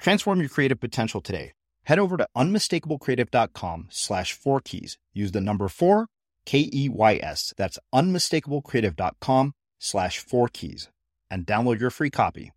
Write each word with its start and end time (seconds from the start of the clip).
Transform 0.00 0.40
your 0.40 0.48
creative 0.48 0.80
potential 0.80 1.20
today. 1.20 1.52
Head 1.84 1.98
over 1.98 2.16
to 2.16 2.26
unmistakablecreative.com 2.36 3.88
slash 3.90 4.32
four 4.32 4.60
keys. 4.60 4.98
Use 5.12 5.32
the 5.32 5.40
number 5.40 5.68
four, 5.68 6.06
K 6.46 6.70
E 6.72 6.88
Y 6.88 7.20
S. 7.22 7.52
That's 7.56 7.78
unmistakablecreative.com 7.94 9.52
slash 9.78 10.18
four 10.18 10.48
keys 10.48 10.88
and 11.30 11.46
download 11.46 11.80
your 11.80 11.90
free 11.90 12.10
copy. 12.10 12.52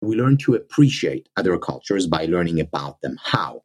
We 0.00 0.16
learn 0.16 0.36
to 0.38 0.54
appreciate 0.54 1.28
other 1.36 1.58
cultures 1.58 2.06
by 2.06 2.26
learning 2.26 2.60
about 2.60 3.00
them. 3.00 3.18
How? 3.22 3.62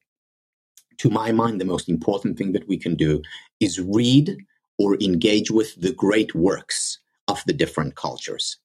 To 0.99 1.09
my 1.09 1.31
mind, 1.31 1.59
the 1.59 1.65
most 1.65 1.89
important 1.89 2.37
thing 2.37 2.53
that 2.53 2.67
we 2.67 2.77
can 2.77 2.95
do 2.95 3.21
is 3.59 3.79
read 3.79 4.37
or 4.79 4.95
engage 5.01 5.51
with 5.51 5.79
the 5.79 5.91
great 5.91 6.33
works 6.33 6.99
of 7.27 7.43
the 7.45 7.53
different 7.53 7.95
cultures. 7.95 8.57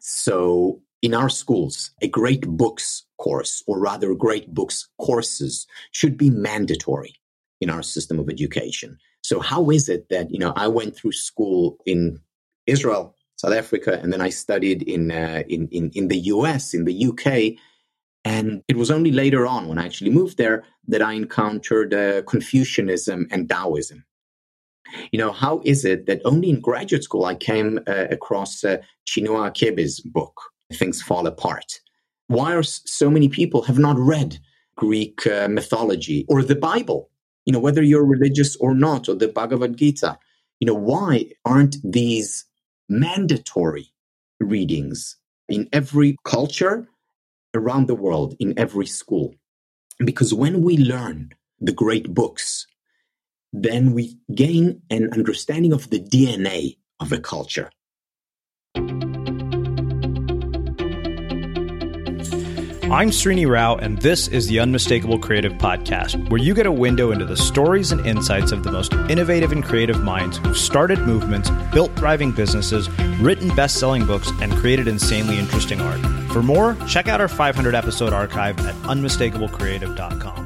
So 0.00 0.82
in 1.04 1.12
our 1.12 1.28
schools, 1.28 1.90
a 2.00 2.08
great 2.08 2.46
books 2.46 3.04
course, 3.18 3.62
or 3.66 3.78
rather 3.78 4.14
great 4.14 4.54
books 4.54 4.88
courses, 4.98 5.66
should 5.92 6.16
be 6.16 6.30
mandatory 6.30 7.14
in 7.60 7.68
our 7.68 7.82
system 7.82 8.18
of 8.18 8.30
education. 8.30 8.96
So 9.22 9.38
how 9.40 9.68
is 9.68 9.90
it 9.90 10.08
that, 10.08 10.30
you 10.30 10.38
know, 10.38 10.54
I 10.56 10.66
went 10.68 10.96
through 10.96 11.12
school 11.12 11.76
in 11.84 12.20
Israel, 12.66 13.14
South 13.36 13.52
Africa, 13.52 14.00
and 14.02 14.14
then 14.14 14.22
I 14.22 14.30
studied 14.30 14.82
in, 14.82 15.10
uh, 15.10 15.42
in, 15.46 15.68
in, 15.68 15.90
in 15.90 16.08
the 16.08 16.20
US, 16.34 16.72
in 16.72 16.86
the 16.86 17.06
UK, 17.08 17.60
and 18.24 18.62
it 18.66 18.78
was 18.78 18.90
only 18.90 19.12
later 19.12 19.46
on 19.46 19.68
when 19.68 19.76
I 19.76 19.84
actually 19.84 20.10
moved 20.10 20.38
there 20.38 20.64
that 20.88 21.02
I 21.02 21.12
encountered 21.12 21.92
uh, 21.92 22.22
Confucianism 22.22 23.28
and 23.30 23.46
Taoism. 23.46 24.06
You 25.12 25.18
know, 25.18 25.32
how 25.32 25.60
is 25.66 25.84
it 25.84 26.06
that 26.06 26.22
only 26.24 26.48
in 26.48 26.62
graduate 26.62 27.04
school 27.04 27.26
I 27.26 27.34
came 27.34 27.78
uh, 27.86 28.06
across 28.10 28.64
uh, 28.64 28.78
Chinua 29.06 29.50
Achebe's 29.50 30.00
book, 30.00 30.40
things 30.72 31.02
fall 31.02 31.26
apart. 31.26 31.80
Why 32.28 32.54
are 32.54 32.62
so 32.62 33.10
many 33.10 33.28
people 33.28 33.62
have 33.62 33.78
not 33.78 33.98
read 33.98 34.38
Greek 34.76 35.26
uh, 35.26 35.48
mythology 35.48 36.24
or 36.28 36.42
the 36.42 36.56
Bible? 36.56 37.10
You 37.44 37.52
know, 37.52 37.58
whether 37.58 37.82
you're 37.82 38.04
religious 38.04 38.56
or 38.56 38.74
not, 38.74 39.08
or 39.08 39.14
the 39.14 39.28
Bhagavad 39.28 39.76
Gita. 39.76 40.18
You 40.60 40.66
know, 40.66 40.74
why 40.74 41.30
aren't 41.44 41.76
these 41.84 42.46
mandatory 42.88 43.92
readings 44.40 45.16
in 45.48 45.68
every 45.72 46.16
culture 46.24 46.88
around 47.54 47.86
the 47.86 47.94
world, 47.94 48.34
in 48.40 48.58
every 48.58 48.86
school? 48.86 49.34
Because 49.98 50.32
when 50.32 50.62
we 50.62 50.78
learn 50.78 51.32
the 51.60 51.72
great 51.72 52.14
books, 52.14 52.66
then 53.52 53.92
we 53.92 54.18
gain 54.34 54.82
an 54.90 55.10
understanding 55.12 55.72
of 55.72 55.90
the 55.90 56.00
DNA 56.00 56.76
of 56.98 57.12
a 57.12 57.20
culture. 57.20 57.70
I'm 62.90 63.08
Srini 63.08 63.48
Rao, 63.48 63.76
and 63.76 63.96
this 64.02 64.28
is 64.28 64.46
the 64.46 64.60
Unmistakable 64.60 65.18
Creative 65.18 65.52
Podcast, 65.54 66.28
where 66.28 66.40
you 66.40 66.52
get 66.52 66.66
a 66.66 66.70
window 66.70 67.12
into 67.12 67.24
the 67.24 67.36
stories 67.36 67.92
and 67.92 68.06
insights 68.06 68.52
of 68.52 68.62
the 68.62 68.70
most 68.70 68.92
innovative 69.08 69.52
and 69.52 69.64
creative 69.64 70.02
minds 70.02 70.36
who've 70.36 70.56
started 70.56 70.98
movements, 71.00 71.50
built 71.72 71.96
thriving 71.96 72.30
businesses, 72.30 72.90
written 73.20 73.48
best 73.56 73.80
selling 73.80 74.04
books, 74.04 74.30
and 74.42 74.52
created 74.52 74.86
insanely 74.86 75.38
interesting 75.38 75.80
art. 75.80 75.98
For 76.30 76.42
more, 76.42 76.76
check 76.86 77.08
out 77.08 77.22
our 77.22 77.26
500 77.28 77.74
episode 77.74 78.12
archive 78.12 78.58
at 78.60 78.74
unmistakablecreative.com. 78.82 80.44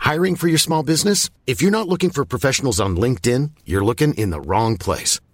Hiring 0.00 0.36
for 0.36 0.48
your 0.48 0.58
small 0.58 0.82
business? 0.82 1.30
If 1.46 1.62
you're 1.62 1.70
not 1.70 1.88
looking 1.88 2.10
for 2.10 2.26
professionals 2.26 2.78
on 2.78 2.94
LinkedIn, 2.96 3.52
you're 3.64 3.84
looking 3.84 4.12
in 4.14 4.28
the 4.28 4.40
wrong 4.40 4.76
place. 4.76 5.18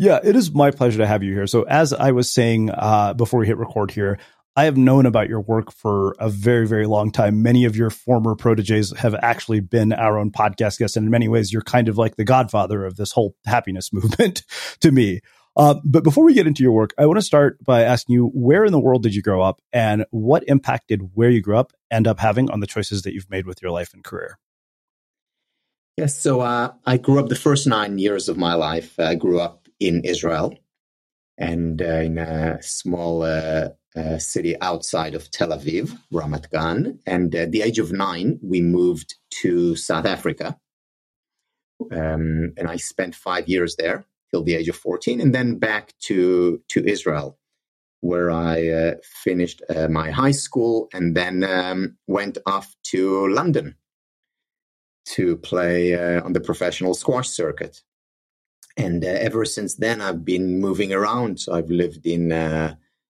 Yeah, 0.00 0.20
it 0.22 0.36
is 0.36 0.52
my 0.52 0.70
pleasure 0.70 0.98
to 0.98 1.08
have 1.08 1.24
you 1.24 1.34
here. 1.34 1.48
So, 1.48 1.62
as 1.64 1.92
I 1.92 2.12
was 2.12 2.32
saying 2.32 2.70
uh, 2.70 3.14
before 3.14 3.40
we 3.40 3.48
hit 3.48 3.56
record 3.56 3.90
here, 3.90 4.16
I 4.54 4.64
have 4.64 4.76
known 4.76 5.06
about 5.06 5.28
your 5.28 5.40
work 5.40 5.72
for 5.72 6.14
a 6.20 6.30
very, 6.30 6.68
very 6.68 6.86
long 6.86 7.10
time. 7.10 7.42
Many 7.42 7.64
of 7.64 7.74
your 7.74 7.90
former 7.90 8.36
proteges 8.36 8.96
have 8.96 9.16
actually 9.16 9.58
been 9.58 9.92
our 9.92 10.16
own 10.16 10.30
podcast 10.30 10.78
guests. 10.78 10.96
And 10.96 11.04
in 11.04 11.10
many 11.10 11.26
ways, 11.26 11.52
you're 11.52 11.62
kind 11.62 11.88
of 11.88 11.98
like 11.98 12.14
the 12.14 12.22
godfather 12.22 12.84
of 12.84 12.94
this 12.94 13.10
whole 13.10 13.34
happiness 13.44 13.92
movement 13.92 14.44
to 14.80 14.92
me. 14.92 15.20
Uh, 15.56 15.74
but 15.84 16.04
before 16.04 16.24
we 16.24 16.32
get 16.32 16.46
into 16.46 16.62
your 16.62 16.70
work, 16.70 16.94
I 16.96 17.06
want 17.06 17.18
to 17.18 17.22
start 17.22 17.58
by 17.64 17.82
asking 17.82 18.14
you 18.14 18.26
where 18.28 18.64
in 18.64 18.70
the 18.70 18.78
world 18.78 19.02
did 19.02 19.16
you 19.16 19.22
grow 19.22 19.42
up 19.42 19.60
and 19.72 20.06
what 20.10 20.44
impact 20.46 20.86
did 20.86 21.10
where 21.14 21.30
you 21.30 21.42
grew 21.42 21.56
up 21.56 21.72
end 21.90 22.06
up 22.06 22.20
having 22.20 22.48
on 22.52 22.60
the 22.60 22.68
choices 22.68 23.02
that 23.02 23.14
you've 23.14 23.30
made 23.30 23.46
with 23.46 23.60
your 23.60 23.72
life 23.72 23.92
and 23.94 24.04
career? 24.04 24.38
Yes, 25.96 26.16
so 26.16 26.40
uh, 26.40 26.74
I 26.86 26.98
grew 26.98 27.18
up 27.18 27.28
the 27.28 27.34
first 27.34 27.66
nine 27.66 27.98
years 27.98 28.28
of 28.28 28.36
my 28.36 28.54
life. 28.54 29.00
I 29.00 29.16
grew 29.16 29.40
up 29.40 29.67
in 29.80 30.02
Israel 30.04 30.54
and 31.38 31.80
uh, 31.80 32.00
in 32.00 32.18
a 32.18 32.62
small 32.62 33.22
uh, 33.22 33.68
uh, 33.96 34.18
city 34.18 34.60
outside 34.60 35.14
of 35.14 35.30
Tel 35.30 35.50
Aviv, 35.50 35.96
Ramat 36.12 36.50
Gan. 36.50 36.98
And 37.06 37.34
at 37.34 37.52
the 37.52 37.62
age 37.62 37.78
of 37.78 37.92
nine, 37.92 38.38
we 38.42 38.60
moved 38.60 39.14
to 39.42 39.76
South 39.76 40.04
Africa. 40.04 40.58
Um, 41.92 42.52
and 42.56 42.66
I 42.66 42.76
spent 42.76 43.14
five 43.14 43.48
years 43.48 43.76
there 43.76 44.04
till 44.30 44.42
the 44.42 44.54
age 44.54 44.68
of 44.68 44.76
14, 44.76 45.20
and 45.20 45.34
then 45.34 45.58
back 45.58 45.94
to, 46.00 46.60
to 46.68 46.84
Israel, 46.84 47.38
where 48.00 48.30
I 48.30 48.68
uh, 48.68 48.94
finished 49.02 49.62
uh, 49.74 49.88
my 49.88 50.10
high 50.10 50.32
school 50.32 50.88
and 50.92 51.16
then 51.16 51.44
um, 51.44 51.96
went 52.06 52.36
off 52.46 52.74
to 52.90 53.28
London 53.28 53.76
to 55.06 55.36
play 55.36 55.94
uh, 55.94 56.22
on 56.24 56.34
the 56.34 56.40
professional 56.40 56.94
squash 56.94 57.28
circuit 57.28 57.82
and 58.78 59.04
uh, 59.04 59.08
ever 59.08 59.44
since 59.44 59.74
then 59.74 60.00
i've 60.00 60.24
been 60.24 60.60
moving 60.60 60.92
around. 60.92 61.40
So 61.40 61.52
i've 61.52 61.70
lived 61.70 62.06
in 62.06 62.32
uh, 62.32 62.74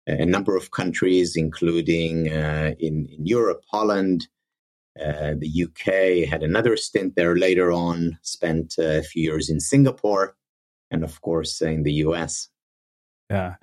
a 0.08 0.26
number 0.26 0.56
of 0.56 0.72
countries 0.72 1.36
including 1.36 2.32
uh, 2.32 2.74
in, 2.80 3.08
in, 3.08 3.28
europe 3.28 3.64
holland 3.70 4.28
uh, 5.00 5.34
the 5.38 5.66
uk 5.66 6.30
had 6.30 6.42
another 6.42 6.76
stint 6.76 7.16
there 7.16 7.36
later 7.36 7.72
on 7.72 8.18
spent 8.24 8.76
a 8.80 9.04
few 9.04 9.24
years 9.24 9.50
in 9.50 9.60
singapore 9.60 10.36
and 10.90 11.04
of 11.04 11.22
course 11.22 11.62
in 11.62 11.84
the 11.84 11.92
us 11.92 12.50
yeah. 13.30 13.56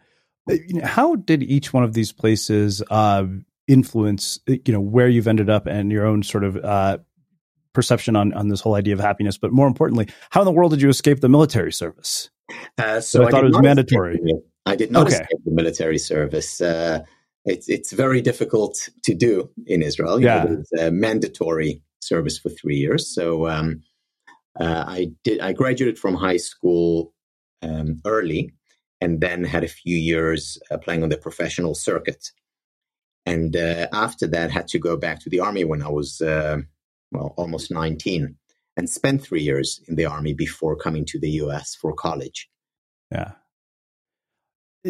Uh, 0.48 0.56
how 0.84 1.16
did 1.16 1.42
each 1.42 1.72
one 1.72 1.82
of 1.82 1.92
these 1.92 2.12
places 2.12 2.80
uh, 2.90 3.24
influence 3.66 4.38
you 4.46 4.72
know 4.72 4.80
where 4.80 5.08
you've 5.08 5.26
ended 5.26 5.50
up 5.50 5.66
and 5.66 5.90
your 5.90 6.06
own 6.06 6.22
sort 6.22 6.44
of 6.44 6.56
perception 7.76 8.16
on 8.16 8.32
on 8.32 8.48
this 8.48 8.60
whole 8.60 8.74
idea 8.74 8.94
of 8.94 9.00
happiness. 9.00 9.38
But 9.38 9.52
more 9.52 9.68
importantly, 9.68 10.08
how 10.30 10.40
in 10.40 10.46
the 10.46 10.52
world 10.52 10.72
did 10.72 10.82
you 10.82 10.88
escape 10.88 11.20
the 11.20 11.28
military 11.28 11.72
service? 11.72 12.30
Uh, 12.78 13.00
so 13.00 13.22
I, 13.22 13.26
I, 13.26 13.30
thought 13.30 13.44
it 13.44 13.48
was 13.48 13.62
mandatory. 13.62 14.18
I 14.64 14.74
did 14.74 14.90
not 14.90 15.06
okay. 15.06 15.16
escape 15.16 15.38
the 15.44 15.52
military 15.52 15.98
service. 15.98 16.60
Uh, 16.60 17.00
it's 17.44 17.68
it's 17.68 17.92
very 17.92 18.20
difficult 18.20 18.88
to 19.04 19.14
do 19.14 19.48
in 19.66 19.82
Israel. 19.82 20.18
You 20.18 20.26
yeah, 20.26 20.44
know, 20.44 20.58
it's 20.60 20.72
a 20.80 20.90
mandatory 20.90 21.82
service 22.00 22.38
for 22.38 22.48
three 22.48 22.76
years. 22.76 23.14
So 23.14 23.46
um, 23.46 23.82
uh, 24.58 24.84
I 24.88 25.12
did. 25.22 25.40
I 25.40 25.52
graduated 25.52 25.98
from 25.98 26.14
high 26.14 26.38
school 26.38 27.12
um, 27.62 28.00
early, 28.04 28.52
and 29.00 29.20
then 29.20 29.44
had 29.44 29.64
a 29.64 29.68
few 29.68 29.96
years 29.96 30.58
uh, 30.70 30.78
playing 30.78 31.02
on 31.02 31.10
the 31.10 31.18
professional 31.18 31.74
circuit. 31.74 32.30
And 33.26 33.56
uh, 33.56 33.88
after 33.92 34.26
that, 34.28 34.50
had 34.50 34.68
to 34.68 34.78
go 34.78 34.96
back 34.96 35.20
to 35.20 35.30
the 35.30 35.40
army 35.40 35.64
when 35.64 35.82
I 35.82 35.88
was 35.88 36.20
uh, 36.20 36.58
well, 37.12 37.34
almost 37.36 37.70
19, 37.70 38.36
and 38.76 38.90
spent 38.90 39.22
three 39.22 39.42
years 39.42 39.80
in 39.88 39.96
the 39.96 40.04
army 40.04 40.34
before 40.34 40.76
coming 40.76 41.04
to 41.06 41.18
the 41.18 41.30
US 41.30 41.74
for 41.74 41.92
college. 41.92 42.48
Yeah. 43.10 43.32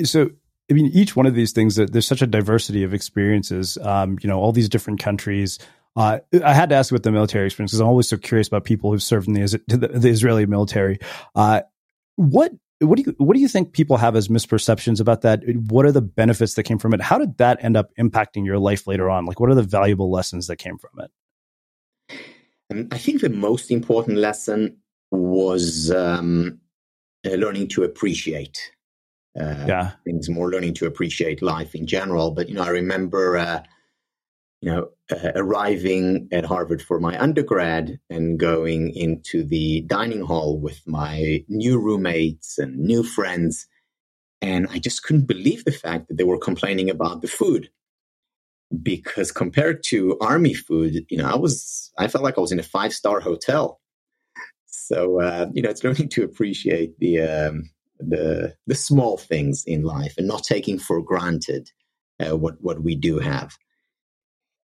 So, 0.04 0.30
I 0.70 0.74
mean, 0.74 0.90
each 0.92 1.14
one 1.14 1.26
of 1.26 1.34
these 1.34 1.52
things, 1.52 1.76
there's 1.76 2.06
such 2.06 2.22
a 2.22 2.26
diversity 2.26 2.82
of 2.82 2.92
experiences, 2.92 3.78
um, 3.78 4.18
you 4.20 4.28
know, 4.28 4.40
all 4.40 4.52
these 4.52 4.68
different 4.68 5.00
countries. 5.00 5.58
Uh, 5.94 6.18
I 6.44 6.52
had 6.52 6.68
to 6.70 6.74
ask 6.74 6.90
about 6.90 7.04
the 7.04 7.12
military 7.12 7.46
experience 7.46 7.72
because 7.72 7.80
I'm 7.80 7.86
always 7.86 8.08
so 8.08 8.18
curious 8.18 8.48
about 8.48 8.64
people 8.64 8.90
who've 8.90 9.02
served 9.02 9.28
in 9.28 9.34
the, 9.34 9.90
the 9.94 10.08
Israeli 10.08 10.44
military. 10.44 10.98
Uh, 11.34 11.62
what 12.16 12.52
what 12.80 12.96
do 12.99 13.04
you 13.06 13.14
what 13.16 13.35
do 13.35 13.40
you 13.40 13.49
think 13.49 13.73
people 13.73 13.96
have 13.96 14.16
as 14.16 14.28
misperceptions 14.28 15.00
about 15.00 15.23
that? 15.23 15.42
What 15.68 15.87
are 15.87 15.92
the 15.92 16.02
benefits 16.02 16.54
that 16.54 16.64
came 16.64 16.78
from 16.78 16.92
it? 16.92 17.00
How 17.00 17.16
did 17.18 17.38
that 17.38 17.64
end 17.64 17.76
up 17.76 17.90
impacting 17.99 18.44
your 18.44 18.58
life 18.58 18.87
later 18.87 19.08
on? 19.08 19.25
Like, 19.25 19.40
what 19.40 19.49
are 19.49 19.54
the 19.54 19.62
valuable 19.62 20.11
lessons 20.11 20.49
that 20.49 20.56
came 20.56 20.76
from 20.76 21.00
it? 21.00 21.11
And 22.70 22.92
I 22.92 22.99
think 22.99 23.20
the 23.20 23.30
most 23.30 23.70
important 23.70 24.18
lesson 24.18 24.78
was 25.11 25.90
um, 25.90 26.61
uh, 27.25 27.30
learning 27.35 27.68
to 27.68 27.85
appreciate 27.85 28.73
uh, 29.38 29.64
yeah. 29.66 29.90
things 30.04 30.28
more, 30.28 30.50
learning 30.50 30.75
to 30.75 30.87
appreciate 30.87 31.42
life 31.42 31.75
in 31.75 31.87
general. 31.87 32.30
But 32.30 32.49
you 32.49 32.54
know, 32.54 32.62
I 32.62 32.68
remember, 32.68 33.37
uh, 33.37 33.62
you 34.61 34.70
know, 34.70 34.88
uh, 35.11 35.32
arriving 35.37 36.28
at 36.32 36.44
Harvard 36.44 36.82
for 36.82 36.99
my 36.99 37.20
undergrad 37.20 38.00
and 38.11 38.38
going 38.38 38.90
into 38.96 39.44
the 39.44 39.82
dining 39.82 40.23
hall 40.23 40.58
with 40.58 40.80
my 40.87 41.44
new 41.49 41.78
roommates 41.78 42.58
and 42.58 42.76
new 42.78 43.02
friends, 43.02 43.66
and 44.42 44.66
I 44.70 44.78
just 44.78 45.02
couldn't 45.02 45.26
believe 45.26 45.64
the 45.64 45.73
fact 45.73 46.08
that 46.08 46.16
they 46.16 46.25
were 46.25 46.38
complaining 46.38 46.90
about 46.90 47.20
the 47.23 47.28
food 47.28 47.70
because 48.82 49.32
compared 49.32 49.82
to 49.85 50.18
army 50.20 50.54
food, 50.54 51.04
you 51.08 51.18
know, 51.18 51.28
I 51.28 51.37
was 51.37 51.92
I 51.99 52.08
felt 52.08 52.25
like 52.25 52.38
I 52.38 52.40
was 52.40 52.52
in 52.52 52.61
a 52.61 52.64
five 52.64 52.92
star 52.92 53.20
hotel. 53.20 53.80
So 54.66 55.20
uh, 55.20 55.46
you 55.52 55.62
know, 55.62 55.70
it's 55.70 55.85
learning 55.85 56.08
to 56.11 56.25
appreciate 56.25 56.99
the 56.99 57.20
um, 57.20 57.70
the 57.99 58.54
the 58.66 58.75
small 58.75 59.16
things 59.16 59.64
in 59.66 59.82
life 59.82 60.14
and 60.18 60.26
not 60.26 60.44
taking 60.44 60.78
for 60.78 61.00
granted 61.02 61.70
uh, 62.20 62.37
what 62.37 62.61
what 62.61 62.82
we 62.82 62.94
do 62.94 63.18
have. 63.18 63.56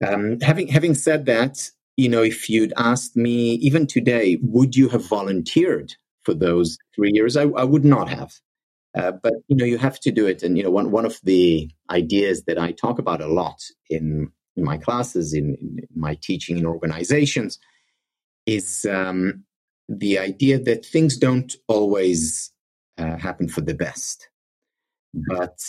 Um, 0.05 0.39
having 0.41 0.67
having 0.67 0.93
said 0.93 1.25
that, 1.25 1.69
you 1.95 2.09
know, 2.09 2.21
if 2.21 2.49
you'd 2.49 2.73
asked 2.77 3.15
me 3.15 3.53
even 3.55 3.87
today, 3.87 4.37
would 4.41 4.75
you 4.75 4.89
have 4.89 5.07
volunteered 5.07 5.95
for 6.23 6.33
those 6.33 6.77
three 6.95 7.11
years? 7.13 7.35
I, 7.35 7.43
I 7.43 7.63
would 7.63 7.85
not 7.85 8.09
have. 8.09 8.33
Uh, 8.97 9.11
but 9.11 9.33
you 9.47 9.55
know, 9.55 9.65
you 9.65 9.77
have 9.77 9.99
to 9.99 10.11
do 10.11 10.25
it. 10.25 10.41
And 10.41 10.57
you 10.57 10.63
know, 10.63 10.71
one 10.71 10.91
one 10.91 11.05
of 11.05 11.19
the 11.23 11.69
ideas 11.89 12.43
that 12.45 12.57
I 12.57 12.71
talk 12.71 12.97
about 12.99 13.21
a 13.21 13.27
lot 13.27 13.61
in 13.89 14.31
in 14.55 14.63
my 14.63 14.77
classes, 14.77 15.33
in, 15.33 15.55
in 15.61 15.87
my 15.95 16.17
teaching 16.21 16.57
in 16.57 16.65
organizations, 16.65 17.59
is 18.47 18.85
um, 18.89 19.43
the 19.87 20.17
idea 20.17 20.57
that 20.59 20.85
things 20.85 21.15
don't 21.15 21.53
always 21.67 22.51
uh, 22.97 23.17
happen 23.17 23.47
for 23.47 23.61
the 23.61 23.75
best, 23.75 24.29
but 25.13 25.59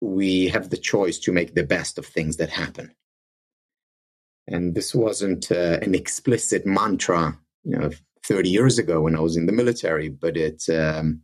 we 0.00 0.46
have 0.48 0.70
the 0.70 0.76
choice 0.76 1.18
to 1.18 1.32
make 1.32 1.54
the 1.54 1.64
best 1.64 1.98
of 1.98 2.06
things 2.06 2.36
that 2.36 2.50
happen. 2.50 2.94
And 4.46 4.76
this 4.76 4.94
wasn't 4.94 5.50
uh, 5.50 5.78
an 5.82 5.94
explicit 5.96 6.64
mantra, 6.64 7.36
you 7.64 7.76
know, 7.76 7.90
30 8.24 8.48
years 8.48 8.78
ago 8.78 9.00
when 9.00 9.16
I 9.16 9.20
was 9.20 9.36
in 9.36 9.46
the 9.46 9.52
military, 9.52 10.08
but 10.08 10.36
it 10.36 10.62
um, 10.68 11.22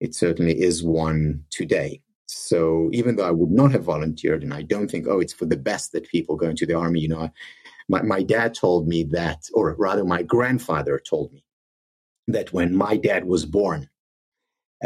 it 0.00 0.14
certainly 0.14 0.60
is 0.60 0.82
one 0.82 1.44
today. 1.50 2.02
So 2.26 2.90
even 2.92 3.16
though 3.16 3.26
I 3.26 3.30
would 3.30 3.50
not 3.50 3.72
have 3.72 3.84
volunteered, 3.84 4.42
and 4.42 4.52
I 4.52 4.62
don't 4.62 4.90
think, 4.90 5.06
oh, 5.08 5.20
it's 5.20 5.32
for 5.32 5.46
the 5.46 5.56
best 5.56 5.92
that 5.92 6.08
people 6.08 6.36
go 6.36 6.48
into 6.48 6.66
the 6.66 6.74
army, 6.74 7.00
you 7.00 7.08
know, 7.08 7.30
my, 7.88 8.02
my 8.02 8.22
dad 8.22 8.54
told 8.54 8.88
me 8.88 9.04
that, 9.04 9.44
or 9.54 9.74
rather, 9.78 10.04
my 10.04 10.22
grandfather 10.22 10.98
told 10.98 11.32
me 11.32 11.44
that 12.26 12.52
when 12.52 12.74
my 12.74 12.96
dad 12.96 13.26
was 13.26 13.46
born, 13.46 13.88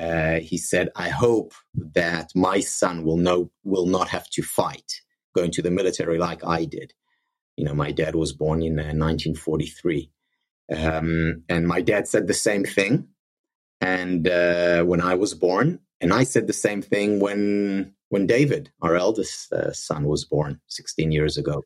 uh, 0.01 0.39
he 0.41 0.57
said, 0.57 0.91
"I 0.95 1.09
hope 1.09 1.53
that 1.75 2.31
my 2.35 2.61
son 2.61 3.05
will 3.05 3.17
know 3.17 3.51
will 3.65 3.87
not 3.87 4.09
have 4.09 4.29
to 4.31 4.43
fight 4.43 5.01
going 5.35 5.51
to 5.53 5.63
the 5.63 5.71
military 5.71 6.19
like 6.19 6.45
I 6.45 6.65
did." 6.65 6.93
You 7.57 7.65
know, 7.65 7.75
my 7.75 7.91
dad 7.91 8.15
was 8.15 8.33
born 8.33 8.63
in 8.63 8.79
uh, 8.79 8.93
1943, 8.95 10.11
um, 10.77 11.43
and 11.49 11.67
my 11.67 11.81
dad 11.81 12.07
said 12.07 12.27
the 12.27 12.35
same 12.35 12.65
thing. 12.65 13.09
And 13.81 14.29
uh, 14.29 14.85
when 14.85 15.01
I 15.01 15.15
was 15.15 15.35
born, 15.35 15.81
and 16.01 16.13
I 16.13 16.25
said 16.25 16.47
the 16.47 16.53
same 16.53 16.83
thing 16.83 17.21
when 17.21 17.95
when 18.09 18.27
David, 18.27 18.71
our 18.83 18.97
eldest 18.97 19.53
uh, 19.53 19.73
son, 19.73 20.05
was 20.05 20.25
born 20.25 20.61
16 20.67 21.13
years 21.13 21.39
ago. 21.39 21.63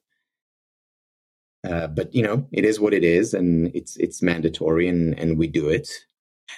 Uh, 1.67 1.87
but 1.87 2.15
you 2.15 2.23
know, 2.23 2.47
it 2.53 2.65
is 2.65 2.79
what 2.79 2.93
it 2.93 3.05
is, 3.05 3.33
and 3.33 3.75
it's 3.75 3.97
it's 3.97 4.23
mandatory, 4.23 4.87
and 4.87 5.19
and 5.19 5.39
we 5.39 5.47
do 5.47 5.69
it. 5.69 5.89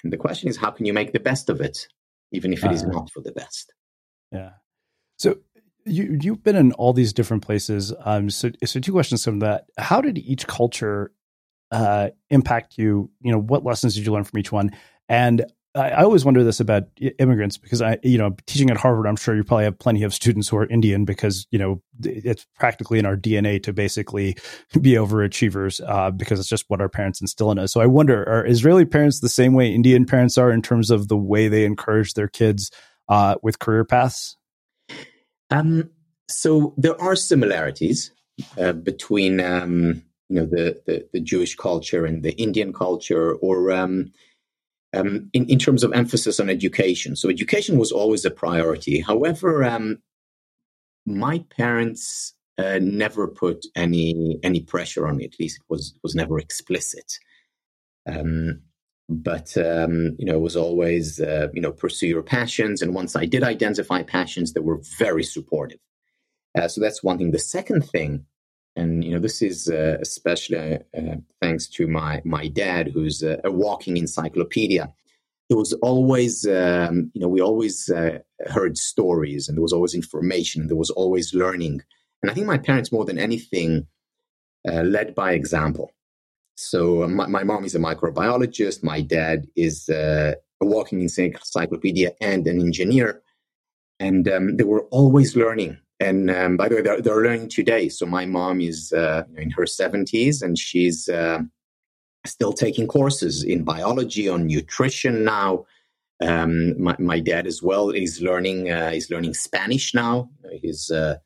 And 0.02 0.12
the 0.12 0.16
question 0.16 0.48
is, 0.48 0.56
how 0.56 0.70
can 0.70 0.84
you 0.84 0.92
make 0.92 1.12
the 1.12 1.20
best 1.20 1.48
of 1.48 1.60
it, 1.60 1.86
even 2.32 2.52
if 2.52 2.64
it 2.64 2.72
is 2.72 2.82
uh, 2.82 2.88
not 2.88 3.10
for 3.10 3.20
the 3.20 3.32
best? 3.32 3.72
Yeah. 4.32 4.50
So 5.18 5.38
you 5.84 6.18
you've 6.20 6.42
been 6.42 6.56
in 6.56 6.72
all 6.72 6.92
these 6.92 7.12
different 7.12 7.44
places. 7.44 7.92
Um, 8.04 8.30
so 8.30 8.50
so 8.64 8.80
two 8.80 8.92
questions 8.92 9.24
from 9.24 9.38
that. 9.38 9.66
How 9.78 10.00
did 10.00 10.18
each 10.18 10.46
culture 10.48 11.12
uh, 11.70 12.10
impact 12.30 12.76
you? 12.76 13.10
You 13.20 13.32
know, 13.32 13.40
what 13.40 13.64
lessons 13.64 13.94
did 13.94 14.04
you 14.04 14.12
learn 14.12 14.24
from 14.24 14.40
each 14.40 14.50
one? 14.50 14.72
And 15.08 15.44
I, 15.76 15.90
I 15.90 16.02
always 16.02 16.24
wonder 16.24 16.42
this 16.42 16.60
about 16.60 16.84
immigrants 17.18 17.56
because 17.56 17.82
I, 17.82 17.98
you 18.02 18.18
know, 18.18 18.34
teaching 18.46 18.70
at 18.70 18.76
Harvard, 18.76 19.06
I'm 19.06 19.16
sure 19.16 19.36
you 19.36 19.44
probably 19.44 19.64
have 19.64 19.78
plenty 19.78 20.02
of 20.02 20.14
students 20.14 20.48
who 20.48 20.56
are 20.56 20.66
Indian 20.66 21.04
because 21.04 21.46
you 21.50 21.58
know 21.58 21.82
it's 22.02 22.46
practically 22.56 22.98
in 22.98 23.06
our 23.06 23.16
DNA 23.16 23.62
to 23.62 23.72
basically 23.72 24.36
be 24.80 24.92
overachievers 24.92 25.80
uh, 25.86 26.10
because 26.10 26.40
it's 26.40 26.48
just 26.48 26.64
what 26.68 26.80
our 26.80 26.88
parents 26.88 27.20
instill 27.20 27.50
in 27.50 27.58
us. 27.58 27.72
So 27.72 27.80
I 27.80 27.86
wonder, 27.86 28.28
are 28.28 28.46
Israeli 28.46 28.84
parents 28.84 29.20
the 29.20 29.28
same 29.28 29.54
way 29.54 29.72
Indian 29.72 30.06
parents 30.06 30.38
are 30.38 30.50
in 30.50 30.62
terms 30.62 30.90
of 30.90 31.08
the 31.08 31.16
way 31.16 31.48
they 31.48 31.64
encourage 31.64 32.14
their 32.14 32.28
kids 32.28 32.70
uh, 33.08 33.36
with 33.42 33.58
career 33.58 33.84
paths? 33.84 34.36
Um, 35.50 35.90
so 36.28 36.74
there 36.76 37.00
are 37.00 37.14
similarities 37.14 38.10
uh, 38.58 38.72
between 38.72 39.40
um, 39.40 40.02
you 40.28 40.40
know 40.40 40.46
the, 40.46 40.80
the, 40.86 41.08
the 41.12 41.20
Jewish 41.20 41.54
culture 41.54 42.04
and 42.04 42.22
the 42.22 42.32
Indian 42.32 42.72
culture, 42.72 43.34
or 43.34 43.70
um, 43.72 44.12
um, 44.94 45.28
in, 45.32 45.48
in 45.48 45.58
terms 45.58 45.82
of 45.82 45.92
emphasis 45.92 46.40
on 46.40 46.50
education. 46.50 47.16
So 47.16 47.28
education 47.28 47.78
was 47.78 47.92
always 47.92 48.24
a 48.24 48.30
priority. 48.30 49.00
However, 49.00 49.64
um, 49.64 49.98
my 51.04 51.44
parents 51.56 52.34
uh, 52.58 52.78
never 52.80 53.28
put 53.28 53.66
any 53.74 54.38
any 54.42 54.60
pressure 54.60 55.06
on 55.06 55.16
me. 55.16 55.24
At 55.24 55.38
least 55.38 55.58
it 55.58 55.64
was 55.68 55.94
was 56.02 56.14
never 56.14 56.38
explicit. 56.38 57.18
Um, 58.06 58.62
but 59.08 59.56
um, 59.56 60.16
you 60.18 60.26
know, 60.26 60.34
it 60.34 60.40
was 60.40 60.56
always 60.56 61.20
uh, 61.20 61.48
you 61.52 61.60
know 61.60 61.72
pursue 61.72 62.08
your 62.08 62.22
passions. 62.22 62.82
And 62.82 62.94
once 62.94 63.14
I 63.14 63.26
did 63.26 63.42
identify 63.42 64.02
passions, 64.02 64.52
they 64.52 64.60
were 64.60 64.80
very 64.98 65.22
supportive. 65.22 65.78
Uh, 66.58 66.68
so 66.68 66.80
that's 66.80 67.02
one 67.02 67.18
thing. 67.18 67.32
The 67.32 67.38
second 67.38 67.82
thing 67.82 68.24
and 68.76 69.02
you 69.02 69.12
know 69.12 69.18
this 69.18 69.42
is 69.42 69.68
uh, 69.68 69.96
especially 70.00 70.78
uh, 70.96 71.16
thanks 71.40 71.66
to 71.66 71.86
my 71.88 72.20
my 72.24 72.46
dad 72.48 72.90
who's 72.92 73.22
a, 73.22 73.40
a 73.44 73.50
walking 73.50 73.96
encyclopedia. 73.96 74.92
There 75.48 75.58
was 75.58 75.72
always 75.74 76.46
um, 76.46 77.10
you 77.14 77.20
know 77.20 77.28
we 77.28 77.40
always 77.40 77.88
uh, 77.88 78.18
heard 78.46 78.76
stories 78.76 79.48
and 79.48 79.56
there 79.56 79.62
was 79.62 79.72
always 79.72 79.94
information 79.94 80.60
and 80.60 80.70
there 80.70 80.76
was 80.76 80.90
always 80.90 81.34
learning. 81.34 81.82
And 82.22 82.30
i 82.30 82.34
think 82.34 82.46
my 82.46 82.58
parents 82.58 82.92
more 82.92 83.04
than 83.04 83.18
anything 83.18 83.86
uh, 84.68 84.82
led 84.82 85.14
by 85.14 85.32
example. 85.32 85.92
So 86.56 87.04
uh, 87.04 87.08
my, 87.08 87.26
my, 87.26 87.44
mom 87.44 87.64
is 87.64 87.74
a 87.74 87.78
microbiologist 87.78 88.82
my 88.82 89.00
dad 89.00 89.46
is 89.56 89.88
uh, 89.88 90.34
a 90.62 90.66
walking 90.66 91.00
encyclopedia 91.00 92.12
and 92.20 92.46
an 92.46 92.60
engineer. 92.60 93.22
And 94.00 94.26
um, 94.28 94.56
they 94.56 94.64
were 94.64 94.84
always 94.90 95.36
learning 95.36 95.78
and 95.98 96.30
um, 96.30 96.56
by 96.56 96.68
the 96.68 96.76
way, 96.76 96.82
they're, 96.82 97.00
they're, 97.00 97.22
learning 97.22 97.48
today. 97.48 97.88
So 97.88 98.06
my 98.06 98.26
mom 98.26 98.60
is 98.60 98.92
uh, 98.92 99.24
in 99.36 99.50
her 99.50 99.64
70s 99.64 100.42
and 100.42 100.58
she's 100.58 101.08
uh, 101.08 101.40
still 102.26 102.52
taking 102.52 102.86
courses 102.86 103.42
in 103.42 103.64
biology, 103.64 104.28
on 104.28 104.46
nutrition 104.46 105.24
now. 105.24 105.64
Um, 106.20 106.80
my, 106.80 106.96
my, 106.98 107.20
dad 107.20 107.46
as 107.46 107.62
well 107.62 107.90
is 107.90 108.22
learning. 108.22 108.70
Uh, 108.70 108.90
he's 108.90 109.10
learning 109.10 109.34
Spanish 109.34 109.94
now. 109.94 110.30
He's 110.62 110.90
uh, 110.90 111.16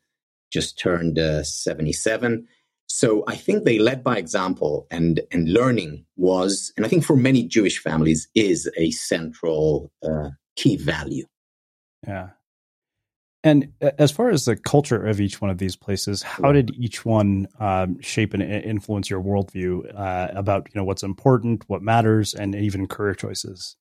just 0.51 0.77
turned 0.77 1.17
uh, 1.17 1.43
77. 1.43 2.47
So 2.87 3.23
I 3.25 3.35
think 3.35 3.63
they 3.63 3.79
led 3.79 4.03
by 4.03 4.17
example, 4.17 4.85
and 4.91 5.21
and 5.31 5.47
learning 5.47 6.05
was, 6.17 6.73
and 6.75 6.85
I 6.85 6.89
think 6.89 7.05
for 7.05 7.15
many 7.15 7.43
Jewish 7.43 7.79
families 7.79 8.27
is 8.35 8.69
a 8.77 8.91
central 8.91 9.93
uh, 10.03 10.31
key 10.57 10.75
value. 10.75 11.25
Yeah, 12.05 12.31
and 13.43 13.71
as 13.81 14.11
far 14.11 14.29
as 14.29 14.45
the 14.45 14.55
culture 14.55 15.03
of 15.03 15.19
each 15.19 15.41
one 15.41 15.49
of 15.49 15.57
these 15.57 15.75
places, 15.75 16.21
how 16.21 16.51
did 16.51 16.71
each 16.75 17.03
one 17.03 17.47
um, 17.59 17.99
shape 17.99 18.35
and 18.35 18.43
influence 18.43 19.09
your 19.09 19.21
worldview 19.21 19.97
uh, 19.97 20.27
about 20.35 20.67
you 20.67 20.79
know 20.79 20.85
what's 20.85 21.01
important, 21.01 21.63
what 21.67 21.81
matters, 21.81 22.35
and 22.35 22.53
even 22.53 22.87
career 22.87 23.15
choices? 23.15 23.75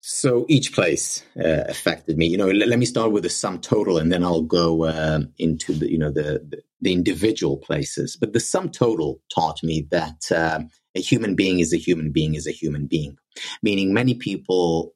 So 0.00 0.44
each 0.48 0.74
place 0.74 1.24
uh, 1.38 1.64
affected 1.68 2.18
me. 2.18 2.26
You 2.26 2.36
know, 2.36 2.48
let, 2.48 2.68
let, 2.68 2.78
me 2.78 2.86
start 2.86 3.12
with 3.12 3.22
the 3.22 3.30
sum 3.30 3.60
total, 3.60 3.98
and 3.98 4.12
then 4.12 4.22
I'll 4.22 4.42
go 4.42 4.84
uh, 4.84 5.20
into 5.38 5.72
the 5.72 5.90
you 5.90 5.98
know 5.98 6.10
the, 6.10 6.44
the, 6.46 6.62
the 6.82 6.92
individual 6.92 7.56
places. 7.56 8.16
But 8.20 8.34
the 8.34 8.40
sum 8.40 8.68
total 8.68 9.22
taught 9.34 9.62
me 9.62 9.86
that 9.90 10.30
uh, 10.30 10.60
a 10.94 11.00
human 11.00 11.34
being 11.34 11.60
is 11.60 11.72
a 11.72 11.78
human 11.78 12.12
being 12.12 12.34
is 12.34 12.46
a 12.46 12.52
human 12.52 12.86
being, 12.86 13.16
meaning 13.62 13.94
many 13.94 14.14
people 14.14 14.94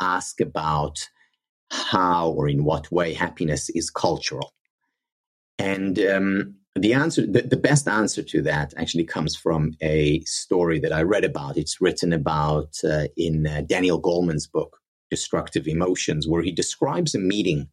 ask 0.00 0.40
about 0.40 1.08
how 1.74 2.30
or 2.30 2.48
in 2.48 2.64
what 2.64 2.90
way 2.90 3.12
happiness 3.12 3.68
is 3.70 3.90
cultural. 3.90 4.52
And 5.58 5.98
um, 6.00 6.56
the 6.74 6.94
answer, 6.94 7.26
the, 7.26 7.42
the, 7.42 7.56
best 7.56 7.86
answer 7.86 8.22
to 8.22 8.42
that 8.42 8.74
actually 8.76 9.04
comes 9.04 9.36
from 9.36 9.74
a 9.80 10.20
story 10.20 10.80
that 10.80 10.92
I 10.92 11.02
read 11.02 11.24
about. 11.24 11.56
It's 11.56 11.80
written 11.80 12.12
about 12.12 12.76
uh, 12.84 13.04
in 13.16 13.46
uh, 13.46 13.62
Daniel 13.66 14.00
Goleman's 14.00 14.46
book, 14.46 14.78
Destructive 15.10 15.68
Emotions, 15.68 16.26
where 16.26 16.42
he 16.42 16.50
describes 16.50 17.14
a 17.14 17.20
meeting 17.20 17.68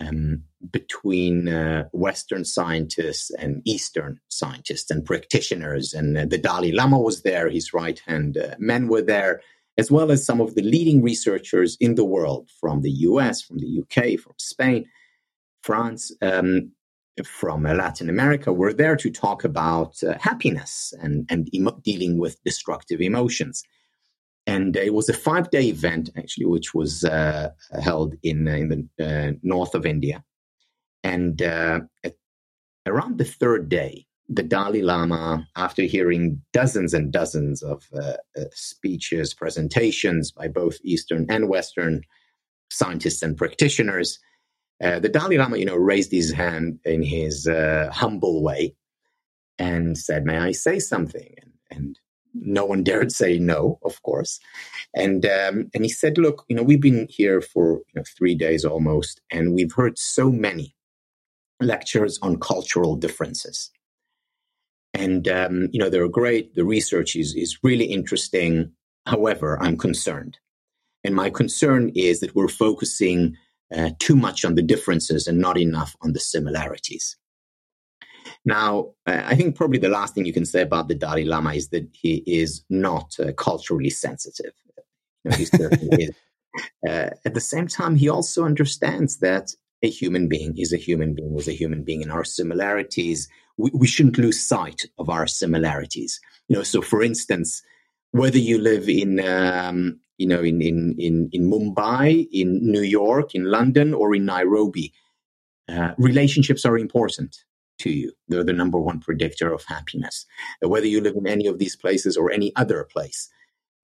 um, 0.00 0.42
between 0.70 1.48
uh, 1.48 1.84
Western 1.92 2.44
scientists 2.44 3.30
and 3.38 3.62
Eastern 3.64 4.18
scientists 4.28 4.90
and 4.90 5.04
practitioners. 5.04 5.94
And 5.94 6.18
uh, 6.18 6.26
the 6.26 6.38
Dalai 6.38 6.72
Lama 6.72 6.98
was 6.98 7.22
there, 7.22 7.48
his 7.48 7.72
right 7.72 8.00
hand 8.06 8.36
uh, 8.36 8.56
men 8.58 8.88
were 8.88 9.02
there 9.02 9.40
as 9.78 9.90
well 9.90 10.10
as 10.10 10.24
some 10.24 10.40
of 10.40 10.54
the 10.54 10.62
leading 10.62 11.02
researchers 11.02 11.76
in 11.80 11.94
the 11.94 12.04
world 12.04 12.50
from 12.60 12.82
the 12.82 12.90
US, 12.90 13.42
from 13.42 13.58
the 13.58 13.82
UK, 13.82 14.18
from 14.18 14.34
Spain, 14.38 14.86
France, 15.62 16.12
um, 16.22 16.72
from 17.24 17.62
Latin 17.62 18.08
America, 18.08 18.52
were 18.52 18.72
there 18.72 18.96
to 18.96 19.10
talk 19.10 19.44
about 19.44 20.02
uh, 20.02 20.16
happiness 20.20 20.92
and, 21.00 21.26
and 21.30 21.52
emo- 21.54 21.80
dealing 21.82 22.18
with 22.18 22.42
destructive 22.44 23.00
emotions. 23.00 23.62
And 24.46 24.76
it 24.76 24.94
was 24.94 25.08
a 25.08 25.14
five 25.14 25.50
day 25.50 25.68
event, 25.68 26.10
actually, 26.16 26.46
which 26.46 26.72
was 26.72 27.04
uh, 27.04 27.50
held 27.82 28.14
in, 28.22 28.46
in 28.46 28.88
the 28.96 29.06
uh, 29.06 29.32
north 29.42 29.74
of 29.74 29.84
India. 29.84 30.22
And 31.02 31.42
uh, 31.42 31.80
around 32.86 33.18
the 33.18 33.24
third 33.24 33.68
day, 33.68 34.06
the 34.28 34.42
Dalai 34.42 34.82
Lama, 34.82 35.46
after 35.56 35.82
hearing 35.82 36.42
dozens 36.52 36.92
and 36.92 37.12
dozens 37.12 37.62
of 37.62 37.84
uh, 37.94 38.14
uh, 38.36 38.44
speeches, 38.52 39.32
presentations 39.34 40.32
by 40.32 40.48
both 40.48 40.78
Eastern 40.82 41.26
and 41.28 41.48
Western 41.48 42.02
scientists 42.70 43.22
and 43.22 43.36
practitioners, 43.36 44.18
uh, 44.82 44.98
the 44.98 45.08
Dalai 45.08 45.38
Lama, 45.38 45.58
you 45.58 45.64
know, 45.64 45.76
raised 45.76 46.10
his 46.10 46.32
hand 46.32 46.80
in 46.84 47.02
his 47.02 47.46
uh, 47.46 47.88
humble 47.92 48.42
way 48.42 48.74
and 49.58 49.96
said, 49.96 50.24
"May 50.24 50.38
I 50.38 50.52
say 50.52 50.78
something?" 50.78 51.34
And, 51.40 51.52
and, 51.70 51.98
no 52.38 52.66
one 52.66 52.84
dared 52.84 53.12
say 53.12 53.38
no, 53.38 53.78
of 53.82 54.02
course. 54.02 54.38
And 54.94 55.24
um, 55.24 55.70
and 55.72 55.84
he 55.84 55.88
said, 55.88 56.18
"Look, 56.18 56.44
you 56.48 56.56
know, 56.56 56.62
we've 56.62 56.82
been 56.82 57.06
here 57.08 57.40
for 57.40 57.78
you 57.78 57.94
know, 57.94 58.02
three 58.18 58.34
days 58.34 58.64
almost, 58.64 59.20
and 59.30 59.54
we've 59.54 59.72
heard 59.72 59.98
so 59.98 60.30
many 60.30 60.74
lectures 61.60 62.18
on 62.20 62.38
cultural 62.38 62.98
differen." 62.98 63.34
And, 64.94 65.28
um, 65.28 65.68
you 65.72 65.78
know, 65.78 65.90
they're 65.90 66.08
great. 66.08 66.54
The 66.54 66.64
research 66.64 67.16
is, 67.16 67.34
is 67.34 67.58
really 67.62 67.84
interesting. 67.84 68.72
However, 69.06 69.60
I'm 69.62 69.76
concerned. 69.76 70.38
And 71.04 71.14
my 71.14 71.30
concern 71.30 71.92
is 71.94 72.20
that 72.20 72.34
we're 72.34 72.48
focusing 72.48 73.36
uh, 73.74 73.90
too 73.98 74.16
much 74.16 74.44
on 74.44 74.54
the 74.54 74.62
differences 74.62 75.26
and 75.26 75.38
not 75.38 75.58
enough 75.58 75.96
on 76.00 76.12
the 76.12 76.20
similarities. 76.20 77.16
Now, 78.44 78.92
I 79.06 79.34
think 79.34 79.56
probably 79.56 79.78
the 79.78 79.88
last 79.88 80.14
thing 80.14 80.24
you 80.24 80.32
can 80.32 80.44
say 80.44 80.62
about 80.62 80.88
the 80.88 80.94
Dalai 80.94 81.24
Lama 81.24 81.52
is 81.52 81.68
that 81.68 81.88
he 81.92 82.22
is 82.26 82.64
not 82.70 83.14
uh, 83.18 83.32
culturally 83.32 83.90
sensitive. 83.90 84.52
You 85.24 85.30
know, 85.30 85.36
he 85.36 85.44
certainly 85.44 86.04
is. 86.04 86.10
Uh, 86.88 87.10
at 87.26 87.34
the 87.34 87.40
same 87.40 87.66
time, 87.66 87.96
he 87.96 88.08
also 88.08 88.42
understands 88.42 89.18
that 89.18 89.50
a 89.82 89.90
human 89.90 90.26
being 90.26 90.56
is 90.56 90.72
a 90.72 90.78
human 90.78 91.12
being 91.12 91.36
is 91.36 91.46
a 91.46 91.52
human 91.52 91.84
being, 91.84 92.02
and 92.02 92.10
our 92.10 92.24
similarities 92.24 93.28
we, 93.56 93.70
we 93.74 93.86
shouldn't 93.86 94.18
lose 94.18 94.40
sight 94.40 94.82
of 94.98 95.08
our 95.08 95.26
similarities. 95.26 96.20
You 96.48 96.56
know, 96.56 96.62
so 96.62 96.82
for 96.82 97.02
instance, 97.02 97.62
whether 98.12 98.38
you 98.38 98.58
live 98.58 98.88
in 98.88 99.20
um, 99.20 100.00
you 100.18 100.26
know 100.26 100.42
in, 100.42 100.62
in 100.62 100.94
in 100.98 101.28
in 101.32 101.50
Mumbai, 101.50 102.28
in 102.32 102.70
New 102.70 102.82
York, 102.82 103.34
in 103.34 103.44
London, 103.44 103.94
or 103.94 104.14
in 104.14 104.24
Nairobi, 104.24 104.92
uh, 105.68 105.92
relationships 105.98 106.64
are 106.64 106.78
important 106.78 107.36
to 107.78 107.90
you. 107.90 108.12
They're 108.28 108.44
the 108.44 108.52
number 108.52 108.78
one 108.78 109.00
predictor 109.00 109.52
of 109.52 109.64
happiness. 109.64 110.26
Whether 110.60 110.86
you 110.86 111.00
live 111.00 111.16
in 111.16 111.26
any 111.26 111.46
of 111.46 111.58
these 111.58 111.76
places 111.76 112.16
or 112.16 112.30
any 112.30 112.54
other 112.56 112.84
place, 112.90 113.28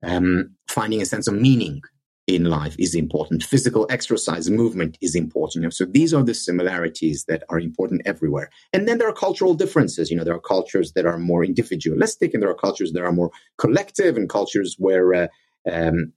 um, 0.01 0.55
finding 0.67 1.01
a 1.01 1.05
sense 1.05 1.27
of 1.27 1.35
meaning 1.35 1.81
in 2.27 2.45
life 2.45 2.75
is 2.79 2.95
important. 2.95 3.43
Physical 3.43 3.85
exercise, 3.89 4.49
movement 4.49 4.97
is 5.01 5.15
important. 5.15 5.73
So 5.73 5.85
these 5.85 6.13
are 6.13 6.23
the 6.23 6.33
similarities 6.33 7.25
that 7.25 7.43
are 7.49 7.59
important 7.59 8.01
everywhere. 8.05 8.49
And 8.71 8.87
then 8.87 8.97
there 8.97 9.09
are 9.09 9.13
cultural 9.13 9.53
differences. 9.53 10.09
You 10.09 10.17
know, 10.17 10.23
there 10.23 10.35
are 10.35 10.39
cultures 10.39 10.93
that 10.93 11.05
are 11.05 11.17
more 11.17 11.43
individualistic, 11.43 12.33
and 12.33 12.41
there 12.41 12.49
are 12.49 12.55
cultures 12.55 12.93
that 12.93 13.03
are 13.03 13.11
more 13.11 13.31
collective, 13.57 14.15
and 14.15 14.29
cultures 14.29 14.75
where 14.79 15.13
uh, 15.13 15.27
um, 15.69 16.13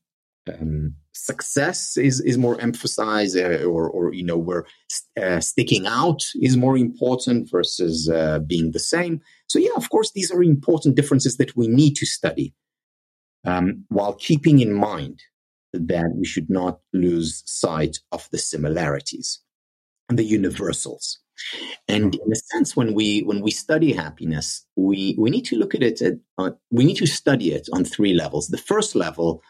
um, 0.49 0.95
success 1.13 1.97
is 1.97 2.21
is 2.21 2.39
more 2.39 2.61
emphasized, 2.61 3.37
uh, 3.37 3.65
or 3.65 3.91
or 3.91 4.13
you 4.15 4.25
know, 4.25 4.39
where 4.39 4.65
uh, 5.21 5.41
sticking 5.41 5.89
out 5.89 6.23
is 6.41 6.57
more 6.57 6.79
important 6.79 7.51
versus 7.51 8.09
uh, 8.09 8.39
being 8.39 8.71
the 8.71 8.79
same. 8.79 9.21
So 9.49 9.59
yeah, 9.59 9.75
of 9.77 9.91
course, 9.91 10.13
these 10.13 10.31
are 10.31 10.43
important 10.43 10.95
differences 10.95 11.37
that 11.39 11.57
we 11.57 11.67
need 11.67 11.97
to 11.97 12.07
study. 12.07 12.55
Um, 13.45 13.85
while 13.91 14.15
keeping 14.15 14.59
in 14.59 14.73
mind 14.73 15.21
that 15.73 16.13
we 16.17 16.25
should 16.25 16.51
not 16.51 16.81
lose 16.93 17.43
sight 17.47 17.99
of 18.13 18.29
the 18.31 18.39
similarities 18.39 19.41
and 20.09 20.19
the 20.19 20.25
universals. 20.25 21.19
And 21.87 22.15
in 22.15 22.33
a 22.33 22.37
sense, 22.37 22.75
when 22.75 22.95
we 22.95 23.21
when 23.23 23.43
we 23.43 23.51
study 23.51 23.93
happiness, 23.93 24.65
we 24.75 25.15
we 25.19 25.31
need 25.31 25.45
to 25.47 25.57
look 25.57 25.75
at 25.75 25.83
it. 25.83 26.01
At, 26.01 26.15
uh, 26.39 26.53
we 26.71 26.85
need 26.85 26.97
to 26.97 27.07
study 27.07 27.53
it 27.53 27.69
on 27.73 27.85
three 27.85 28.15
levels. 28.15 28.49
The 28.49 28.59
first 28.59 28.95
level 28.95 29.43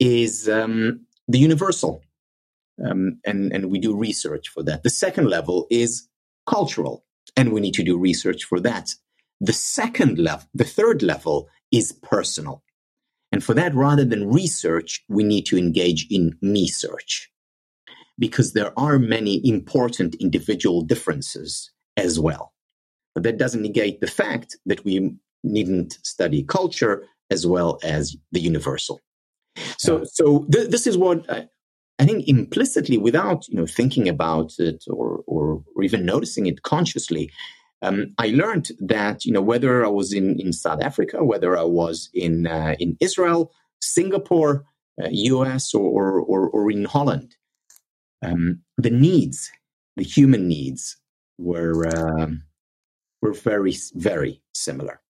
is 0.00 0.48
um, 0.48 1.06
the 1.28 1.38
universal, 1.38 2.02
um, 2.84 3.20
and 3.24 3.52
and 3.52 3.70
we 3.70 3.78
do 3.78 3.96
research 3.96 4.48
for 4.48 4.64
that. 4.64 4.82
The 4.82 4.90
second 4.90 5.28
level 5.28 5.68
is 5.70 6.08
cultural, 6.48 7.04
and 7.36 7.52
we 7.52 7.60
need 7.60 7.74
to 7.74 7.84
do 7.84 7.96
research 7.96 8.44
for 8.44 8.58
that. 8.60 8.90
The 9.40 9.52
second 9.52 10.18
level, 10.18 10.46
the 10.54 10.64
third 10.64 11.02
level 11.02 11.48
is 11.70 11.92
personal, 11.92 12.61
and 13.32 13.42
for 13.42 13.54
that, 13.54 13.74
rather 13.74 14.04
than 14.04 14.30
research, 14.30 15.02
we 15.08 15.24
need 15.24 15.46
to 15.46 15.56
engage 15.56 16.06
in 16.10 16.36
me 16.42 16.68
search 16.68 17.30
because 18.18 18.52
there 18.52 18.78
are 18.78 18.98
many 18.98 19.40
important 19.48 20.14
individual 20.16 20.82
differences 20.82 21.70
as 21.96 22.20
well. 22.20 22.52
But 23.14 23.24
that 23.24 23.38
doesn't 23.38 23.62
negate 23.62 24.00
the 24.00 24.06
fact 24.06 24.56
that 24.66 24.84
we 24.84 25.14
needn't 25.42 25.98
study 26.02 26.42
culture 26.42 27.04
as 27.30 27.46
well 27.46 27.78
as 27.82 28.16
the 28.30 28.40
universal. 28.40 29.00
So, 29.78 29.98
yeah. 29.98 30.04
so 30.12 30.46
th- 30.52 30.68
this 30.68 30.86
is 30.86 30.96
what 30.96 31.28
I, 31.30 31.48
I, 31.98 32.06
think 32.06 32.28
implicitly, 32.28 32.98
without 32.98 33.48
you 33.48 33.56
know 33.56 33.66
thinking 33.66 34.08
about 34.08 34.52
it 34.58 34.84
or, 34.88 35.22
or, 35.26 35.62
or 35.74 35.82
even 35.82 36.06
noticing 36.06 36.46
it 36.46 36.62
consciously, 36.62 37.30
um, 37.82 38.14
I 38.18 38.28
learned 38.28 38.70
that 38.80 39.24
you 39.24 39.32
know 39.32 39.42
whether 39.42 39.84
I 39.84 39.88
was 39.88 40.12
in, 40.12 40.40
in 40.40 40.52
South 40.52 40.80
Africa, 40.80 41.24
whether 41.24 41.56
I 41.56 41.64
was 41.64 42.08
in 42.14 42.46
uh, 42.46 42.76
in 42.78 42.96
Israel, 43.00 43.52
Singapore, 43.80 44.64
uh, 45.02 45.08
U.S. 45.10 45.74
Or, 45.74 46.20
or, 46.20 46.48
or 46.48 46.70
in 46.70 46.84
Holland, 46.84 47.34
um, 48.24 48.60
the 48.78 48.90
needs, 48.90 49.50
the 49.96 50.04
human 50.04 50.46
needs, 50.48 50.96
were 51.38 51.88
um, 51.96 52.44
were 53.20 53.32
very 53.32 53.76
very 53.94 54.40
similar. 54.54 55.00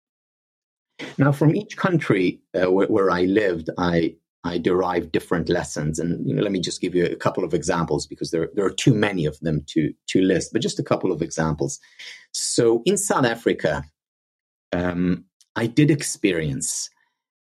Now, 1.18 1.32
from 1.32 1.54
each 1.54 1.76
country 1.76 2.40
uh, 2.54 2.70
where, 2.70 2.86
where 2.86 3.10
I 3.10 3.22
lived, 3.22 3.70
I 3.76 4.16
I 4.44 4.58
derive 4.58 5.12
different 5.12 5.48
lessons. 5.48 5.98
And 5.98 6.26
you 6.26 6.34
know, 6.34 6.42
let 6.42 6.52
me 6.52 6.60
just 6.60 6.80
give 6.80 6.94
you 6.94 7.06
a 7.06 7.16
couple 7.16 7.44
of 7.44 7.54
examples 7.54 8.06
because 8.06 8.32
there, 8.32 8.48
there 8.54 8.64
are 8.64 8.70
too 8.70 8.94
many 8.94 9.24
of 9.24 9.38
them 9.40 9.64
to, 9.68 9.92
to 10.08 10.20
list, 10.20 10.52
but 10.52 10.62
just 10.62 10.80
a 10.80 10.84
couple 10.84 11.12
of 11.12 11.22
examples. 11.22 11.78
So 12.32 12.82
in 12.84 12.96
South 12.96 13.24
Africa, 13.24 13.84
um, 14.72 15.26
I 15.54 15.66
did 15.66 15.90
experience 15.90 16.90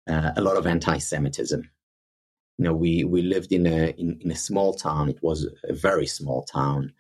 uh, 0.09 0.33
a 0.37 0.41
lot 0.41 0.57
of 0.57 0.67
anti-Semitism. 0.67 1.63
You 2.59 2.65
know, 2.65 2.75
we, 2.75 3.05
we 3.05 3.23
lived 3.23 3.53
in 3.53 3.67
a, 3.67 3.95
in, 3.97 4.19
in, 4.21 4.31
a 4.31 4.37
small 4.37 4.75
town. 4.75 5.09
It 5.09 5.23
was 5.23 5.49
a 5.65 5.73
very 5.73 6.07
small 6.07 6.43
town. 6.43 6.93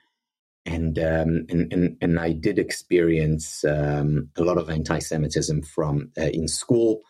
And, 0.66 0.98
um, 0.98 1.46
and, 1.48 1.72
and, 1.72 1.96
and 2.00 2.20
I 2.20 2.32
did 2.32 2.58
experience 2.58 3.64
um, 3.64 4.28
a 4.36 4.42
lot 4.42 4.58
of 4.58 4.70
anti-Semitism 4.70 5.62
from 5.62 6.12
uh, 6.16 6.24
in 6.24 6.46
school 6.46 7.02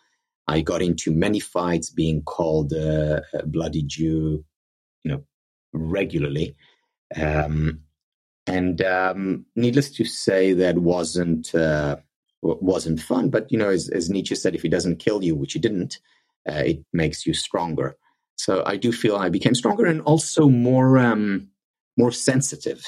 I 0.51 0.63
got 0.63 0.83
into 0.83 1.13
many 1.13 1.39
fights 1.39 1.91
being 1.91 2.23
called 2.23 2.73
uh, 2.73 3.21
a 3.33 3.47
bloody 3.47 3.85
Jew, 3.85 4.45
you 5.05 5.11
know, 5.13 5.23
regularly. 5.73 6.57
Um, 7.15 7.83
and 8.49 8.83
um, 8.83 9.47
needless 9.55 9.93
to 9.93 10.05
say, 10.05 10.53
that 10.55 10.79
wasn't 10.79 11.55
uh, 11.55 11.99
wasn't 12.43 13.01
fun. 13.01 13.31
But 13.31 13.53
you 13.53 13.59
know, 13.59 13.71
as, 13.71 13.89
as, 13.91 14.11
Nietzsche 14.11 14.35
said, 14.35 14.57
if 14.57 14.63
he 14.63 14.69
doesn't 14.69 14.99
kill 14.99 15.23
you, 15.23 15.37
which 15.37 15.53
he 15.53 15.61
didn't, 15.61 16.01
uh, 16.49 16.63
it 16.67 16.85
makes 16.93 17.27
you 17.27 17.33
stronger. 17.33 17.97
So 18.35 18.65
I 18.67 18.77
do 18.77 18.91
feel 18.91 19.15
I 19.15 19.29
became 19.29 19.55
stronger 19.55 19.87
and 19.87 20.01
also 20.03 20.49
more 20.49 20.99
um, 20.99 21.49
more 21.97 22.11
sensitive 22.11 22.85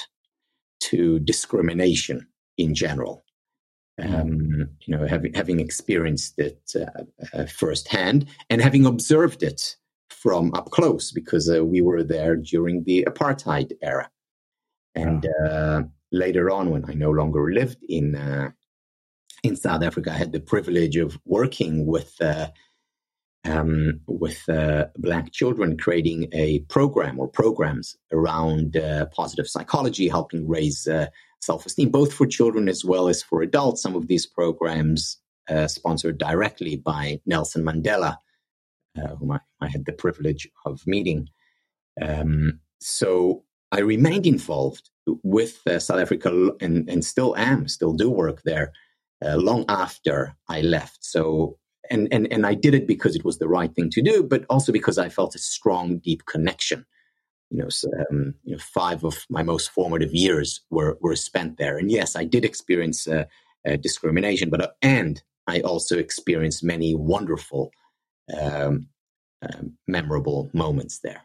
to 0.81 1.19
discrimination 1.19 2.27
in 2.57 2.75
general. 2.75 3.22
Mm-hmm. 3.99 4.15
um, 4.15 4.69
you 4.81 4.97
know, 4.97 5.05
having 5.05 5.35
having 5.35 5.59
experienced 5.59 6.39
it 6.39 6.73
uh, 6.75 7.03
uh, 7.31 7.45
firsthand 7.45 8.25
and 8.49 8.59
having 8.59 8.87
observed 8.87 9.43
it 9.43 9.75
from 10.09 10.51
up 10.55 10.71
close 10.71 11.11
because 11.11 11.47
uh, 11.47 11.63
we 11.63 11.81
were 11.81 12.03
there 12.03 12.35
during 12.35 12.85
the 12.85 13.05
apartheid 13.07 13.73
era, 13.83 14.09
and 14.95 15.27
uh, 15.47 15.83
later 16.11 16.49
on, 16.49 16.71
when 16.71 16.85
I 16.89 16.95
no 16.95 17.11
longer 17.11 17.53
lived 17.53 17.83
in 17.87 18.15
uh, 18.15 18.49
in 19.43 19.55
South 19.55 19.83
Africa, 19.83 20.11
I 20.11 20.15
had 20.17 20.31
the 20.31 20.39
privilege 20.39 20.97
of 20.97 21.19
working 21.25 21.85
with. 21.85 22.19
Uh, 22.19 22.49
um, 23.45 23.99
with 24.07 24.41
black 24.97 25.33
children, 25.33 25.77
creating 25.77 26.29
a 26.31 26.59
program 26.69 27.19
or 27.19 27.27
programs 27.27 27.97
around 28.09 28.77
positive 29.13 29.49
psychology, 29.49 30.07
helping 30.07 30.47
raise 30.47 30.87
self 31.43 31.65
esteem, 31.65 31.89
both 31.89 32.13
for 32.13 32.25
children 32.25 32.67
as 32.67 32.83
well 32.85 33.07
as 33.07 33.21
for 33.21 33.41
adults. 33.41 33.81
Some 33.81 33.95
of 33.95 34.07
these 34.07 34.25
programs 34.25 35.17
uh, 35.49 35.67
sponsored 35.67 36.17
directly 36.17 36.77
by 36.77 37.19
Nelson 37.25 37.63
Mandela, 37.63 38.17
uh, 38.97 39.15
whom 39.15 39.31
I, 39.31 39.39
I, 39.61 39.67
had 39.67 39.85
the 39.85 39.91
privilege 39.91 40.47
of 40.65 40.85
meeting. 40.87 41.27
Um, 42.01 42.59
so 42.79 43.43
I 43.71 43.79
remained 43.79 44.25
involved 44.25 44.89
with 45.05 45.59
uh, 45.67 45.79
South 45.79 45.99
Africa 45.99 46.51
and, 46.61 46.89
and, 46.89 47.03
still 47.03 47.35
am, 47.35 47.67
still 47.67 47.93
do 47.93 48.09
work 48.09 48.41
there 48.43 48.71
uh, 49.25 49.35
long 49.35 49.65
after 49.67 50.35
I 50.47 50.61
left. 50.61 51.03
So 51.03 51.57
and, 51.89 52.07
and 52.13 52.31
and 52.31 52.45
I 52.45 52.53
did 52.53 52.73
it 52.73 52.87
because 52.87 53.13
it 53.13 53.25
was 53.25 53.39
the 53.39 53.47
right 53.47 53.73
thing 53.75 53.89
to 53.89 54.01
do, 54.01 54.23
but 54.23 54.45
also 54.49 54.71
because 54.71 54.97
I 54.97 55.09
felt 55.09 55.35
a 55.35 55.39
strong, 55.39 55.97
deep 55.97 56.25
connection 56.25 56.85
you 57.53 57.59
know, 57.59 57.69
um, 58.09 58.33
you 58.43 58.53
know, 58.53 58.59
five 58.59 59.03
of 59.03 59.25
my 59.29 59.43
most 59.43 59.69
formative 59.69 60.11
years 60.11 60.61
were 60.71 60.97
were 61.01 61.15
spent 61.15 61.57
there. 61.57 61.77
And 61.77 61.91
yes, 61.91 62.15
I 62.15 62.23
did 62.23 62.43
experience 62.43 63.07
uh, 63.07 63.25
uh, 63.67 63.75
discrimination, 63.75 64.49
but 64.49 64.61
uh, 64.61 64.69
and 64.81 65.21
I 65.45 65.61
also 65.61 65.99
experienced 65.99 66.63
many 66.63 66.95
wonderful, 66.95 67.71
um, 68.41 68.87
um, 69.43 69.77
memorable 69.87 70.49
moments 70.53 70.99
there. 71.03 71.21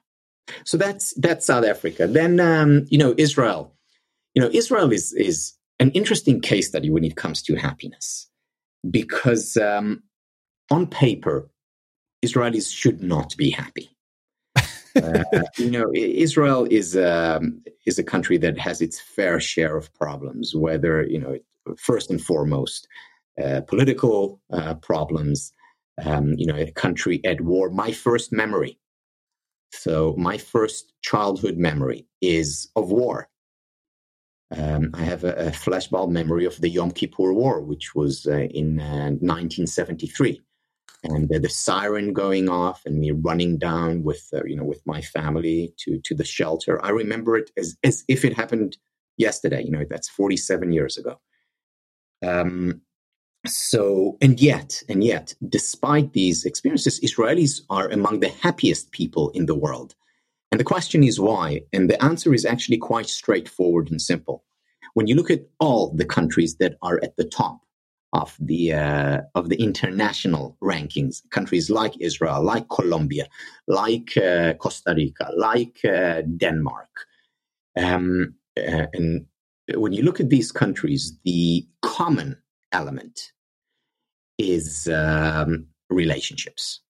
So 0.67 0.77
that's 0.77 1.15
that's 1.15 1.47
South 1.47 1.65
Africa. 1.65 2.07
Then 2.07 2.41
um, 2.41 2.85
you 2.91 2.99
know 2.99 3.15
Israel. 3.17 3.75
You 4.35 4.43
know 4.43 4.51
Israel 4.53 4.93
is 4.93 5.15
is 5.15 5.55
an 5.81 5.91
interesting 5.93 6.43
case 6.43 6.69
study 6.69 6.91
when 6.91 7.05
it 7.05 7.17
comes 7.17 7.41
to 7.45 7.57
happiness, 7.57 8.29
because 8.91 9.57
um, 9.57 10.03
on 10.71 10.89
paper, 10.89 11.49
Israelis 12.23 12.71
should 12.71 13.03
not 13.03 13.35
be 13.39 13.49
happy 13.49 13.89
uh, 15.03 15.43
you 15.59 15.71
know, 15.71 15.91
Israel 15.95 16.67
is 16.71 16.97
um, 16.97 17.63
is 17.87 17.99
a 17.99 18.05
country 18.05 18.39
that 18.39 18.59
has 18.59 18.81
its 18.81 19.01
fair 19.01 19.41
share 19.41 19.77
of 19.77 19.93
problems. 19.95 20.55
Whether 20.55 21.05
you 21.05 21.19
know, 21.19 21.39
first 21.77 22.11
and 22.11 22.21
foremost, 22.23 22.89
uh, 23.43 23.61
political 23.63 24.41
uh, 24.53 24.75
problems. 24.75 25.53
Um, 26.05 26.35
you 26.39 26.47
know, 26.47 26.55
a 26.55 26.71
country 26.71 27.21
at 27.25 27.41
war. 27.41 27.71
My 27.71 27.91
first 27.91 28.33
memory, 28.33 28.79
so 29.73 30.15
my 30.17 30.39
first 30.39 30.93
childhood 31.03 31.57
memory 31.57 32.07
is 32.21 32.71
of 32.77 32.91
war. 32.91 33.29
Um, 34.57 34.91
I 34.95 35.03
have 35.03 35.25
a, 35.25 35.35
a, 35.35 35.51
flashbulb 35.51 36.11
memory 36.11 36.47
of 36.47 36.59
the 36.61 36.71
Yom 36.71 36.91
Kippur 36.91 37.35
War, 37.35 37.61
which 37.61 37.95
was 37.95 38.27
uh, 38.27 38.33
in 38.33 38.81
uh, 38.81 39.13
1973, 39.21 40.41
and 41.05 41.33
uh, 41.33 41.39
the 41.39 41.49
siren 41.49 42.13
going 42.13 42.49
off, 42.49 42.83
and 42.85 42.99
me 42.99 43.11
running 43.11 43.59
down 43.59 44.03
with 44.03 44.29
uh, 44.33 44.45
you 44.45 44.57
know 44.57 44.65
with 44.65 44.83
my 44.87 45.01
family 45.01 45.73
to 45.79 46.01
to 46.05 46.15
the 46.15 46.25
shelter. 46.25 46.85
I 46.85 46.91
remember 46.91 47.37
it 47.37 47.51
as 47.57 47.77
as 47.85 48.05
if 48.09 48.25
it 48.25 48.35
happened 48.35 48.77
yesterday. 49.17 49.63
You 49.63 49.71
know, 49.71 49.85
that's 49.89 50.09
47 50.09 50.73
years 50.73 50.97
ago. 50.97 51.21
Um, 52.25 52.81
so, 53.47 54.17
and 54.21 54.41
yet, 54.41 54.83
and 54.89 55.05
yet, 55.05 55.35
despite 55.49 56.13
these 56.13 56.45
experiences, 56.45 57.01
Israelis 57.01 57.61
are 57.71 57.89
among 57.89 58.21
the 58.21 58.29
happiest 58.29 58.91
people 58.91 59.31
in 59.31 59.47
the 59.47 59.55
world. 59.55 59.95
And 60.51 60.59
the 60.59 60.65
question 60.65 61.05
is 61.05 61.21
why? 61.21 61.63
And 61.73 61.89
the 61.89 62.03
answer 62.03 62.35
is 62.35 62.45
actually 62.45 62.79
quite 62.79 63.09
straightforward 63.09 63.91
and 63.91 64.01
simple. 64.01 64.45
When 64.95 65.07
you 65.07 65.15
look 65.15 65.31
at 65.31 65.47
all 65.61 65.93
the 65.95 66.05
countries 66.05 66.57
that 66.57 66.77
are 66.83 66.99
at 67.03 67.17
the 67.17 67.25
top 67.25 67.61
of 68.13 68.37
the 68.41 68.73
uh, 68.73 69.21
of 69.35 69.49
the 69.49 69.57
international 69.57 70.57
rankings, 70.63 71.23
countries 71.31 71.71
like 71.71 71.95
Israel, 72.01 72.43
like 72.43 72.69
Colombia, 72.69 73.29
like 73.67 74.17
uh, 74.17 74.55
Costa 74.55 74.95
Rica, 74.97 75.31
like 75.37 75.79
uh, 75.85 76.23
Denmark, 76.37 76.89
um, 77.77 78.35
uh, 78.57 78.87
and 78.93 79.27
when 79.75 79.93
you 79.93 80.03
look 80.03 80.21
at 80.21 80.31
these 80.31 80.51
countries, 80.51 81.19
the 81.25 81.67
common 81.83 82.37
element 82.73 83.33
is 84.39 84.89
um, 84.89 85.67
relationships. 85.91 86.81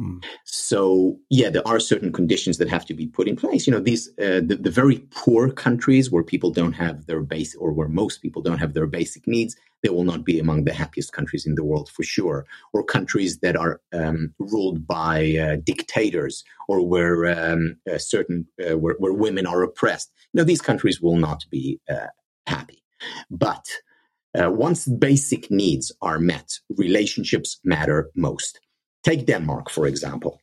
Mm. 0.00 0.24
So 0.44 1.18
yeah, 1.28 1.50
there 1.50 1.66
are 1.66 1.80
certain 1.80 2.12
conditions 2.12 2.58
that 2.58 2.68
have 2.68 2.86
to 2.86 2.94
be 2.94 3.08
put 3.08 3.26
in 3.26 3.34
place. 3.34 3.66
You 3.66 3.72
know, 3.72 3.80
these 3.80 4.08
uh, 4.10 4.40
the, 4.46 4.58
the, 4.60 4.70
very 4.70 5.00
poor 5.10 5.50
countries 5.50 6.08
where 6.08 6.22
people 6.22 6.52
don't 6.52 6.74
have 6.74 7.06
their 7.06 7.20
base, 7.20 7.56
or 7.56 7.72
where 7.72 7.88
most 7.88 8.22
people 8.22 8.40
don't 8.40 8.58
have 8.58 8.74
their 8.74 8.86
basic 8.86 9.26
needs, 9.26 9.56
they 9.82 9.88
will 9.88 10.04
not 10.04 10.24
be 10.24 10.38
among 10.38 10.64
the 10.64 10.72
happiest 10.72 11.12
countries 11.12 11.46
in 11.46 11.56
the 11.56 11.64
world 11.64 11.88
for 11.88 12.04
sure. 12.04 12.46
Or 12.72 12.84
countries 12.84 13.38
that 13.38 13.56
are 13.56 13.80
um, 13.92 14.32
ruled 14.38 14.86
by 14.86 15.34
uh, 15.36 15.56
dictators, 15.64 16.44
or 16.68 16.86
where 16.86 17.26
um, 17.26 17.76
certain 17.96 18.46
uh, 18.64 18.78
where, 18.78 18.94
where, 18.98 19.12
women 19.12 19.46
are 19.46 19.64
oppressed. 19.64 20.12
You 20.32 20.38
know, 20.38 20.44
these 20.44 20.62
countries 20.62 21.00
will 21.00 21.16
not 21.16 21.44
be 21.50 21.80
uh, 21.90 22.06
happy. 22.46 22.84
But 23.30 23.66
uh, 24.40 24.50
once 24.52 24.86
basic 24.86 25.50
needs 25.50 25.90
are 26.02 26.20
met, 26.20 26.60
relationships 26.68 27.58
matter 27.64 28.10
most. 28.14 28.60
Take 29.04 29.26
Denmark, 29.26 29.70
for 29.70 29.86
example. 29.86 30.40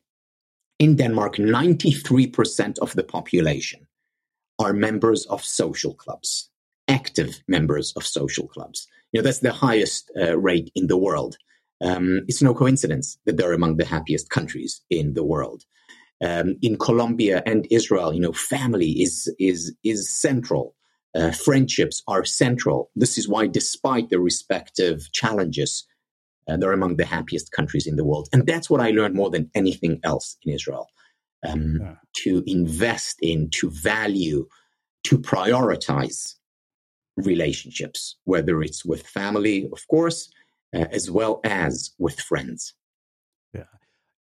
In 0.80 0.96
Denmark, 0.96 1.36
93% 1.38 2.80
of 2.80 2.94
the 2.94 3.04
population 3.04 3.88
are 4.60 4.74
members 4.74 5.26
of 5.28 5.44
social 5.44 5.94
clubs, 5.94 6.50
active 6.88 7.42
members 7.48 7.94
of 7.96 8.06
social 8.06 8.48
clubs. 8.48 8.88
You 9.12 9.20
know, 9.20 9.24
that's 9.24 9.40
the 9.40 9.54
highest 9.54 10.12
uh, 10.20 10.38
rate 10.38 10.72
in 10.76 10.88
the 10.88 10.98
world. 10.98 11.38
Um, 11.82 12.22
it's 12.28 12.42
no 12.42 12.54
coincidence 12.54 13.18
that 13.26 13.38
they're 13.38 13.54
among 13.54 13.78
the 13.78 13.86
happiest 13.86 14.30
countries 14.30 14.82
in 14.90 15.14
the 15.14 15.24
world. 15.24 15.64
Um, 16.24 16.56
in 16.62 16.78
Colombia 16.78 17.44
and 17.46 17.68
Israel, 17.72 18.14
you 18.14 18.22
know, 18.22 18.32
family 18.32 18.92
is 19.02 19.34
is 19.38 19.76
is 19.84 20.10
central. 20.10 20.76
Uh, 21.14 21.32
friendships 21.32 22.04
are 22.08 22.26
central. 22.26 22.90
This 22.96 23.18
is 23.18 23.28
why, 23.28 23.48
despite 23.48 24.10
the 24.10 24.20
respective 24.20 25.12
challenges, 25.12 25.86
uh, 26.48 26.58
they're 26.58 26.74
among 26.74 26.98
the 26.98 27.06
happiest 27.06 27.52
countries 27.52 27.88
in 27.88 27.96
the 27.96 28.06
world. 28.06 28.30
And 28.32 28.46
that's 28.46 28.70
what 28.70 28.82
I 28.82 28.92
learned 28.92 29.16
more 29.16 29.30
than 29.30 29.50
anything 29.56 30.00
else 30.04 30.38
in 30.44 30.54
Israel 30.54 30.88
um, 31.48 31.80
yeah. 31.82 31.96
to 32.24 32.44
invest 32.46 33.18
in, 33.22 33.50
to 33.52 33.70
value, 33.70 34.48
to 35.06 35.18
prioritize 35.18 36.36
relationships, 37.18 38.18
whether 38.26 38.62
it's 38.62 38.86
with 38.86 39.08
family, 39.08 39.70
of 39.72 39.88
course, 39.88 40.30
uh, 40.76 40.86
as 40.92 41.10
well 41.10 41.40
as 41.44 41.92
with 41.98 42.20
friends. 42.20 42.74
Yeah. 43.54 43.64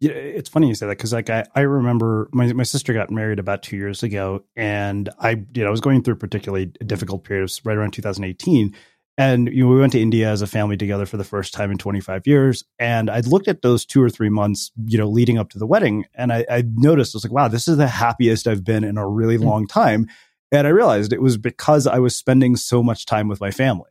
Yeah, 0.00 0.12
it's 0.12 0.48
funny 0.48 0.68
you 0.68 0.74
say 0.74 0.87
that 0.87 0.98
because 0.98 1.12
like 1.12 1.30
I, 1.30 1.44
I 1.54 1.60
remember 1.60 2.28
my, 2.32 2.52
my 2.52 2.62
sister 2.62 2.92
got 2.92 3.10
married 3.10 3.38
about 3.38 3.62
two 3.62 3.76
years 3.76 4.02
ago 4.02 4.44
and 4.54 5.08
I 5.18 5.30
you 5.54 5.62
know 5.62 5.68
I 5.68 5.70
was 5.70 5.80
going 5.80 6.02
through 6.02 6.14
a 6.14 6.18
particularly 6.18 6.66
difficult 6.66 7.24
period 7.24 7.50
right 7.64 7.76
around 7.76 7.92
2018 7.92 8.74
and 9.16 9.48
you 9.48 9.64
know, 9.64 9.70
we 9.70 9.79
went 9.79 9.92
to 9.92 10.00
India 10.00 10.29
as 10.29 10.42
a 10.42 10.46
family 10.46 10.77
together 10.77 11.07
for 11.07 11.16
the 11.16 11.24
first 11.24 11.55
time 11.55 11.70
in 11.70 11.79
25 11.79 12.27
years. 12.27 12.64
And 12.79 13.09
I 13.09 13.20
looked 13.20 13.46
at 13.46 13.62
those 13.62 13.85
two 13.85 14.03
or 14.03 14.11
three 14.11 14.29
months, 14.29 14.72
you 14.87 14.98
know, 14.98 15.09
leading 15.09 15.38
up 15.38 15.50
to 15.50 15.59
the 15.59 15.66
wedding, 15.66 16.07
and 16.14 16.33
I, 16.33 16.44
I 16.50 16.64
noticed 16.74 17.14
I 17.14 17.18
was 17.18 17.24
like, 17.24 17.33
wow, 17.33 17.48
this 17.48 17.68
is 17.68 17.77
the 17.77 17.87
happiest 17.87 18.46
I've 18.46 18.64
been 18.64 18.83
in 18.85 18.98
a 18.98 19.07
really 19.07 19.37
mm-hmm. 19.37 19.46
long 19.46 19.66
time. 19.66 20.09
And 20.50 20.66
I 20.66 20.70
realized 20.70 21.12
it 21.12 21.22
was 21.22 21.37
because 21.37 21.87
I 21.87 21.98
was 21.98 22.16
spending 22.16 22.57
so 22.57 22.83
much 22.83 23.07
time 23.07 23.29
with 23.29 23.40
my 23.40 23.50
family. 23.50 23.90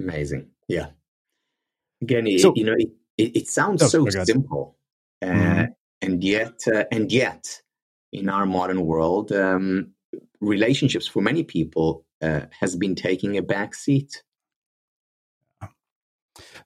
Amazing, 0.00 0.48
yeah. 0.68 0.88
Again, 2.02 2.26
it, 2.26 2.40
so, 2.40 2.52
you 2.54 2.64
know, 2.64 2.74
it, 2.76 2.90
it, 3.16 3.36
it 3.36 3.48
sounds 3.48 3.82
oh, 3.82 3.86
so 3.86 4.08
simple, 4.08 4.76
uh, 5.22 5.26
mm-hmm. 5.26 5.64
and 6.02 6.22
yet, 6.22 6.60
uh, 6.72 6.84
and 6.92 7.10
yet, 7.10 7.60
in 8.12 8.28
our 8.28 8.46
modern 8.46 8.86
world, 8.86 9.32
um, 9.32 9.92
relationships 10.40 11.06
for 11.06 11.22
many 11.22 11.42
people 11.42 12.04
uh, 12.22 12.42
has 12.60 12.76
been 12.76 12.94
taking 12.94 13.36
a 13.36 13.42
back 13.42 13.74
seat. 13.74 14.22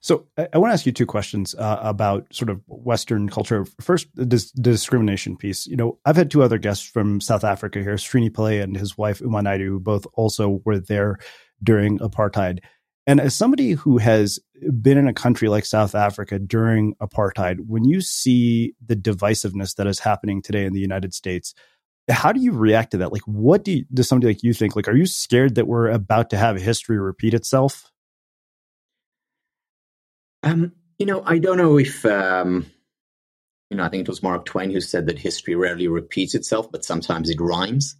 So 0.01 0.27
I, 0.37 0.47
I 0.53 0.57
want 0.57 0.69
to 0.69 0.73
ask 0.73 0.85
you 0.85 0.91
two 0.91 1.05
questions 1.05 1.55
uh, 1.55 1.79
about 1.81 2.27
sort 2.33 2.49
of 2.49 2.61
Western 2.67 3.29
culture. 3.29 3.65
First, 3.81 4.07
the, 4.15 4.25
dis- 4.25 4.51
discrimination 4.51 5.37
piece. 5.37 5.65
You 5.65 5.75
know, 5.75 5.99
I've 6.05 6.15
had 6.15 6.29
two 6.29 6.43
other 6.43 6.57
guests 6.57 6.85
from 6.85 7.21
South 7.21 7.43
Africa 7.43 7.79
here, 7.79 7.95
Srini 7.95 8.29
Pillay 8.29 8.61
and 8.61 8.77
his 8.77 8.97
wife 8.97 9.21
Uma 9.21 9.41
Naidoo, 9.41 9.67
who 9.67 9.79
both 9.79 10.05
also 10.13 10.61
were 10.65 10.79
there 10.79 11.17
during 11.63 11.99
apartheid. 11.99 12.59
And 13.05 13.19
as 13.19 13.35
somebody 13.35 13.71
who 13.71 13.97
has 13.97 14.39
been 14.81 14.97
in 14.97 15.07
a 15.07 15.13
country 15.13 15.49
like 15.49 15.65
South 15.65 15.93
Africa 15.93 16.39
during 16.39 16.95
apartheid, 17.01 17.57
when 17.67 17.83
you 17.83 17.99
see 17.99 18.75
the 18.85 18.95
divisiveness 18.95 19.75
that 19.75 19.87
is 19.87 19.99
happening 19.99 20.41
today 20.41 20.65
in 20.65 20.73
the 20.73 20.79
United 20.79 21.13
States, 21.13 21.53
how 22.09 22.31
do 22.31 22.41
you 22.41 22.51
react 22.51 22.91
to 22.91 22.97
that? 22.97 23.13
Like, 23.13 23.21
what 23.25 23.63
do 23.63 23.71
you, 23.71 23.85
does 23.93 24.07
somebody 24.07 24.33
like 24.33 24.43
you 24.43 24.53
think? 24.53 24.75
Like, 24.75 24.87
are 24.87 24.95
you 24.95 25.05
scared 25.05 25.55
that 25.55 25.67
we're 25.67 25.89
about 25.89 26.29
to 26.31 26.37
have 26.37 26.57
history 26.57 26.99
repeat 26.99 27.33
itself? 27.33 27.91
Um, 30.43 30.73
you 30.99 31.05
know, 31.05 31.23
I 31.25 31.37
don't 31.37 31.57
know 31.57 31.79
if, 31.79 32.05
um, 32.05 32.65
you 33.69 33.77
know, 33.77 33.83
I 33.83 33.89
think 33.89 34.01
it 34.01 34.09
was 34.09 34.21
Mark 34.21 34.45
Twain 34.45 34.69
who 34.69 34.81
said 34.81 35.07
that 35.07 35.17
history 35.17 35.55
rarely 35.55 35.87
repeats 35.87 36.35
itself, 36.35 36.71
but 36.71 36.83
sometimes 36.83 37.29
it 37.29 37.39
rhymes. 37.39 37.95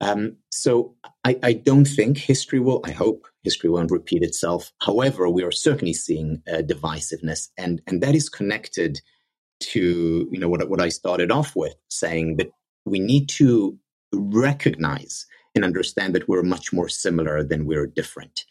Um, 0.00 0.36
so 0.50 0.94
I, 1.24 1.38
I, 1.42 1.52
don't 1.54 1.84
think 1.84 2.18
history 2.18 2.60
will, 2.60 2.80
I 2.84 2.92
hope 2.92 3.26
history 3.42 3.68
won't 3.68 3.90
repeat 3.90 4.22
itself. 4.22 4.72
However, 4.80 5.28
we 5.28 5.42
are 5.42 5.50
certainly 5.50 5.92
seeing 5.92 6.40
uh, 6.48 6.58
divisiveness, 6.58 7.48
and, 7.58 7.82
and 7.86 8.00
that 8.00 8.14
is 8.14 8.28
connected 8.28 9.00
to, 9.60 10.28
you 10.30 10.38
know, 10.38 10.48
what, 10.48 10.68
what 10.68 10.80
I 10.80 10.88
started 10.88 11.32
off 11.32 11.56
with, 11.56 11.74
saying 11.88 12.36
that 12.36 12.52
we 12.88 12.98
need 12.98 13.28
to 13.30 13.78
recognize 14.12 15.26
and 15.54 15.64
understand 15.64 16.14
that 16.14 16.28
we're 16.28 16.42
much 16.42 16.72
more 16.72 16.88
similar 16.88 17.42
than 17.42 17.66
we're 17.66 17.86
different. 17.86 18.44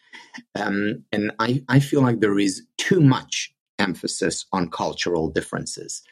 Um, 0.56 1.04
and 1.12 1.32
I, 1.40 1.64
I 1.70 1.80
feel 1.80 2.02
like 2.02 2.20
there 2.20 2.40
is 2.40 2.64
too 2.78 3.02
much 3.02 3.54
emphasis 3.80 4.46
on 4.52 4.70
cultural 4.70 5.30
differences. 5.30 6.04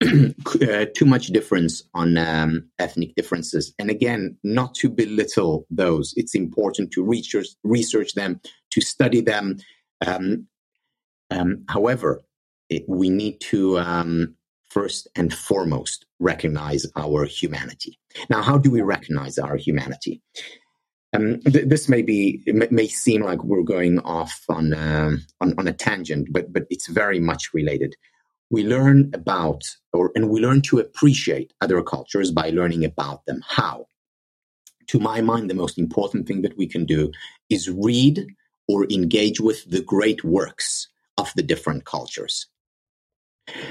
uh, 0.02 0.86
too 0.96 1.04
much 1.04 1.26
difference 1.28 1.82
on 1.92 2.16
um, 2.16 2.68
ethnic 2.78 3.14
differences. 3.16 3.74
And 3.78 3.90
again, 3.90 4.36
not 4.42 4.74
to 4.76 4.88
belittle 4.88 5.66
those. 5.70 6.14
It's 6.16 6.34
important 6.34 6.90
to 6.92 7.04
research, 7.04 7.48
research 7.64 8.14
them, 8.14 8.40
to 8.70 8.80
study 8.80 9.20
them. 9.20 9.58
Um, 10.06 10.46
um, 11.30 11.64
however, 11.68 12.22
it, 12.70 12.84
we 12.88 13.10
need 13.10 13.40
to 13.42 13.78
um, 13.78 14.36
first 14.70 15.08
and 15.16 15.34
foremost 15.34 16.06
recognize 16.18 16.86
our 16.96 17.24
humanity. 17.24 17.98
Now, 18.28 18.42
how 18.42 18.56
do 18.56 18.70
we 18.70 18.80
recognize 18.80 19.38
our 19.38 19.56
humanity? 19.56 20.22
Um, 21.12 21.40
th- 21.40 21.66
this 21.66 21.88
may 21.88 22.02
be 22.02 22.40
may, 22.46 22.86
seem 22.86 23.22
like 23.22 23.42
we're 23.42 23.64
going 23.64 23.98
off 24.00 24.44
on, 24.48 24.72
uh, 24.72 25.16
on 25.40 25.54
on 25.58 25.66
a 25.66 25.72
tangent, 25.72 26.28
but 26.30 26.52
but 26.52 26.64
it's 26.70 26.88
very 26.88 27.18
much 27.18 27.52
related. 27.52 27.96
We 28.50 28.64
learn 28.64 29.10
about 29.12 29.62
or 29.92 30.12
and 30.14 30.30
we 30.30 30.40
learn 30.40 30.62
to 30.62 30.78
appreciate 30.78 31.52
other 31.60 31.82
cultures 31.82 32.30
by 32.30 32.50
learning 32.50 32.84
about 32.84 33.26
them. 33.26 33.42
How? 33.46 33.86
To 34.88 35.00
my 35.00 35.20
mind, 35.20 35.50
the 35.50 35.54
most 35.54 35.78
important 35.78 36.26
thing 36.28 36.42
that 36.42 36.56
we 36.56 36.66
can 36.66 36.84
do 36.84 37.10
is 37.48 37.70
read 37.70 38.26
or 38.68 38.86
engage 38.90 39.40
with 39.40 39.68
the 39.68 39.82
great 39.82 40.22
works 40.22 40.88
of 41.18 41.32
the 41.34 41.42
different 41.42 41.84
cultures. 41.84 42.46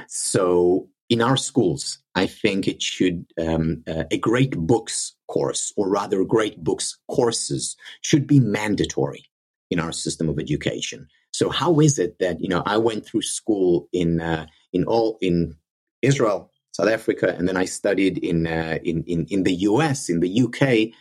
So 0.08 0.90
in 1.10 1.22
our 1.22 1.38
schools, 1.38 2.00
I 2.16 2.28
think 2.28 2.68
it 2.68 2.82
should 2.82 3.26
um, 3.40 3.84
uh, 3.88 4.04
a 4.12 4.18
great 4.18 4.56
books 4.56 5.16
course, 5.28 5.74
or 5.76 5.90
rather, 5.90 6.24
great 6.24 6.64
books 6.64 6.98
courses, 7.10 7.76
should 8.02 8.28
be 8.28 8.40
mandatory 8.40 9.26
in 9.70 9.80
our 9.80 9.92
system 9.92 10.30
of 10.30 10.40
education. 10.40 11.08
So, 11.32 11.50
how 11.50 11.80
is 11.80 11.98
it 12.00 12.20
that 12.20 12.40
you 12.42 12.50
know 12.50 12.64
I 12.66 12.78
went 12.78 13.06
through 13.06 13.24
school 13.24 13.88
in 13.92 14.22
uh, 14.22 14.46
in 14.74 14.84
all 14.86 15.18
in 15.22 15.56
Israel, 16.02 16.52
South 16.72 16.90
Africa, 16.90 17.36
and 17.38 17.48
then 17.48 17.58
I 17.58 17.66
studied 17.66 18.18
in 18.20 18.46
uh, 18.46 18.80
in, 18.84 19.04
in 19.04 19.26
in 19.30 19.44
the 19.44 19.54
U.S. 19.54 20.10
in 20.10 20.20
the 20.20 20.30
U.K. 20.30 20.94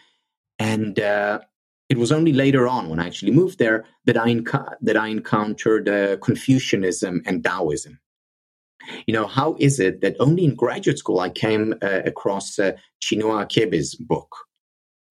and 0.59 0.98
uh, 0.98 1.40
it 1.88 1.98
was 1.98 2.12
only 2.12 2.33
later 2.33 2.68
on 2.68 2.88
when 2.88 3.00
I 3.00 3.07
actually 3.07 3.33
moved 3.33 3.59
there 3.59 3.85
that 4.04 4.18
I, 4.18 4.37
that 4.83 4.96
I 4.96 5.09
encountered 5.09 5.88
uh, 5.88 6.18
Confucianism 6.18 7.22
and 7.24 7.42
Taoism. 7.42 7.98
You 9.07 9.14
know, 9.14 9.27
how 9.27 9.57
is 9.59 9.81
it 9.81 10.01
that 10.01 10.16
only 10.20 10.44
in 10.44 10.55
graduate 10.55 10.98
school 10.98 11.20
I 11.20 11.31
came 11.31 11.74
uh, 11.83 12.01
across 12.05 12.59
uh, 12.59 12.72
Chinua 13.03 13.46
Achebe's 13.46 13.94
book, 13.94 14.35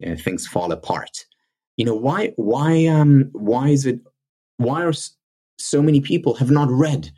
uh, 0.06 0.16
Things 0.16 0.48
Fall 0.48 0.72
Apart? 0.72 1.26
You 1.78 1.86
know, 1.86 1.96
why, 1.96 2.34
why, 2.38 2.88
um, 2.88 3.30
why 3.34 3.70
is 3.70 3.86
it, 3.86 4.00
why 4.58 4.84
are 4.84 4.94
so 5.60 5.82
many 5.82 6.02
people 6.02 6.36
have 6.36 6.52
not 6.52 6.70
read 6.70 7.12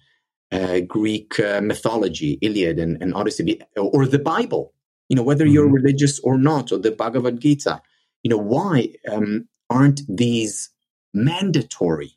uh, 0.52 0.82
Greek 0.82 1.40
uh, 1.40 1.62
mythology, 1.62 2.38
Iliad 2.42 2.80
and, 2.80 3.02
and 3.02 3.14
Odyssey, 3.14 3.62
or 3.78 4.06
the 4.06 4.20
Bible? 4.20 4.74
You 5.08 5.16
know, 5.16 5.24
whether 5.24 5.46
you're 5.46 5.66
mm-hmm. 5.66 5.76
religious 5.76 6.20
or 6.20 6.38
not, 6.38 6.72
or 6.72 6.78
the 6.78 6.92
Bhagavad 6.92 7.40
Gita 7.40 7.82
you 8.24 8.30
know, 8.30 8.38
why 8.38 8.90
um, 9.12 9.48
aren't 9.70 10.02
these 10.10 10.70
mandatory 11.14 12.12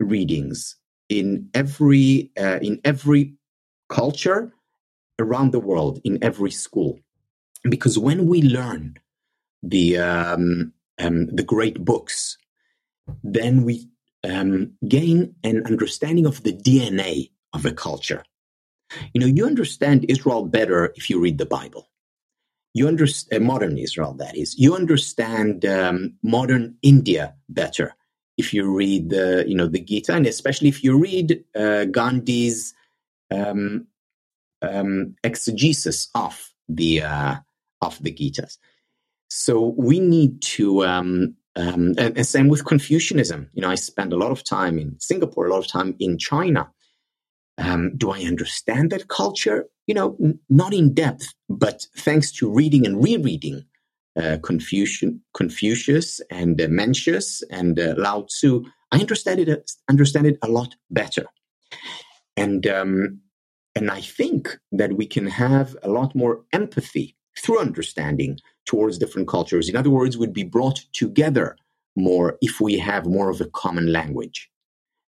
readings 0.00 0.76
in 1.08 1.48
every 1.54 2.30
uh, 2.38 2.58
in 2.60 2.80
every 2.84 3.34
culture 3.88 4.52
around 5.18 5.52
the 5.52 5.60
world, 5.60 6.00
in 6.04 6.22
every 6.22 6.50
school? 6.50 6.98
Because 7.68 7.98
when 7.98 8.26
we 8.26 8.42
learn 8.42 8.96
the 9.62 9.98
um, 9.98 10.72
um, 10.98 11.26
the 11.26 11.42
great 11.42 11.84
books, 11.84 12.38
then 13.22 13.64
we 13.64 13.88
um, 14.22 14.72
gain 14.88 15.34
an 15.44 15.64
understanding 15.66 16.26
of 16.26 16.42
the 16.42 16.52
DNA 16.52 17.30
of 17.52 17.64
a 17.64 17.72
culture. 17.72 18.24
You 19.12 19.20
know, 19.20 19.26
you 19.26 19.46
understand 19.46 20.06
Israel 20.08 20.44
better 20.44 20.92
if 20.96 21.08
you 21.10 21.18
read 21.20 21.38
the 21.38 21.46
Bible 21.46 21.88
you 22.74 22.88
understand 22.88 23.42
uh, 23.42 23.46
modern 23.46 23.78
Israel, 23.78 24.14
that 24.14 24.36
is, 24.36 24.58
you 24.58 24.74
understand 24.74 25.64
um, 25.64 26.12
modern 26.22 26.76
India 26.82 27.34
better 27.48 27.94
if 28.36 28.52
you 28.52 28.70
read 28.70 29.10
the, 29.10 29.44
you 29.46 29.54
know, 29.54 29.68
the 29.68 29.78
Gita, 29.78 30.12
and 30.12 30.26
especially 30.26 30.68
if 30.68 30.82
you 30.82 30.98
read 30.98 31.44
uh, 31.54 31.84
Gandhi's 31.84 32.74
um, 33.30 33.86
um, 34.62 35.14
exegesis 35.22 36.08
of 36.14 36.50
the 36.68 37.02
uh, 37.02 37.36
of 37.80 38.02
the 38.02 38.12
Gitas. 38.12 38.58
So 39.28 39.74
we 39.76 40.00
need 40.00 40.42
to, 40.42 40.84
um, 40.84 41.34
um, 41.56 41.94
and, 41.98 42.16
and 42.16 42.26
same 42.26 42.48
with 42.48 42.64
Confucianism. 42.64 43.50
You 43.52 43.62
know, 43.62 43.70
I 43.70 43.74
spend 43.74 44.12
a 44.12 44.16
lot 44.16 44.30
of 44.30 44.44
time 44.44 44.78
in 44.78 44.98
Singapore, 45.00 45.46
a 45.46 45.50
lot 45.50 45.58
of 45.58 45.66
time 45.66 45.96
in 45.98 46.18
China. 46.18 46.70
Um, 47.58 47.96
do 47.96 48.10
I 48.10 48.20
understand 48.20 48.90
that 48.90 49.08
culture? 49.08 49.66
You 49.86 49.94
know, 49.94 50.16
n- 50.22 50.38
not 50.48 50.72
in 50.72 50.94
depth, 50.94 51.34
but 51.48 51.86
thanks 51.96 52.32
to 52.32 52.50
reading 52.50 52.86
and 52.86 53.02
rereading 53.02 53.64
uh, 54.16 54.38
Confucian, 54.42 55.20
Confucius 55.34 56.20
and 56.30 56.60
uh, 56.60 56.66
Mencius 56.66 57.42
and 57.50 57.78
uh, 57.78 57.94
Lao 57.96 58.22
Tzu, 58.22 58.64
I 58.92 59.00
understand 59.00 59.40
it, 59.40 59.72
understand 59.88 60.26
it 60.26 60.38
a 60.42 60.48
lot 60.48 60.76
better. 60.90 61.26
And, 62.36 62.66
um, 62.66 63.20
and 63.74 63.90
I 63.90 64.00
think 64.00 64.58
that 64.72 64.96
we 64.96 65.06
can 65.06 65.26
have 65.26 65.76
a 65.82 65.88
lot 65.88 66.14
more 66.14 66.44
empathy 66.52 67.16
through 67.38 67.60
understanding 67.60 68.38
towards 68.66 68.98
different 68.98 69.28
cultures. 69.28 69.68
In 69.68 69.76
other 69.76 69.90
words, 69.90 70.16
we'd 70.16 70.32
be 70.32 70.44
brought 70.44 70.80
together 70.92 71.56
more 71.96 72.38
if 72.40 72.60
we 72.60 72.78
have 72.78 73.06
more 73.06 73.30
of 73.30 73.40
a 73.40 73.46
common 73.46 73.92
language. 73.92 74.50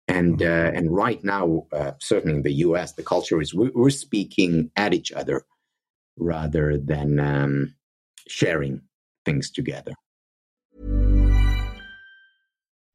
And 0.08 0.40
mm-hmm. 0.40 0.76
uh, 0.76 0.78
and 0.78 0.94
right 0.94 1.24
now, 1.24 1.66
uh, 1.72 1.92
certainly 2.00 2.36
in 2.38 2.44
the 2.44 2.54
U.S., 2.68 2.94
the 2.94 3.04
culture 3.04 3.42
is 3.42 3.54
we're, 3.54 3.72
we're 3.74 3.90
speaking 3.90 4.70
at 4.76 4.94
each 4.94 5.12
other 5.12 5.46
rather 6.18 6.78
than 6.78 7.20
um, 7.20 7.76
sharing 8.28 8.82
things 9.26 9.50
together. 9.50 9.94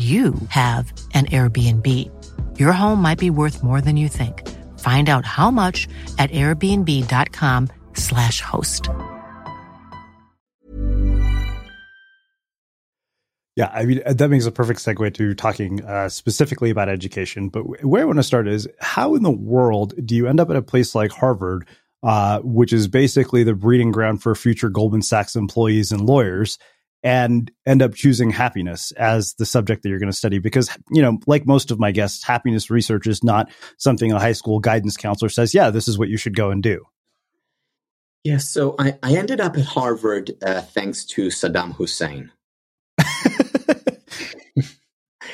you 0.00 0.34
have 0.48 0.92
an 1.12 1.26
Airbnb. 1.26 1.86
Your 2.58 2.72
home 2.72 3.02
might 3.02 3.18
be 3.18 3.28
worth 3.28 3.62
more 3.62 3.82
than 3.82 3.98
you 3.98 4.08
think. 4.08 4.48
Find 4.80 5.10
out 5.10 5.26
how 5.26 5.50
much 5.50 5.86
at 6.18 6.30
airbnb.com/slash 6.30 8.40
host. 8.40 8.88
Yeah, 13.56 13.68
I 13.74 13.84
mean, 13.84 14.00
that 14.06 14.28
makes 14.28 14.46
a 14.46 14.52
perfect 14.52 14.80
segue 14.80 15.12
to 15.14 15.34
talking 15.34 15.84
uh, 15.84 16.08
specifically 16.08 16.70
about 16.70 16.88
education. 16.88 17.50
But 17.50 17.84
where 17.84 18.00
I 18.00 18.06
want 18.06 18.18
to 18.18 18.22
start 18.22 18.48
is 18.48 18.66
how 18.80 19.14
in 19.16 19.22
the 19.22 19.30
world 19.30 19.92
do 20.02 20.16
you 20.16 20.26
end 20.28 20.40
up 20.40 20.48
at 20.48 20.56
a 20.56 20.62
place 20.62 20.94
like 20.94 21.10
Harvard, 21.10 21.68
uh, 22.02 22.40
which 22.40 22.72
is 22.72 22.88
basically 22.88 23.42
the 23.42 23.54
breeding 23.54 23.92
ground 23.92 24.22
for 24.22 24.34
future 24.34 24.70
Goldman 24.70 25.02
Sachs 25.02 25.36
employees 25.36 25.92
and 25.92 26.06
lawyers? 26.06 26.56
And 27.02 27.50
end 27.66 27.82
up 27.82 27.94
choosing 27.94 28.30
happiness 28.30 28.92
as 28.92 29.34
the 29.34 29.46
subject 29.46 29.82
that 29.82 29.88
you're 29.88 29.98
going 29.98 30.10
to 30.10 30.16
study 30.16 30.38
because 30.38 30.70
you 30.90 31.00
know 31.00 31.18
like 31.26 31.46
most 31.46 31.70
of 31.70 31.78
my 31.78 31.92
guests 31.92 32.24
happiness 32.24 32.70
research 32.70 33.06
is 33.06 33.24
not 33.24 33.50
something 33.78 34.12
a 34.12 34.18
high 34.18 34.32
school 34.32 34.58
guidance 34.58 34.96
counselor 34.96 35.28
says 35.28 35.54
yeah 35.54 35.70
this 35.70 35.88
is 35.88 35.98
what 35.98 36.08
you 36.08 36.16
should 36.16 36.36
go 36.36 36.50
and 36.50 36.62
do. 36.62 36.84
Yeah 38.24 38.38
so 38.38 38.74
i, 38.78 38.98
I 39.02 39.14
ended 39.14 39.40
up 39.40 39.56
at 39.56 39.64
harvard 39.64 40.32
uh, 40.42 40.60
thanks 40.60 41.04
to 41.06 41.28
saddam 41.28 41.74
hussein. 41.74 42.32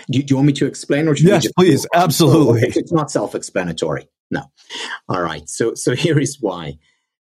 Do, 0.09 0.23
do, 0.23 0.27
you 0.31 0.37
want 0.37 0.47
me 0.47 0.53
to 0.53 0.67
explain 0.67 1.09
or 1.09 1.17
yes 1.17 1.51
please 1.59 1.85
absolutely. 1.93 2.61
it's 2.63 2.93
not 2.93 3.11
self-explanatory 3.11 4.09
no. 4.31 4.43
All 5.09 5.23
right 5.23 5.49
so 5.49 5.75
so 5.75 5.95
here 5.95 6.19
is 6.19 6.39
why. 6.41 6.79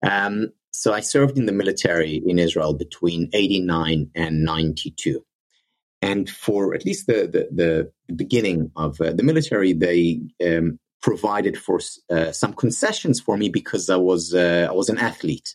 Um, 0.05 0.53
so 0.79 0.93
I 0.93 1.01
served 1.01 1.37
in 1.37 1.45
the 1.45 1.51
military 1.51 2.23
in 2.25 2.39
Israel 2.39 2.73
between 2.73 3.29
89 3.33 4.11
and 4.15 4.43
92. 4.45 5.25
And 6.01 6.29
for 6.29 6.73
at 6.73 6.85
least 6.85 7.05
the, 7.05 7.27
the, 7.27 7.49
the 8.07 8.13
beginning 8.15 8.71
of 8.77 9.01
uh, 9.01 9.11
the 9.11 9.23
military, 9.23 9.73
they 9.73 10.21
um, 10.41 10.79
provided 11.01 11.57
for 11.57 11.81
uh, 12.09 12.31
some 12.31 12.53
concessions 12.53 13.19
for 13.19 13.35
me 13.35 13.49
because 13.49 13.89
I 13.89 13.97
was, 13.97 14.33
uh, 14.33 14.67
I 14.69 14.71
was 14.71 14.87
an 14.87 14.97
athlete. 14.97 15.53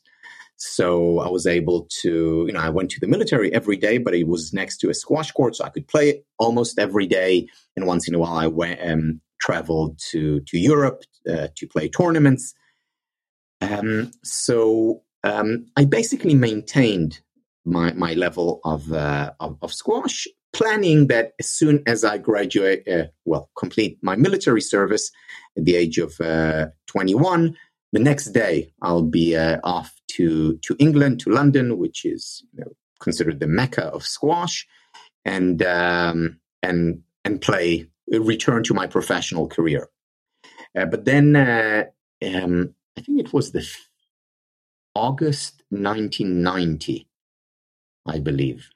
So 0.56 1.20
I 1.20 1.30
was 1.30 1.46
able 1.46 1.88
to, 2.02 2.44
you 2.46 2.52
know, 2.52 2.60
I 2.60 2.68
went 2.68 2.90
to 2.90 3.00
the 3.00 3.08
military 3.08 3.50
every 3.54 3.78
day, 3.78 3.96
but 3.96 4.14
it 4.14 4.28
was 4.28 4.52
next 4.52 4.76
to 4.80 4.90
a 4.90 4.94
squash 4.94 5.32
court, 5.32 5.56
so 5.56 5.64
I 5.64 5.70
could 5.70 5.88
play 5.88 6.22
almost 6.38 6.78
every 6.78 7.06
day. 7.06 7.48
And 7.76 7.86
once 7.86 8.06
in 8.06 8.14
a 8.14 8.18
while, 8.18 8.36
I 8.36 8.48
went 8.48 8.78
um, 8.86 9.22
traveled 9.40 9.98
to 10.10 10.40
to 10.40 10.58
Europe 10.58 11.00
uh, 11.26 11.48
to 11.56 11.66
play 11.66 11.88
tournaments. 11.88 12.54
Um, 13.62 14.10
so 14.22 15.00
um, 15.24 15.66
I 15.76 15.86
basically 15.86 16.34
maintained 16.34 17.20
my, 17.64 17.92
my 17.94 18.12
level 18.12 18.60
of, 18.64 18.92
uh, 18.92 19.32
of, 19.40 19.56
of, 19.62 19.72
squash, 19.72 20.28
planning 20.52 21.06
that 21.06 21.32
as 21.40 21.50
soon 21.50 21.82
as 21.86 22.04
I 22.04 22.18
graduate, 22.18 22.86
uh, 22.86 23.04
well, 23.24 23.50
complete 23.56 23.98
my 24.02 24.16
military 24.16 24.60
service 24.60 25.10
at 25.56 25.64
the 25.64 25.76
age 25.76 25.96
of 25.98 26.20
uh, 26.20 26.66
21, 26.88 27.56
the 27.92 27.98
next 28.00 28.26
day 28.26 28.70
I'll 28.82 29.02
be 29.02 29.34
uh, 29.34 29.60
off 29.64 29.98
to, 30.12 30.58
to 30.58 30.76
England, 30.78 31.20
to 31.20 31.30
London, 31.30 31.78
which 31.78 32.04
is 32.04 32.44
you 32.52 32.60
know, 32.60 32.72
considered 33.00 33.40
the 33.40 33.46
mecca 33.46 33.84
of 33.84 34.04
squash, 34.04 34.66
and, 35.24 35.62
um, 35.62 36.38
and, 36.62 37.00
and 37.24 37.40
play, 37.40 37.88
return 38.08 38.62
to 38.64 38.74
my 38.74 38.86
professional 38.86 39.48
career. 39.48 39.88
Uh, 40.78 40.84
but 40.84 41.06
then 41.06 41.34
uh, 41.34 41.84
um, 42.22 42.74
I 42.98 43.00
think 43.00 43.20
it 43.20 43.32
was 43.32 43.52
the 43.52 43.66
August 44.94 45.62
1990, 45.70 47.08
I 48.06 48.18
believe, 48.18 48.70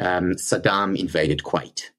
um, 0.00 0.32
Saddam 0.32 0.98
invaded 0.98 1.42
Kuwait. 1.42 1.90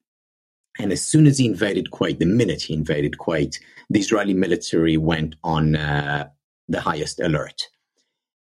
And 0.78 0.92
as 0.92 1.02
soon 1.02 1.26
as 1.26 1.38
he 1.38 1.46
invaded 1.46 1.90
Kuwait, 1.90 2.18
the 2.18 2.26
minute 2.26 2.62
he 2.62 2.74
invaded 2.74 3.16
Kuwait, 3.18 3.58
the 3.88 4.00
Israeli 4.00 4.34
military 4.34 4.96
went 4.96 5.36
on 5.42 5.74
uh, 5.74 6.28
the 6.68 6.80
highest 6.80 7.20
alert. 7.20 7.68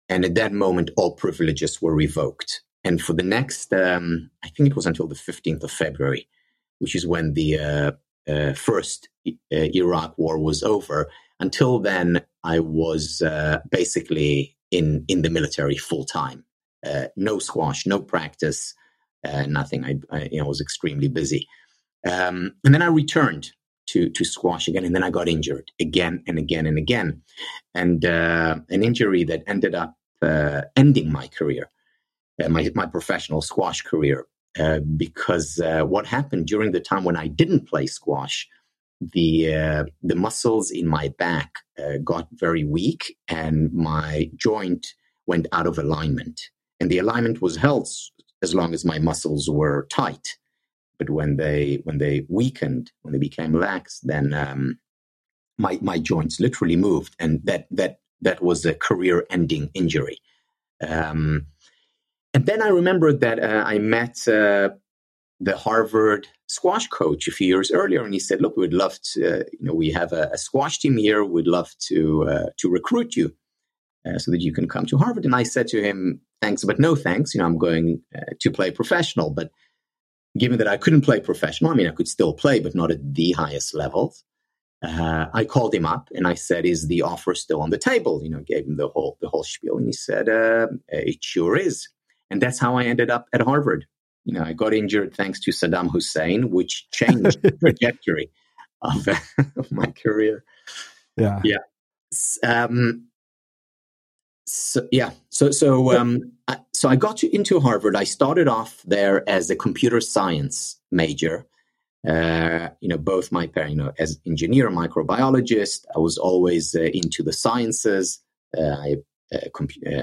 And 0.09 0.25
at 0.25 0.35
that 0.35 0.53
moment, 0.53 0.91
all 0.97 1.13
privileges 1.13 1.81
were 1.81 1.95
revoked. 1.95 2.63
And 2.83 3.01
for 3.01 3.13
the 3.13 3.23
next, 3.23 3.73
um, 3.73 4.31
I 4.45 4.49
think 4.49 4.69
it 4.69 4.77
was 4.77 4.87
until 4.87 5.07
the 5.07 5.15
15th 5.15 5.63
of 5.63 5.71
February, 5.71 6.29
which 6.81 6.95
is 6.95 7.07
when 7.07 7.35
the 7.35 7.59
uh, 7.59 7.93
uh, 8.29 8.53
first 8.55 9.09
uh, 9.27 9.33
Iraq 9.51 10.19
war 10.19 10.39
was 10.39 10.63
over. 10.63 11.11
Until 11.41 11.79
then, 11.79 12.23
I 12.43 12.59
was 12.61 13.23
uh, 13.23 13.61
basically 13.71 14.57
in 14.75 15.05
in 15.09 15.23
the 15.23 15.31
military 15.31 15.77
full 15.77 16.05
time. 16.05 16.45
Uh, 16.85 17.07
no 17.17 17.39
squash, 17.39 17.87
no 17.87 17.99
practice, 18.01 18.75
uh, 19.25 19.47
nothing. 19.47 19.85
I, 19.85 19.95
I, 20.11 20.29
you 20.31 20.39
know, 20.39 20.47
was 20.47 20.61
extremely 20.61 21.09
busy, 21.09 21.49
um, 22.07 22.55
and 22.65 22.75
then 22.75 22.83
I 22.83 22.87
returned 22.87 23.53
to 23.87 24.11
to 24.11 24.25
squash 24.25 24.69
again, 24.69 24.85
and 24.85 24.95
then 24.95 25.05
I 25.05 25.11
got 25.11 25.29
injured 25.29 25.71
again 25.81 26.23
and 26.27 26.39
again 26.39 26.67
and 26.67 26.77
again, 26.77 27.23
and 27.75 28.05
uh, 28.05 28.57
an 28.69 28.83
injury 28.83 29.25
that 29.25 29.45
ended 29.47 29.75
up 29.75 29.95
uh, 30.21 30.63
ending 30.77 31.11
my 31.11 31.29
career, 31.29 31.71
uh, 32.43 32.49
my 32.49 32.71
my 32.75 32.87
professional 32.87 33.41
squash 33.41 33.81
career, 33.81 34.27
uh, 34.59 34.81
because 34.81 35.61
what 35.63 36.07
happened 36.07 36.47
during 36.47 36.73
the 36.73 36.81
time 36.81 37.05
when 37.05 37.17
I 37.17 37.29
didn't 37.29 37.69
play 37.69 37.87
squash 37.87 38.49
the 39.01 39.55
uh, 39.55 39.85
the 40.03 40.17
muscles 40.17 40.71
in 40.71 40.87
my 40.87 41.09
back 41.19 41.51
uh, 41.79 41.99
got 42.05 42.29
very 42.33 42.65
weak 42.65 43.17
and 43.29 43.73
my 43.73 44.31
joint 44.37 44.87
went 45.27 45.47
out 45.53 45.67
of 45.67 45.79
alignment. 45.79 46.41
And 46.81 46.91
the 46.91 46.99
alignment 46.99 47.41
was 47.41 47.57
held 47.57 47.89
as 48.43 48.55
long 48.55 48.75
as 48.75 48.85
my 48.85 48.99
muscles 48.99 49.49
were 49.49 49.87
tight. 49.91 50.29
But 50.99 51.11
when 51.11 51.37
they 51.37 51.81
when 51.85 51.99
they 51.99 52.27
weakened 52.29 52.93
when 53.03 53.13
they 53.13 53.19
became 53.19 53.53
lax 53.53 54.01
then 54.03 54.33
um, 54.33 54.79
my 55.59 55.79
my 55.83 55.99
joints 55.99 56.41
literally 56.41 56.77
moved 56.77 57.15
and 57.19 57.41
that 57.45 57.67
that 57.71 57.99
that 58.23 58.43
was 58.43 58.65
a 58.65 58.75
career 58.75 59.27
ending 59.31 59.71
injury. 59.75 60.19
Um, 60.87 61.47
and 62.33 62.47
then 62.47 62.63
I 62.63 62.69
remembered 62.69 63.21
that 63.21 63.39
uh, 63.39 63.63
I 63.65 63.79
met 63.79 64.27
uh, 64.27 64.71
the 65.41 65.57
Harvard 65.57 66.27
squash 66.47 66.87
coach 66.89 67.27
a 67.27 67.33
few 67.33 67.47
years 67.47 67.71
earlier, 67.71 68.03
and 68.03 68.15
he 68.15 68.21
said, 68.21 68.41
"Look, 68.41 68.57
we'd 68.57 68.73
love 68.73 68.99
to. 69.13 69.41
Uh, 69.41 69.45
you 69.53 69.67
know, 69.67 69.75
we 69.75 69.91
have 69.91 70.13
a, 70.13 70.31
a, 70.33 70.39
squash 70.39 70.79
team 70.79 70.97
here. 70.97 71.25
We'd 71.25 71.47
love 71.47 71.71
to 71.89 72.29
uh, 72.29 72.47
to 72.59 72.69
recruit 72.71 73.17
you 73.17 73.35
uh, 74.07 74.19
so 74.19 74.31
that 74.31 74.43
you 74.43 74.53
can 74.53 74.69
come 74.69 74.87
to 74.87 74.99
Harvard." 74.99 75.25
And 75.25 75.35
I 75.35 75.43
said 75.43 75.69
to 75.69 75.83
him, 75.83 76.21
"Thanks, 76.41 76.65
but 76.65 76.79
no 76.79 76.95
thanks. 76.95 77.35
You 77.35 77.41
know, 77.41 77.47
I'm 77.47 77.59
going 77.59 78.01
uh, 78.15 78.33
to 78.41 78.51
play 78.51 78.71
professional, 78.71 79.31
but." 79.31 79.51
Given 80.37 80.59
that 80.59 80.67
I 80.67 80.77
couldn't 80.77 81.03
play 81.03 81.21
professional, 81.21 81.71
I 81.71 81.75
mean, 81.75 81.87
I 81.87 81.93
could 81.93 82.09
still 82.09 82.33
play, 82.33 82.59
but 82.59 82.75
not 82.75 82.91
at 82.91 83.15
the 83.15 83.31
highest 83.39 83.73
levels. 83.73 84.25
Uh, 84.83 85.27
I 85.33 85.45
called 85.45 85.73
him 85.73 85.87
up 85.87 86.09
and 86.13 86.27
I 86.27 86.35
said, 86.35 86.67
"Is 86.67 86.89
the 86.89 87.03
offer 87.03 87.37
still 87.37 87.63
on 87.63 87.71
the 87.71 87.79
table?" 87.79 88.21
You 88.21 88.31
know, 88.31 88.41
gave 88.41 88.67
him 88.67 88.77
the 88.77 88.89
whole 88.89 89.17
the 89.21 89.29
whole 89.29 89.45
spiel, 89.45 89.77
and 89.77 89.87
he 89.87 89.93
said, 89.93 90.29
uh, 90.29 90.67
"It 90.89 91.23
sure 91.23 91.57
is." 91.57 91.89
And 92.31 92.43
that's 92.43 92.59
how 92.59 92.77
I 92.77 92.83
ended 92.83 93.11
up 93.11 93.29
at 93.33 93.43
Harvard 93.43 93.87
you 94.25 94.33
know, 94.33 94.43
I 94.43 94.53
got 94.53 94.75
injured 94.75 95.15
thanks 95.15 95.41
to 95.41 95.51
Saddam 95.51 95.91
Hussein, 95.91 96.51
which 96.51 96.89
changed 96.91 97.43
the 97.43 97.51
trajectory 97.61 98.31
of, 98.83 99.07
of, 99.57 99.73
my 99.73 99.87
career. 99.87 100.45
Yeah. 101.17 101.41
Yeah. 101.45 101.59
Um, 102.43 103.09
so, 104.47 104.89
yeah. 104.93 105.11
So, 105.31 105.51
so, 105.51 105.97
um, 105.97 106.33
I, 106.49 106.59
so 106.73 106.89
I 106.89 106.97
got 106.97 107.19
to, 107.19 107.35
into 107.35 107.61
Harvard. 107.61 107.97
I 107.97 108.05
started 108.05 108.49
off 108.49 108.83
there 108.87 109.29
as 109.29 109.51
a 109.51 109.57
computer 109.57 110.01
science 110.01 110.81
major. 110.91 111.47
Uh, 112.07 112.69
you 112.81 112.89
know, 112.89 112.99
both 112.99 113.33
my 113.33 113.47
parents, 113.47 113.75
you 113.75 113.83
know, 113.83 113.93
as 113.99 114.21
engineer, 114.27 114.71
microbiologist, 114.71 115.87
I 115.97 115.99
was 115.99 116.19
always 116.19 116.75
uh, 116.75 116.83
into 116.83 117.23
the 117.23 117.33
sciences. 117.33 118.21
Uh, 118.57 118.63
I, 118.63 118.97
uh, 119.35 119.49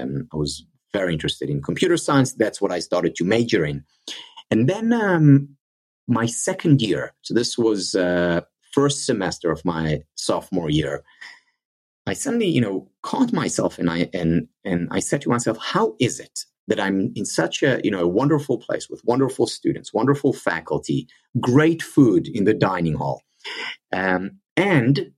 um, 0.00 0.28
I 0.32 0.36
was 0.36 0.64
very 0.92 1.12
interested 1.12 1.50
in 1.50 1.62
computer 1.62 1.96
science. 1.96 2.32
That's 2.34 2.60
what 2.60 2.72
I 2.72 2.80
started 2.80 3.14
to 3.16 3.24
major 3.24 3.64
in. 3.64 3.84
And 4.50 4.68
then 4.68 4.92
um, 4.92 5.56
my 6.06 6.26
second 6.26 6.82
year, 6.82 7.14
so 7.22 7.34
this 7.34 7.56
was 7.56 7.94
uh, 7.94 8.42
first 8.72 9.06
semester 9.06 9.50
of 9.50 9.64
my 9.64 10.02
sophomore 10.14 10.70
year, 10.70 11.02
I 12.06 12.14
suddenly, 12.14 12.48
you 12.48 12.60
know, 12.60 12.90
caught 13.02 13.32
myself 13.32 13.78
and 13.78 13.88
I 13.88 14.10
and 14.12 14.48
and 14.64 14.88
I 14.90 14.98
said 14.98 15.22
to 15.22 15.30
myself, 15.30 15.58
how 15.58 15.94
is 16.00 16.18
it 16.18 16.44
that 16.68 16.80
I'm 16.80 17.12
in 17.14 17.24
such 17.24 17.62
a, 17.62 17.80
you 17.84 17.90
know, 17.90 18.00
a 18.00 18.08
wonderful 18.08 18.58
place 18.58 18.88
with 18.88 19.04
wonderful 19.04 19.46
students, 19.46 19.92
wonderful 19.92 20.32
faculty, 20.32 21.08
great 21.40 21.82
food 21.82 22.28
in 22.28 22.44
the 22.44 22.54
dining 22.54 22.94
hall, 22.94 23.22
um, 23.92 24.38
and 24.56 25.12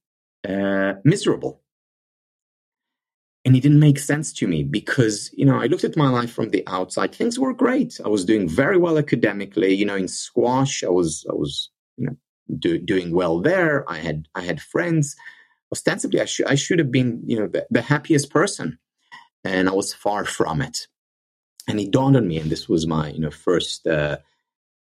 uh, 0.49 0.95
miserable. 1.05 1.61
And 3.45 3.55
it 3.55 3.61
didn't 3.61 3.80
make 3.80 3.99
sense 3.99 4.32
to 4.34 4.49
me 4.49 4.62
because, 4.62 5.30
you 5.34 5.45
know, 5.45 5.61
I 5.61 5.66
looked 5.66 5.84
at 5.84 5.99
my 5.99 6.09
life 6.09 6.32
from 6.32 6.51
the 6.51 6.64
outside. 6.66 7.14
Things 7.14 7.38
were 7.38 7.53
great. 7.53 8.01
I 8.03 8.09
was 8.09 8.24
doing 8.24 8.49
very 8.49 8.78
well 8.78 8.97
academically. 8.97 9.74
You 9.74 9.84
know, 9.84 9.97
in 9.97 10.09
squash, 10.09 10.82
I 10.82 10.88
was, 10.88 11.26
I 11.28 11.34
was, 11.34 11.70
you 11.99 12.07
know, 12.07 12.16
do, 12.59 12.78
doing 12.78 13.14
well 13.14 13.40
there. 13.40 13.84
I 13.90 13.99
had, 13.99 14.28
I 14.34 14.42
had 14.42 14.62
friends. 14.62 15.14
Ostensibly, 15.70 16.20
I 16.20 16.24
should, 16.24 16.47
I 16.47 16.55
should 16.55 16.78
have 16.78 16.90
been, 16.90 17.22
you 17.26 17.38
know, 17.38 17.47
the, 17.47 17.66
the 17.70 17.82
happiest 17.82 18.30
person, 18.30 18.78
and 19.45 19.68
I 19.68 19.72
was 19.72 19.92
far 19.92 20.24
from 20.24 20.62
it. 20.62 20.86
And 21.68 21.80
it 21.80 21.90
dawned 21.90 22.16
on 22.16 22.28
me, 22.28 22.38
and 22.38 22.51
this 22.51 22.68
was 22.68 22.86
my, 22.86 23.09
you 23.09 23.20
know, 23.20 23.30
first, 23.30 23.86
uh, 23.86 24.18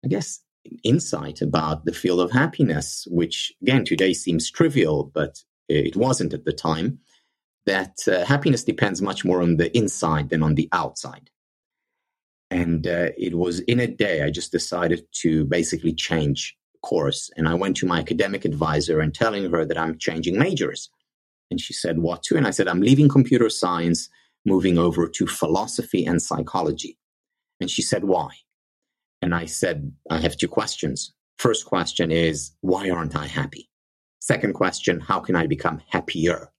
I 0.03 0.07
guess, 0.07 0.39
insight 0.83 1.41
about 1.41 1.85
the 1.85 1.93
field 1.93 2.19
of 2.19 2.31
happiness, 2.31 3.07
which 3.09 3.53
again 3.61 3.85
today 3.85 4.13
seems 4.13 4.49
trivial, 4.49 5.11
but 5.13 5.43
it 5.67 5.95
wasn't 5.95 6.33
at 6.33 6.45
the 6.45 6.53
time 6.53 6.99
that 7.67 7.97
uh, 8.07 8.25
happiness 8.25 8.63
depends 8.63 9.01
much 9.01 9.23
more 9.23 9.41
on 9.41 9.57
the 9.57 9.75
inside 9.77 10.29
than 10.29 10.41
on 10.41 10.55
the 10.55 10.67
outside. 10.71 11.29
And 12.49 12.87
uh, 12.87 13.09
it 13.17 13.37
was 13.37 13.59
in 13.61 13.79
a 13.79 13.87
day, 13.87 14.23
I 14.23 14.31
just 14.31 14.51
decided 14.51 15.05
to 15.21 15.45
basically 15.45 15.93
change 15.93 16.57
course. 16.81 17.29
And 17.35 17.47
I 17.47 17.53
went 17.53 17.75
to 17.77 17.85
my 17.85 17.99
academic 17.99 18.45
advisor 18.45 18.99
and 19.01 19.13
telling 19.13 19.51
her 19.51 19.65
that 19.65 19.77
I'm 19.77 19.97
changing 19.97 20.39
majors. 20.39 20.89
And 21.51 21.59
she 21.59 21.73
said, 21.73 21.99
What 21.99 22.23
to? 22.23 22.37
And 22.37 22.47
I 22.47 22.51
said, 22.51 22.67
I'm 22.67 22.81
leaving 22.81 23.09
computer 23.09 23.49
science, 23.49 24.09
moving 24.45 24.77
over 24.77 25.07
to 25.07 25.27
philosophy 25.27 26.05
and 26.05 26.21
psychology. 26.21 26.97
And 27.59 27.69
she 27.69 27.81
said, 27.81 28.05
Why? 28.05 28.29
And 29.21 29.35
I 29.35 29.45
said, 29.45 29.91
I 30.09 30.19
have 30.19 30.37
two 30.37 30.47
questions. 30.47 31.13
First 31.37 31.65
question 31.65 32.11
is, 32.11 32.51
Why 32.61 32.89
aren't 32.89 33.15
I 33.15 33.27
happy? 33.27 33.69
Second 34.19 34.53
question, 34.53 35.01
How 35.01 35.19
can 35.19 35.35
I 35.35 35.47
become 35.47 35.81
happier? 35.89 36.51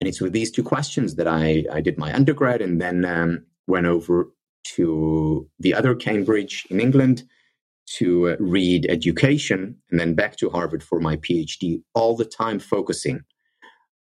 And 0.00 0.08
it's 0.08 0.20
with 0.20 0.32
these 0.32 0.50
two 0.50 0.62
questions 0.62 1.16
that 1.16 1.28
I, 1.28 1.64
I 1.70 1.80
did 1.80 1.98
my 1.98 2.12
undergrad 2.14 2.62
and 2.62 2.80
then 2.80 3.04
um, 3.04 3.44
went 3.66 3.86
over 3.86 4.30
to 4.76 5.48
the 5.58 5.74
other 5.74 5.94
Cambridge 5.94 6.66
in 6.70 6.80
England 6.80 7.24
to 7.98 8.30
uh, 8.30 8.36
read 8.38 8.86
education 8.88 9.76
and 9.90 10.00
then 10.00 10.14
back 10.14 10.36
to 10.36 10.48
Harvard 10.48 10.82
for 10.82 11.00
my 11.00 11.16
PhD, 11.16 11.82
all 11.94 12.16
the 12.16 12.24
time 12.24 12.58
focusing 12.58 13.22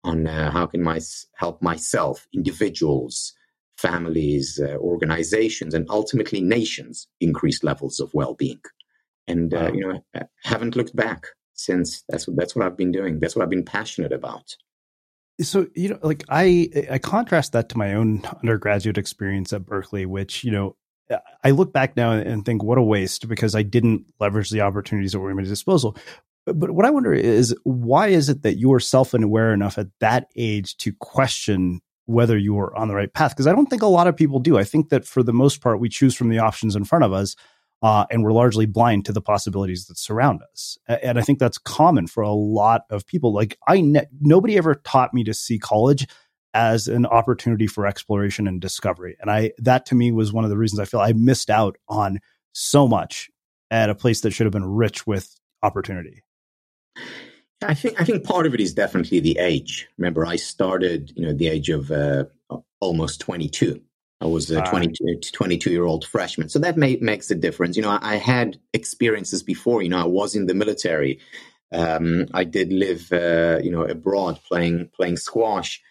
on 0.03 0.26
uh, 0.26 0.51
how 0.51 0.66
can 0.66 0.86
I 0.86 1.01
help 1.36 1.62
myself, 1.62 2.26
individuals, 2.34 3.32
families, 3.76 4.61
uh, 4.62 4.76
organizations, 4.76 5.74
and 5.74 5.86
ultimately 5.90 6.40
nations 6.40 7.07
increase 7.20 7.62
levels 7.62 8.01
of 8.01 8.12
well-being. 8.14 8.61
And 9.26 9.55
uh, 9.55 9.70
wow. 9.70 9.72
you 9.72 9.80
know, 9.80 10.22
haven't 10.42 10.76
looked 10.76 10.95
back 10.95 11.24
since. 11.55 12.05
That's 12.09 12.26
what 12.28 12.36
that's 12.36 12.55
what 12.55 12.66
I've 12.66 12.76
been 12.76 12.92
doing. 12.92 13.20
That's 13.20 13.34
what 13.34 13.42
I've 13.42 13.51
been 13.51 13.64
passionate 13.64 14.12
about 14.12 14.55
so 15.41 15.66
you 15.74 15.89
know 15.89 15.99
like 16.03 16.24
i 16.28 16.68
i 16.91 16.99
contrast 16.99 17.53
that 17.53 17.68
to 17.68 17.78
my 17.78 17.95
own 17.95 18.22
undergraduate 18.43 18.99
experience 18.99 19.53
at 19.53 19.66
berkeley 19.66 20.07
which 20.07 20.45
you 20.45 20.51
know 20.51 20.76
i 21.43 21.51
look 21.51 21.72
back 21.72 21.97
now 21.97 22.12
and 22.12 22.45
think 22.45 22.62
what 22.62 22.78
a 22.78 22.82
waste 22.82 23.28
because 23.28 23.55
i 23.55 23.62
didn't 23.62 24.05
leverage 24.20 24.51
the 24.51 24.61
opportunities 24.61 25.12
that 25.12 25.20
were 25.20 25.30
at 25.30 25.37
my 25.37 25.43
disposal. 25.43 25.97
But 26.47 26.70
what 26.70 26.87
i 26.87 26.91
wonder 26.91 27.12
is 27.12 27.55
why 27.64 28.09
is 28.09 28.28
it 28.28 28.43
that 28.43 28.59
you 28.59 28.72
are 28.72 28.80
self-aware 28.80 29.53
enough 29.53 29.78
at 29.78 29.89
that 30.01 30.28
age 30.37 30.76
to 30.78 30.93
question 30.93 31.80
whether 32.07 32.37
you 32.37 32.59
are 32.59 32.76
on 32.76 32.89
the 32.89 32.95
right 32.95 33.12
path? 33.12 33.32
Because 33.32 33.47
i 33.47 33.53
don't 33.53 33.66
think 33.66 33.82
a 33.82 33.87
lot 33.87 34.07
of 34.07 34.16
people 34.16 34.39
do. 34.39 34.59
I 34.59 34.64
think 34.64 34.91
that 34.91 35.05
for 35.05 35.22
the 35.22 35.32
most 35.32 35.61
part 35.61 35.80
we 35.80 35.89
choose 35.89 36.14
from 36.14 36.28
the 36.28 36.39
options 36.39 36.76
in 36.76 36.85
front 36.85 37.05
of 37.05 37.12
us 37.12 37.35
uh, 37.85 38.07
and 38.11 38.24
we're 38.24 38.32
largely 38.32 38.64
blind 38.64 39.05
to 39.05 39.12
the 39.12 39.20
possibilities 39.20 39.87
that 39.87 39.99
surround 39.99 40.41
us. 40.51 40.78
And 40.89 41.18
I 41.18 41.22
think 41.22 41.39
that's 41.39 41.59
common 41.59 42.07
for 42.07 42.22
a 42.22 42.32
lot 42.32 42.87
of 42.89 43.07
people. 43.07 43.35
Like 43.35 43.59
I, 43.68 43.82
ne- 43.82 44.09
nobody 44.22 44.57
ever 44.57 44.76
taught 44.76 45.12
me 45.12 45.22
to 45.24 45.35
see 45.35 45.59
college 45.59 46.07
as 46.55 46.89
an 46.89 47.05
opportunity 47.05 47.66
for 47.66 47.87
exploration 47.87 48.49
and 48.49 48.59
discovery. 48.59 49.18
And 49.20 49.30
I, 49.30 49.53
that 49.59 49.85
to 49.87 49.95
me 49.95 50.12
was 50.12 50.32
one 50.32 50.45
of 50.45 50.51
the 50.51 50.57
reasons 50.57 50.80
I 50.80 50.87
feel 50.87 51.01
I 51.01 51.12
missed 51.12 51.51
out 51.51 51.76
on 51.87 52.20
so 52.53 52.89
much 52.89 53.28
at 53.70 53.91
a 53.91 53.95
place 53.95 54.22
that 54.22 54.30
should 54.30 54.47
have 54.47 54.53
been 54.53 54.64
rich 54.64 55.07
with 55.07 55.39
opportunity. 55.62 56.22
I 57.62 57.74
think 57.74 58.01
I 58.01 58.05
think 58.05 58.24
part 58.24 58.47
of 58.47 58.55
it 58.55 58.61
is 58.61 58.72
definitely 58.72 59.20
the 59.20 59.39
age. 59.39 59.89
Remember, 59.99 60.24
I 60.24 60.37
started, 60.37 61.12
you 61.16 61.24
know, 61.24 61.30
at 61.30 61.39
the 61.39 61.49
age 61.49 61.68
of 61.68 61.91
uh, 61.91 62.24
almost 62.80 63.20
twenty 63.20 63.49
two. 63.49 63.82
I 64.25 64.27
was 64.27 64.51
a 64.51 64.62
22, 64.62 65.20
22 65.33 65.70
year 65.70 65.85
old 65.85 66.07
freshman. 66.07 66.49
So 66.49 66.59
that 66.61 66.79
may, 66.79 66.97
makes 66.97 67.31
a 67.31 67.35
difference. 67.35 67.77
You 67.77 67.83
know, 67.83 67.91
I, 67.91 68.14
I, 68.14 68.16
had 68.16 68.59
experiences 68.72 69.43
before. 69.43 69.83
You 69.83 69.91
know, 69.91 70.01
I 70.01 70.07
was 70.07 70.35
in 70.35 70.47
the 70.47 70.55
military. 70.55 71.20
Um, 71.70 72.29
I 72.33 72.45
did 72.45 72.72
live, 72.72 73.12
uh, 73.12 73.61
you 73.62 73.70
know, 73.70 73.83
abroad 73.83 74.41
playing 74.49 74.89
playing 74.97 75.18
squash. 75.18 75.83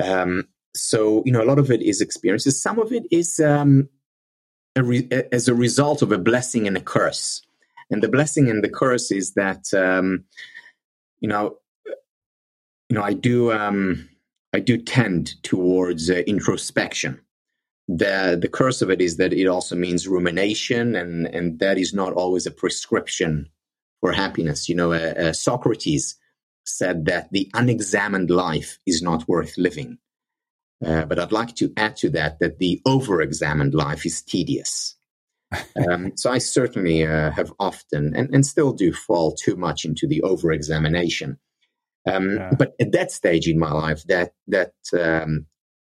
Um, 0.00 0.46
so 0.76 1.24
you 1.26 1.32
know, 1.32 1.42
a 1.42 1.48
lot 1.48 1.58
of 1.58 1.72
it 1.72 1.82
is 1.82 2.00
experiences. 2.00 2.62
Some 2.62 2.78
of 2.78 2.92
it 2.92 3.04
is 3.10 3.40
um, 3.40 3.88
a 4.76 4.84
re- 4.84 5.08
as 5.32 5.48
a 5.48 5.54
result 5.54 6.02
of 6.02 6.12
a 6.12 6.18
blessing 6.18 6.68
and 6.68 6.76
a 6.76 6.80
curse. 6.80 7.42
And 7.90 8.00
the 8.00 8.08
blessing 8.08 8.48
and 8.48 8.62
the 8.62 8.68
curse 8.68 9.10
is 9.10 9.34
that 9.34 9.74
um, 9.74 10.24
you 11.18 11.28
know, 11.28 11.56
you 12.88 12.94
know, 12.94 13.02
I 13.02 13.14
do 13.14 13.50
um, 13.50 14.08
I 14.52 14.60
do 14.60 14.78
tend 14.78 15.42
towards 15.42 16.10
uh, 16.10 16.22
introspection 16.28 17.22
the 17.88 18.36
the 18.40 18.48
curse 18.48 18.82
of 18.82 18.90
it 18.90 19.00
is 19.00 19.16
that 19.16 19.32
it 19.32 19.46
also 19.46 19.76
means 19.76 20.08
rumination, 20.08 20.96
and 20.96 21.26
and 21.26 21.58
that 21.60 21.78
is 21.78 21.94
not 21.94 22.12
always 22.12 22.46
a 22.46 22.50
prescription 22.50 23.48
for 24.00 24.12
happiness. 24.12 24.68
You 24.68 24.74
know, 24.74 24.92
uh, 24.92 25.14
uh, 25.16 25.32
Socrates 25.32 26.16
said 26.64 27.04
that 27.06 27.30
the 27.30 27.48
unexamined 27.54 28.30
life 28.30 28.78
is 28.86 29.02
not 29.02 29.28
worth 29.28 29.56
living. 29.56 29.98
Uh, 30.84 31.04
but 31.04 31.18
I'd 31.18 31.32
like 31.32 31.54
to 31.56 31.72
add 31.76 31.96
to 31.98 32.10
that 32.10 32.38
that 32.40 32.58
the 32.58 32.82
over-examined 32.84 33.72
life 33.72 34.04
is 34.04 34.20
tedious. 34.20 34.96
um, 35.88 36.12
so 36.16 36.30
I 36.30 36.38
certainly 36.38 37.06
uh, 37.06 37.30
have 37.30 37.52
often 37.58 38.14
and, 38.14 38.34
and 38.34 38.44
still 38.44 38.72
do 38.72 38.92
fall 38.92 39.32
too 39.32 39.56
much 39.56 39.84
into 39.84 40.06
the 40.06 40.22
over-examination. 40.22 41.38
Um, 42.06 42.36
yeah. 42.36 42.50
But 42.58 42.74
at 42.80 42.92
that 42.92 43.10
stage 43.10 43.48
in 43.48 43.58
my 43.58 43.72
life, 43.72 44.02
that 44.08 44.32
that 44.48 44.74
um, 44.92 45.46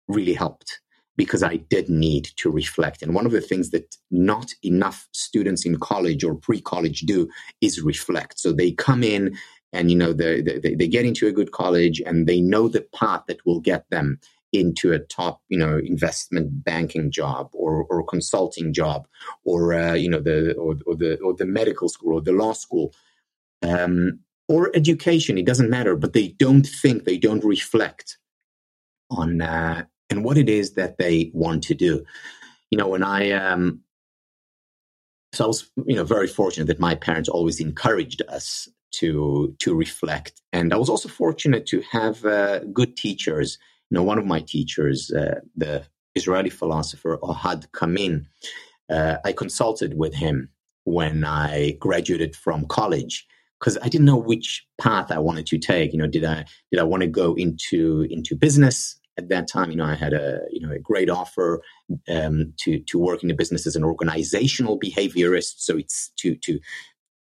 really 0.07 0.33
helped 0.33 0.79
because 1.17 1.43
I 1.43 1.57
did 1.57 1.89
need 1.89 2.29
to 2.37 2.49
reflect. 2.49 3.01
And 3.01 3.13
one 3.13 3.25
of 3.25 3.31
the 3.31 3.41
things 3.41 3.71
that 3.71 3.95
not 4.09 4.53
enough 4.63 5.07
students 5.11 5.65
in 5.65 5.77
college 5.77 6.23
or 6.23 6.35
pre-college 6.35 7.01
do 7.01 7.29
is 7.59 7.81
reflect. 7.81 8.39
So 8.39 8.51
they 8.51 8.71
come 8.71 9.03
in 9.03 9.37
and 9.73 9.89
you 9.89 9.97
know 9.97 10.13
they, 10.13 10.41
they, 10.41 10.75
they 10.75 10.87
get 10.87 11.05
into 11.05 11.27
a 11.27 11.31
good 11.31 11.51
college 11.51 12.01
and 12.05 12.27
they 12.27 12.41
know 12.41 12.67
the 12.67 12.85
path 12.93 13.23
that 13.27 13.45
will 13.45 13.59
get 13.59 13.89
them 13.89 14.19
into 14.53 14.91
a 14.91 14.99
top 14.99 15.41
you 15.47 15.57
know 15.57 15.77
investment 15.77 16.63
banking 16.63 17.09
job 17.09 17.49
or, 17.53 17.85
or 17.89 18.03
consulting 18.03 18.73
job 18.73 19.07
or 19.45 19.73
uh, 19.73 19.93
you 19.93 20.09
know 20.09 20.19
the 20.19 20.53
or, 20.55 20.75
or, 20.85 20.95
the 20.95 21.17
or 21.21 21.33
the 21.33 21.45
medical 21.45 21.87
school 21.87 22.15
or 22.15 22.21
the 22.21 22.33
law 22.33 22.51
school 22.53 22.93
um, 23.61 24.19
or 24.49 24.71
education 24.75 25.37
it 25.37 25.45
doesn't 25.45 25.69
matter 25.69 25.95
but 25.95 26.13
they 26.13 26.29
don't 26.29 26.67
think 26.67 27.03
they 27.03 27.17
don't 27.17 27.45
reflect 27.45 28.17
on 29.09 29.41
uh, 29.41 29.83
and 30.11 30.23
what 30.23 30.37
it 30.37 30.49
is 30.49 30.73
that 30.73 30.97
they 30.97 31.31
want 31.33 31.63
to 31.63 31.73
do. 31.73 32.03
You 32.69 32.77
know, 32.77 32.87
when 32.87 33.03
I 33.03 33.31
um, 33.31 33.81
so 35.33 35.45
I 35.45 35.47
was 35.47 35.71
you 35.85 35.95
know 35.95 36.03
very 36.03 36.27
fortunate 36.27 36.67
that 36.67 36.79
my 36.79 36.93
parents 36.93 37.29
always 37.29 37.59
encouraged 37.59 38.21
us 38.27 38.67
to 38.99 39.55
to 39.59 39.73
reflect, 39.73 40.41
and 40.53 40.73
I 40.73 40.77
was 40.77 40.89
also 40.89 41.09
fortunate 41.09 41.65
to 41.67 41.81
have 41.91 42.25
uh, 42.25 42.59
good 42.65 42.95
teachers. 42.95 43.57
You 43.89 43.95
know, 43.95 44.03
one 44.03 44.19
of 44.19 44.25
my 44.25 44.41
teachers, 44.41 45.11
uh, 45.11 45.39
the 45.55 45.83
Israeli 46.15 46.49
philosopher 46.49 47.17
Ohad 47.23 47.69
Kamin, 47.71 48.25
uh, 48.89 49.17
I 49.25 49.31
consulted 49.31 49.97
with 49.97 50.13
him 50.13 50.49
when 50.83 51.23
I 51.23 51.71
graduated 51.79 52.35
from 52.35 52.65
college 52.65 53.25
because 53.59 53.77
I 53.81 53.89
didn't 53.89 54.05
know 54.05 54.17
which 54.17 54.65
path 54.79 55.11
I 55.11 55.19
wanted 55.19 55.45
to 55.47 55.57
take. 55.57 55.93
You 55.93 55.99
know, 55.99 56.07
did 56.07 56.25
I 56.25 56.45
did 56.71 56.79
I 56.79 56.83
want 56.83 57.01
to 57.01 57.07
go 57.07 57.33
into 57.35 58.07
into 58.09 58.35
business? 58.35 58.97
At 59.17 59.29
that 59.29 59.47
time, 59.47 59.71
you 59.71 59.77
know, 59.77 59.85
I 59.85 59.95
had 59.95 60.13
a 60.13 60.41
you 60.49 60.65
know 60.65 60.73
a 60.73 60.79
great 60.79 61.09
offer 61.09 61.61
um, 62.09 62.53
to 62.59 62.79
to 62.79 62.99
work 62.99 63.21
in 63.21 63.29
the 63.29 63.35
business 63.35 63.67
as 63.67 63.75
an 63.75 63.83
organizational 63.83 64.79
behaviorist. 64.79 65.55
So 65.57 65.77
it's 65.77 66.11
to 66.19 66.35
to 66.35 66.59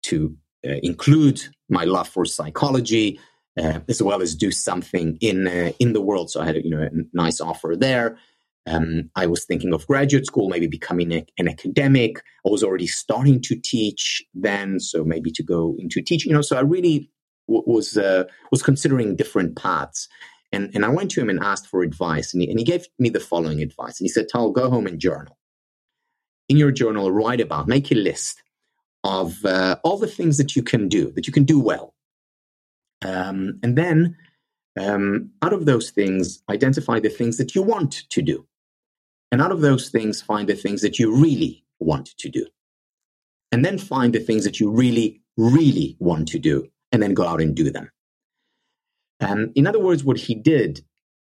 to 0.04 0.36
uh, 0.66 0.78
include 0.82 1.42
my 1.68 1.84
love 1.84 2.08
for 2.08 2.24
psychology 2.24 3.18
uh, 3.58 3.80
as 3.88 4.02
well 4.02 4.22
as 4.22 4.34
do 4.34 4.50
something 4.50 5.18
in 5.20 5.46
uh, 5.46 5.72
in 5.78 5.92
the 5.92 6.00
world. 6.00 6.30
So 6.30 6.40
I 6.40 6.46
had 6.46 6.56
a, 6.56 6.64
you 6.64 6.70
know 6.70 6.82
a 6.82 6.90
nice 7.12 7.40
offer 7.40 7.74
there. 7.76 8.18
Um, 8.66 9.10
I 9.16 9.26
was 9.26 9.44
thinking 9.44 9.72
of 9.72 9.86
graduate 9.86 10.26
school, 10.26 10.48
maybe 10.48 10.66
becoming 10.66 11.12
a, 11.12 11.24
an 11.38 11.48
academic. 11.48 12.18
I 12.46 12.50
was 12.50 12.62
already 12.62 12.86
starting 12.86 13.40
to 13.42 13.56
teach 13.56 14.22
then, 14.34 14.78
so 14.78 15.04
maybe 15.04 15.30
to 15.32 15.42
go 15.42 15.74
into 15.78 16.02
teaching. 16.02 16.30
You 16.30 16.36
know, 16.36 16.42
so 16.42 16.56
I 16.56 16.60
really 16.60 17.10
w- 17.48 17.64
was 17.66 17.96
uh, 17.96 18.24
was 18.50 18.62
considering 18.62 19.16
different 19.16 19.56
paths. 19.56 20.08
And, 20.52 20.70
and 20.74 20.84
I 20.84 20.88
went 20.88 21.10
to 21.12 21.20
him 21.20 21.30
and 21.30 21.40
asked 21.40 21.66
for 21.66 21.82
advice. 21.82 22.32
And 22.32 22.42
he, 22.42 22.50
and 22.50 22.58
he 22.58 22.64
gave 22.64 22.86
me 22.98 23.10
the 23.10 23.20
following 23.20 23.60
advice. 23.62 24.00
And 24.00 24.06
he 24.06 24.08
said, 24.08 24.28
Tal, 24.28 24.50
go 24.50 24.70
home 24.70 24.86
and 24.86 24.98
journal. 24.98 25.38
In 26.48 26.56
your 26.56 26.70
journal, 26.72 27.12
write 27.12 27.40
about, 27.40 27.68
make 27.68 27.92
a 27.92 27.94
list 27.94 28.42
of 29.04 29.44
uh, 29.44 29.76
all 29.84 29.98
the 29.98 30.06
things 30.06 30.38
that 30.38 30.56
you 30.56 30.62
can 30.62 30.88
do, 30.88 31.12
that 31.12 31.26
you 31.26 31.32
can 31.32 31.44
do 31.44 31.60
well, 31.60 31.94
Um, 33.04 33.60
and 33.62 33.76
then 33.76 34.16
um, 34.78 35.30
out 35.42 35.52
of 35.52 35.66
those 35.66 35.90
things, 35.90 36.42
identify 36.48 37.00
the 37.00 37.08
things 37.08 37.36
that 37.36 37.54
you 37.54 37.62
want 37.62 38.08
to 38.10 38.22
do. 38.22 38.46
And 39.30 39.42
out 39.42 39.52
of 39.52 39.60
those 39.60 39.88
things, 39.90 40.22
find 40.22 40.48
the 40.48 40.54
things 40.54 40.80
that 40.82 40.98
you 40.98 41.14
really 41.14 41.64
want 41.78 42.16
to 42.18 42.28
do. 42.28 42.46
And 43.52 43.64
then 43.64 43.78
find 43.78 44.14
the 44.14 44.20
things 44.20 44.44
that 44.44 44.60
you 44.60 44.70
really, 44.70 45.20
really 45.36 45.96
want 46.00 46.28
to 46.28 46.38
do, 46.38 46.68
and 46.92 47.02
then 47.02 47.14
go 47.14 47.26
out 47.26 47.40
and 47.40 47.54
do 47.54 47.70
them. 47.70 47.90
Um, 49.20 49.52
in 49.54 49.66
other 49.66 49.80
words, 49.80 50.04
what 50.04 50.18
he 50.18 50.34
did 50.34 50.84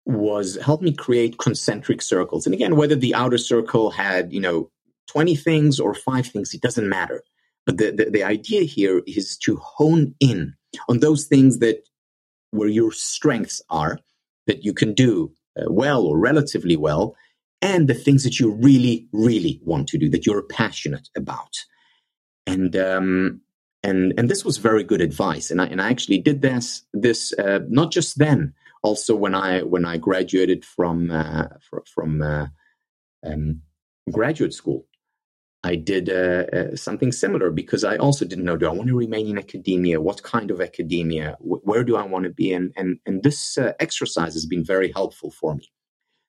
was 0.07 0.57
help 0.63 0.83
me 0.83 0.93
create 0.93 1.39
concentric 1.39 2.03
circles. 2.03 2.47
And 2.47 2.55
again, 2.55 2.77
whether 2.77 2.95
the 2.95 3.15
outer 3.15 3.39
circle 3.39 3.91
had, 3.91 4.33
you 4.33 4.41
know, 4.41 4.71
20 5.09 5.37
things 5.37 5.81
or 5.81 5.95
five 5.95 6.27
things, 6.27 6.55
it 6.55 6.61
doesn't 6.61 6.89
matter. 6.89 7.23
But 7.67 7.79
the, 7.79 7.91
the, 7.91 8.11
the 8.11 8.25
idea 8.25 8.63
here 8.63 9.03
is 9.07 9.37
to 9.39 9.57
hone 9.57 10.15
in 10.21 10.55
on 10.89 11.01
those 11.01 11.27
things 11.27 11.59
that 11.59 11.83
where 12.51 12.69
your 12.69 12.93
strengths 12.93 13.63
are 13.71 13.99
that 14.47 14.65
you 14.65 14.73
can 14.73 14.95
do 14.95 15.33
uh, 15.59 15.71
well 15.71 16.05
or 16.05 16.19
relatively 16.19 16.77
well, 16.77 17.15
and 17.63 17.89
the 17.89 17.95
things 17.95 18.25
that 18.25 18.41
you 18.41 18.51
really, 18.51 19.07
really 19.13 19.61
want 19.63 19.89
to 19.89 19.99
do, 19.99 20.09
that 20.11 20.27
you're 20.27 20.43
passionate 20.43 21.09
about. 21.17 21.55
And 22.47 22.75
um, 22.77 23.43
and 23.83 24.13
and 24.19 24.29
this 24.29 24.45
was 24.45 24.59
very 24.59 24.85
good 24.85 25.01
advice. 25.01 25.51
And 25.51 25.61
I 25.61 25.67
and 25.67 25.81
I 25.81 25.91
actually 25.91 26.19
did 26.19 26.43
this 26.43 26.83
this 26.93 27.33
uh, 27.39 27.61
not 27.69 27.93
just 27.93 28.19
then, 28.19 28.55
also 28.83 29.15
when 29.15 29.35
I 29.35 29.63
when 29.63 29.85
I 29.85 29.97
graduated 29.97 30.65
from 30.65 31.11
uh, 31.11 31.49
from 31.95 32.23
uh, 32.23 32.47
um, 33.27 33.63
graduate 34.11 34.55
school. 34.55 34.87
I 35.63 35.77
did 35.77 36.09
uh, 36.09 36.47
uh, 36.57 36.77
something 36.77 37.13
similar 37.13 37.51
because 37.51 37.85
I 37.85 37.97
also 37.99 38.25
didn't 38.25 38.47
know 38.47 38.57
do 38.57 38.67
I 38.67 38.73
want 38.73 38.89
to 38.89 38.97
remain 38.97 39.27
in 39.27 39.37
academia? 39.39 40.01
What 40.01 40.23
kind 40.23 40.51
of 40.51 40.61
academia? 40.61 41.37
W- 41.41 41.61
where 41.65 41.85
do 41.85 41.97
I 41.97 42.03
want 42.03 42.25
to 42.25 42.31
be? 42.31 42.53
And 42.53 42.73
and 42.77 42.99
and 43.05 43.23
this 43.23 43.59
uh, 43.59 43.73
exercise 43.79 44.33
has 44.35 44.47
been 44.47 44.65
very 44.65 44.91
helpful 44.93 45.31
for 45.31 45.55
me. 45.55 45.71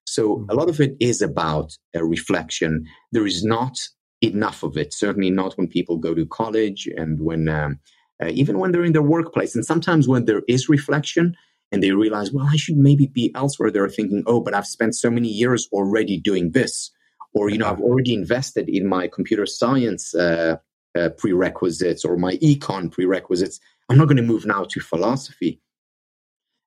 So 0.05 0.37
mm-hmm. 0.37 0.49
a 0.49 0.53
lot 0.53 0.69
of 0.69 0.81
it 0.81 0.95
is 0.99 1.21
about 1.21 1.77
a 1.93 2.03
reflection. 2.03 2.85
There 3.13 3.25
is 3.25 3.43
not 3.43 3.77
enough 4.21 4.63
of 4.63 4.77
it. 4.77 4.93
Certainly 4.93 5.31
not 5.31 5.57
when 5.57 5.67
people 5.67 5.97
go 5.97 6.13
to 6.13 6.25
college 6.25 6.87
and 6.95 7.19
when 7.19 7.49
um, 7.49 7.79
uh, 8.21 8.27
even 8.27 8.59
when 8.59 8.71
they're 8.71 8.85
in 8.85 8.93
their 8.93 9.01
workplace. 9.01 9.55
And 9.55 9.65
sometimes 9.65 10.07
when 10.07 10.25
there 10.25 10.43
is 10.47 10.69
reflection 10.69 11.35
and 11.71 11.81
they 11.81 11.91
realize, 11.91 12.31
well, 12.31 12.47
I 12.49 12.55
should 12.55 12.77
maybe 12.77 13.07
be 13.07 13.31
elsewhere. 13.33 13.71
They're 13.71 13.89
thinking, 13.89 14.23
oh, 14.27 14.41
but 14.41 14.53
I've 14.53 14.67
spent 14.67 14.95
so 14.95 15.09
many 15.09 15.29
years 15.29 15.67
already 15.71 16.17
doing 16.19 16.51
this 16.51 16.91
or 17.33 17.49
you 17.49 17.57
know 17.57 17.67
i've 17.67 17.81
already 17.81 18.13
invested 18.13 18.69
in 18.69 18.87
my 18.87 19.07
computer 19.07 19.45
science 19.45 20.13
uh, 20.15 20.57
uh, 20.97 21.09
prerequisites 21.17 22.03
or 22.03 22.17
my 22.17 22.37
econ 22.37 22.91
prerequisites 22.91 23.59
i'm 23.89 23.97
not 23.97 24.05
going 24.05 24.17
to 24.17 24.23
move 24.23 24.45
now 24.45 24.63
to 24.63 24.79
philosophy 24.79 25.59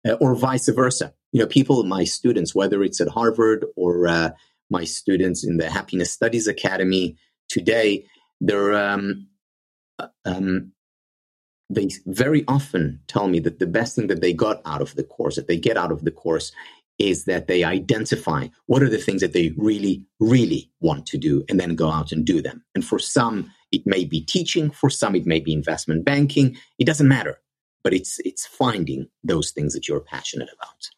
uh, 0.07 0.12
or 0.20 0.34
vice 0.34 0.68
versa 0.68 1.12
you 1.32 1.40
know 1.40 1.46
people 1.46 1.82
my 1.84 2.05
students 2.05 2.55
whether 2.55 2.82
it's 2.82 3.00
at 3.00 3.09
harvard 3.09 3.64
or 3.76 4.07
uh, 4.09 4.30
my 4.70 4.84
students 4.84 5.44
in 5.44 5.57
the 5.59 5.70
happiness 5.70 6.11
studies 6.11 6.46
academy 6.46 7.16
today 7.49 8.05
they're 8.40 8.74
um, 8.74 9.28
uh, 9.99 10.09
um, 10.24 10.72
they 11.70 11.88
very 12.07 12.45
often 12.47 13.01
tell 13.07 13.28
me 13.28 13.40
that 13.40 13.59
the 13.59 13.66
best 13.66 13.97
thing 13.97 14.07
that 14.09 14.20
they 14.20 14.32
got 14.32 14.61
out 14.64 14.82
of 14.82 14.95
the 14.97 15.05
course 15.05 15.36
that 15.36 15.49
they 15.49 15.57
get 15.57 15.76
out 15.76 15.90
of 15.90 16.05
the 16.05 16.11
course 16.11 16.53
is 16.99 17.24
that 17.24 17.49
they 17.49 17.64
identify 17.64 18.49
what 18.66 18.82
are 18.82 18.88
the 18.88 18.99
things 18.99 19.20
that 19.20 19.32
they 19.32 19.53
really, 19.57 20.05
really 20.20 20.70
want 20.80 21.07
to 21.07 21.18
do 21.18 21.45
and 21.49 21.59
then 21.59 21.74
go 21.74 21.90
out 21.90 22.12
and 22.12 22.24
do 22.24 22.40
them. 22.40 22.64
And 22.74 22.84
for 22.84 22.99
some, 22.99 23.51
it 23.72 23.82
may 23.84 24.05
be 24.05 24.20
teaching. 24.20 24.70
For 24.70 24.90
some, 24.90 25.16
it 25.16 25.26
may 25.26 25.40
be 25.40 25.53
investment 25.53 26.05
banking. 26.05 26.57
It 26.78 26.86
doesn't 26.86 27.09
matter, 27.09 27.40
but 27.82 27.92
it's, 27.92 28.20
it's 28.20 28.47
finding 28.47 29.09
those 29.24 29.51
things 29.51 29.74
that 29.74 29.88
you're 29.88 30.01
passionate 30.01 30.51
about. 30.55 30.88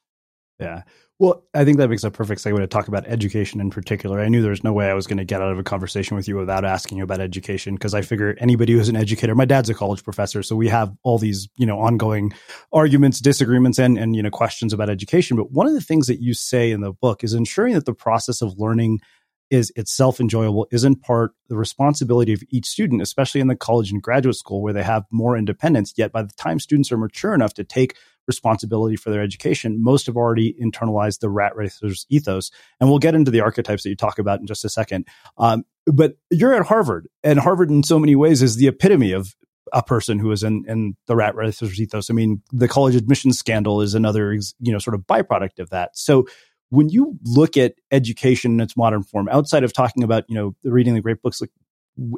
Yeah. 0.58 0.82
Well, 1.18 1.46
I 1.54 1.64
think 1.64 1.78
that 1.78 1.88
makes 1.88 2.04
a 2.04 2.10
perfect 2.10 2.42
segue 2.42 2.58
to 2.58 2.66
talk 2.66 2.88
about 2.88 3.06
education 3.06 3.58
in 3.58 3.70
particular. 3.70 4.20
I 4.20 4.28
knew 4.28 4.42
there 4.42 4.50
was 4.50 4.62
no 4.62 4.74
way 4.74 4.90
I 4.90 4.94
was 4.94 5.06
going 5.06 5.16
to 5.16 5.24
get 5.24 5.40
out 5.40 5.50
of 5.50 5.58
a 5.58 5.62
conversation 5.62 6.14
with 6.14 6.28
you 6.28 6.36
without 6.36 6.62
asking 6.66 6.98
you 6.98 7.04
about 7.04 7.20
education 7.20 7.74
because 7.74 7.94
I 7.94 8.02
figure 8.02 8.36
anybody 8.38 8.74
who's 8.74 8.90
an 8.90 8.96
educator, 8.96 9.34
my 9.34 9.46
dad's 9.46 9.70
a 9.70 9.74
college 9.74 10.04
professor, 10.04 10.42
so 10.42 10.54
we 10.56 10.68
have 10.68 10.92
all 11.04 11.16
these, 11.16 11.48
you 11.56 11.64
know, 11.64 11.78
ongoing 11.78 12.34
arguments, 12.70 13.20
disagreements, 13.20 13.78
and 13.78 13.98
and 13.98 14.14
you 14.14 14.22
know 14.22 14.28
questions 14.28 14.74
about 14.74 14.90
education. 14.90 15.38
But 15.38 15.52
one 15.52 15.66
of 15.66 15.72
the 15.72 15.80
things 15.80 16.06
that 16.08 16.20
you 16.20 16.34
say 16.34 16.70
in 16.70 16.82
the 16.82 16.92
book 16.92 17.24
is 17.24 17.32
ensuring 17.32 17.72
that 17.74 17.86
the 17.86 17.94
process 17.94 18.42
of 18.42 18.58
learning 18.58 19.00
is 19.48 19.72
itself 19.74 20.20
enjoyable 20.20 20.66
is 20.70 20.84
in 20.84 20.96
part 20.96 21.32
the 21.48 21.56
responsibility 21.56 22.34
of 22.34 22.42
each 22.50 22.66
student, 22.66 23.00
especially 23.00 23.40
in 23.40 23.46
the 23.46 23.56
college 23.56 23.90
and 23.90 24.02
graduate 24.02 24.36
school 24.36 24.60
where 24.60 24.72
they 24.74 24.82
have 24.82 25.04
more 25.10 25.34
independence. 25.34 25.94
Yet 25.96 26.12
by 26.12 26.22
the 26.22 26.34
time 26.36 26.58
students 26.58 26.92
are 26.92 26.98
mature 26.98 27.32
enough 27.32 27.54
to 27.54 27.64
take 27.64 27.96
responsibility 28.26 28.96
for 28.96 29.10
their 29.10 29.22
education, 29.22 29.82
most 29.82 30.06
have 30.06 30.16
already 30.16 30.54
internalized 30.60 31.20
the 31.20 31.30
rat 31.30 31.54
racer's 31.56 32.06
ethos. 32.08 32.50
And 32.80 32.88
we'll 32.88 32.98
get 32.98 33.14
into 33.14 33.30
the 33.30 33.40
archetypes 33.40 33.82
that 33.82 33.90
you 33.90 33.96
talk 33.96 34.18
about 34.18 34.40
in 34.40 34.46
just 34.46 34.64
a 34.64 34.68
second. 34.68 35.06
Um, 35.38 35.64
but 35.86 36.16
you're 36.30 36.54
at 36.54 36.66
Harvard, 36.66 37.08
and 37.22 37.38
Harvard, 37.38 37.70
in 37.70 37.82
so 37.82 37.98
many 37.98 38.16
ways, 38.16 38.42
is 38.42 38.56
the 38.56 38.66
epitome 38.66 39.12
of 39.12 39.36
a 39.72 39.82
person 39.82 40.18
who 40.18 40.30
is 40.30 40.42
in, 40.42 40.64
in 40.68 40.96
the 41.06 41.16
rat 41.16 41.34
racer's 41.34 41.80
ethos. 41.80 42.10
I 42.10 42.14
mean, 42.14 42.42
the 42.52 42.68
college 42.68 42.94
admissions 42.94 43.38
scandal 43.38 43.80
is 43.80 43.94
another, 43.94 44.32
you 44.32 44.72
know, 44.72 44.78
sort 44.78 44.94
of 44.94 45.02
byproduct 45.02 45.58
of 45.58 45.70
that. 45.70 45.96
So 45.96 46.26
when 46.70 46.88
you 46.88 47.18
look 47.24 47.56
at 47.56 47.74
education 47.90 48.52
in 48.52 48.60
its 48.60 48.76
modern 48.76 49.02
form, 49.02 49.28
outside 49.28 49.64
of 49.64 49.72
talking 49.72 50.02
about, 50.02 50.24
you 50.28 50.34
know, 50.34 50.54
the 50.62 50.72
reading 50.72 50.94
the 50.94 51.00
great 51.00 51.22
books, 51.22 51.40
like 51.40 51.50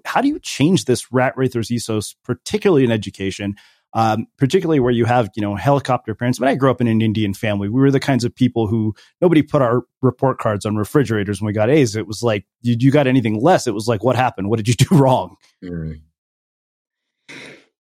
how 0.05 0.21
do 0.21 0.29
you 0.29 0.39
change 0.41 0.85
this 0.85 1.13
rat 1.13 1.37
racer's 1.37 1.71
ethos, 1.71 2.15
particularly 2.25 2.85
in 2.85 2.91
education? 2.91 3.55
Um, 3.95 4.27
particularly 4.37 4.81
where 4.81 4.93
you 4.93 5.05
have 5.05 5.31
you 5.35 5.43
know 5.43 5.55
helicopter 5.55 6.15
parents. 6.15 6.41
When 6.41 6.49
I 6.49 6.55
grew 6.55 6.71
up 6.71 6.81
in 6.81 6.89
an 6.89 7.01
Indian 7.01 7.35
family, 7.35 7.69
we 7.69 7.81
were 7.81 7.91
the 7.91 8.01
kinds 8.01 8.25
of 8.25 8.35
people 8.35 8.67
who 8.67 8.95
nobody 9.21 9.43
put 9.43 9.63
our 9.63 9.83
report 10.03 10.39
cards 10.39 10.67
on 10.67 10.77
refrigerators 10.77 11.41
when 11.41 11.47
we 11.47 11.53
got 11.53 11.71
A's. 11.71 11.97
It 11.97 12.07
was 12.07 12.23
like, 12.23 12.47
did 12.63 12.83
you 12.83 12.91
got 12.91 13.07
anything 13.07 13.41
less? 13.41 13.67
It 13.67 13.75
was 13.75 13.89
like, 13.89 14.03
what 14.03 14.17
happened? 14.17 14.49
What 14.51 14.59
did 14.59 14.69
you 14.69 14.75
do 14.89 14.97
wrong? 14.97 15.37
Mm. 15.63 16.01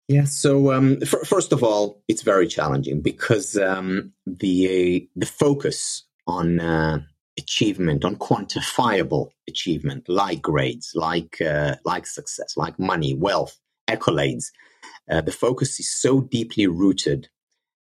Yeah. 0.08 0.26
So 0.26 0.72
um, 0.72 1.00
f- 1.02 1.28
first 1.28 1.52
of 1.52 1.64
all, 1.64 2.04
it's 2.08 2.22
very 2.22 2.48
challenging 2.48 3.02
because 3.02 3.58
um, 3.58 4.14
the 4.28 4.68
uh, 4.68 5.06
the 5.16 5.26
focus 5.26 6.04
on 6.28 6.60
uh, 6.60 7.00
achievement, 7.38 8.06
on 8.06 8.16
quantifiable 8.16 9.30
achievement, 9.48 10.08
like 10.08 10.42
grades, 10.42 10.92
like 10.96 11.42
uh, 11.42 11.76
like 11.86 12.06
success, 12.06 12.56
like 12.56 12.78
money, 12.78 13.16
wealth, 13.16 13.60
accolades, 13.90 14.46
uh, 15.10 15.22
the 15.22 15.32
focus 15.32 15.80
is 15.80 15.92
so 15.92 16.22
deeply 16.22 16.68
rooted 16.68 17.30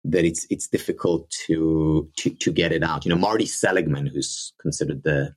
that 0.05 0.24
it's 0.24 0.46
it's 0.51 0.68
difficult 0.68 1.30
to, 1.46 2.09
to 2.16 2.30
to 2.30 2.53
get 2.53 2.72
it 2.72 2.82
out. 2.82 3.05
You 3.05 3.11
know, 3.11 3.18
Marty 3.18 3.46
Seligman, 3.46 4.07
who's 4.07 4.53
considered 4.61 5.03
the 5.03 5.34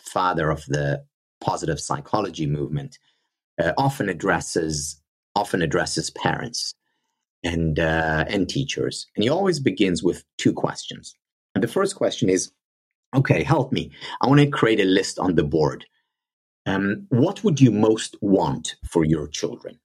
father 0.00 0.50
of 0.50 0.64
the 0.66 1.04
positive 1.40 1.80
psychology 1.80 2.46
movement, 2.46 2.98
uh, 3.62 3.72
often 3.78 4.08
addresses 4.08 5.00
often 5.34 5.62
addresses 5.62 6.10
parents 6.10 6.74
and 7.44 7.78
uh, 7.78 8.24
and 8.28 8.48
teachers, 8.48 9.06
and 9.14 9.22
he 9.22 9.28
always 9.28 9.60
begins 9.60 10.02
with 10.02 10.24
two 10.38 10.52
questions. 10.52 11.14
And 11.54 11.62
the 11.62 11.68
first 11.68 11.94
question 11.94 12.28
is, 12.28 12.50
"Okay, 13.14 13.44
help 13.44 13.72
me. 13.72 13.92
I 14.20 14.26
want 14.26 14.40
to 14.40 14.48
create 14.48 14.80
a 14.80 14.84
list 14.84 15.18
on 15.18 15.36
the 15.36 15.44
board. 15.44 15.86
Um, 16.66 17.06
what 17.10 17.44
would 17.44 17.60
you 17.60 17.70
most 17.70 18.16
want 18.20 18.74
for 18.90 19.04
your 19.04 19.28
children?" 19.28 19.78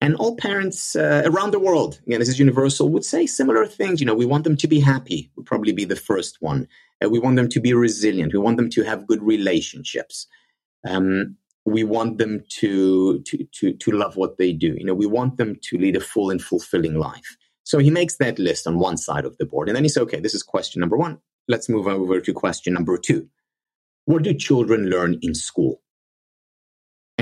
And 0.00 0.16
all 0.16 0.36
parents 0.36 0.96
uh, 0.96 1.22
around 1.24 1.52
the 1.52 1.60
world, 1.60 2.00
again, 2.06 2.18
this 2.18 2.28
is 2.28 2.38
universal, 2.38 2.88
would 2.88 3.04
say 3.04 3.24
similar 3.24 3.64
things. 3.66 4.00
You 4.00 4.06
know, 4.06 4.16
we 4.16 4.26
want 4.26 4.42
them 4.42 4.56
to 4.56 4.66
be 4.66 4.80
happy, 4.80 5.30
would 5.36 5.46
probably 5.46 5.72
be 5.72 5.84
the 5.84 5.94
first 5.94 6.38
one. 6.40 6.66
Uh, 7.02 7.08
we 7.08 7.20
want 7.20 7.36
them 7.36 7.48
to 7.50 7.60
be 7.60 7.72
resilient. 7.72 8.32
We 8.32 8.40
want 8.40 8.56
them 8.56 8.68
to 8.70 8.82
have 8.82 9.06
good 9.06 9.22
relationships. 9.22 10.26
Um, 10.84 11.36
we 11.64 11.84
want 11.84 12.18
them 12.18 12.42
to, 12.58 13.20
to, 13.20 13.46
to, 13.52 13.72
to 13.74 13.90
love 13.92 14.16
what 14.16 14.38
they 14.38 14.52
do. 14.52 14.74
You 14.76 14.84
know, 14.84 14.94
we 14.94 15.06
want 15.06 15.36
them 15.36 15.56
to 15.62 15.78
lead 15.78 15.94
a 15.94 16.00
full 16.00 16.30
and 16.30 16.42
fulfilling 16.42 16.96
life. 16.96 17.36
So 17.62 17.78
he 17.78 17.90
makes 17.90 18.16
that 18.16 18.40
list 18.40 18.66
on 18.66 18.80
one 18.80 18.96
side 18.96 19.24
of 19.24 19.38
the 19.38 19.46
board. 19.46 19.68
And 19.68 19.76
then 19.76 19.84
he 19.84 19.88
says, 19.88 20.02
okay, 20.02 20.18
this 20.18 20.34
is 20.34 20.42
question 20.42 20.80
number 20.80 20.96
one. 20.96 21.20
Let's 21.46 21.68
move 21.68 21.86
over 21.86 22.20
to 22.20 22.32
question 22.32 22.74
number 22.74 22.98
two. 22.98 23.28
What 24.06 24.24
do 24.24 24.34
children 24.34 24.90
learn 24.90 25.18
in 25.22 25.34
school? 25.34 25.81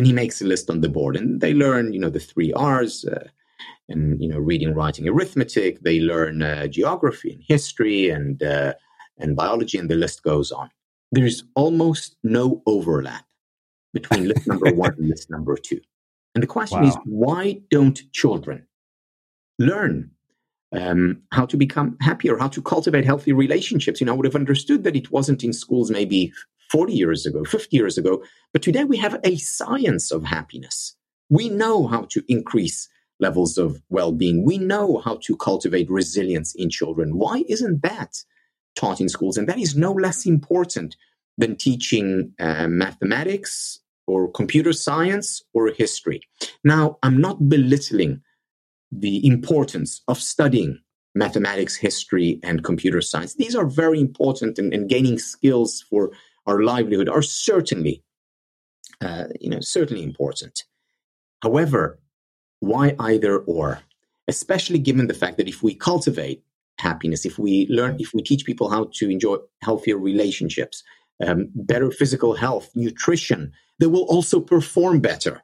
And 0.00 0.06
he 0.06 0.14
makes 0.14 0.40
a 0.40 0.46
list 0.46 0.70
on 0.70 0.80
the 0.80 0.88
board 0.88 1.14
and 1.14 1.42
they 1.42 1.52
learn 1.52 1.92
you 1.92 2.00
know 2.00 2.08
the 2.08 2.18
three 2.18 2.54
r's 2.54 3.04
uh, 3.04 3.28
and 3.90 4.18
you 4.18 4.30
know 4.30 4.38
reading 4.38 4.72
writing 4.74 5.06
arithmetic 5.06 5.82
they 5.82 6.00
learn 6.00 6.40
uh, 6.40 6.66
geography 6.66 7.34
and 7.34 7.42
history 7.46 8.08
and 8.08 8.42
uh, 8.42 8.72
and 9.18 9.36
biology 9.36 9.76
and 9.76 9.90
the 9.90 9.94
list 9.94 10.22
goes 10.22 10.50
on 10.50 10.70
there's 11.12 11.44
almost 11.54 12.16
no 12.24 12.62
overlap 12.64 13.26
between 13.92 14.26
list 14.26 14.46
number 14.46 14.72
one 14.86 14.94
and 14.96 15.10
list 15.10 15.28
number 15.28 15.54
two 15.54 15.82
and 16.34 16.42
the 16.42 16.46
question 16.46 16.80
wow. 16.80 16.88
is 16.88 16.96
why 17.04 17.60
don't 17.70 18.00
children 18.14 18.66
learn 19.58 20.10
um, 20.72 21.20
how 21.32 21.44
to 21.46 21.56
become 21.56 21.98
happier, 22.00 22.38
how 22.38 22.46
to 22.46 22.62
cultivate 22.62 23.04
healthy 23.04 23.32
relationships. 23.32 24.00
You 24.00 24.06
know, 24.06 24.12
I 24.12 24.16
would 24.16 24.24
have 24.24 24.36
understood 24.36 24.84
that 24.84 24.94
it 24.94 25.10
wasn't 25.10 25.42
in 25.42 25.52
schools 25.52 25.90
maybe 25.90 26.32
40 26.70 26.92
years 26.92 27.26
ago, 27.26 27.44
50 27.44 27.76
years 27.76 27.98
ago. 27.98 28.22
But 28.52 28.62
today 28.62 28.84
we 28.84 28.96
have 28.98 29.18
a 29.24 29.36
science 29.36 30.10
of 30.10 30.24
happiness. 30.24 30.96
We 31.28 31.48
know 31.48 31.86
how 31.86 32.02
to 32.10 32.22
increase 32.28 32.88
levels 33.18 33.58
of 33.58 33.82
well-being. 33.90 34.44
We 34.44 34.58
know 34.58 34.98
how 35.04 35.18
to 35.24 35.36
cultivate 35.36 35.90
resilience 35.90 36.54
in 36.54 36.70
children. 36.70 37.16
Why 37.16 37.44
isn't 37.48 37.82
that 37.82 38.16
taught 38.76 39.00
in 39.00 39.08
schools? 39.08 39.36
And 39.36 39.48
that 39.48 39.58
is 39.58 39.76
no 39.76 39.92
less 39.92 40.26
important 40.26 40.96
than 41.36 41.56
teaching 41.56 42.32
uh, 42.38 42.66
mathematics 42.68 43.80
or 44.06 44.30
computer 44.30 44.72
science 44.72 45.42
or 45.52 45.68
history. 45.68 46.22
Now, 46.64 46.98
I'm 47.02 47.20
not 47.20 47.48
belittling 47.48 48.22
the 48.90 49.24
importance 49.26 50.02
of 50.08 50.18
studying 50.18 50.80
mathematics, 51.14 51.76
history, 51.76 52.40
and 52.42 52.64
computer 52.64 53.00
science. 53.00 53.34
These 53.34 53.54
are 53.54 53.66
very 53.66 54.00
important, 54.00 54.58
and, 54.58 54.72
and 54.72 54.88
gaining 54.88 55.18
skills 55.18 55.84
for 55.88 56.10
our 56.46 56.62
livelihood 56.62 57.08
are 57.08 57.22
certainly, 57.22 58.02
uh, 59.00 59.24
you 59.40 59.50
know, 59.50 59.60
certainly 59.60 60.02
important. 60.02 60.64
However, 61.42 62.00
why 62.60 62.94
either 62.98 63.38
or? 63.38 63.80
Especially 64.28 64.78
given 64.78 65.06
the 65.06 65.14
fact 65.14 65.38
that 65.38 65.48
if 65.48 65.62
we 65.62 65.74
cultivate 65.74 66.42
happiness, 66.78 67.24
if 67.24 67.38
we 67.38 67.66
learn, 67.68 67.96
if 67.98 68.14
we 68.14 68.22
teach 68.22 68.44
people 68.44 68.70
how 68.70 68.88
to 68.94 69.10
enjoy 69.10 69.36
healthier 69.62 69.98
relationships, 69.98 70.82
um, 71.26 71.48
better 71.54 71.90
physical 71.90 72.34
health, 72.34 72.70
nutrition, 72.74 73.52
they 73.78 73.86
will 73.86 74.04
also 74.04 74.40
perform 74.40 75.00
better 75.00 75.42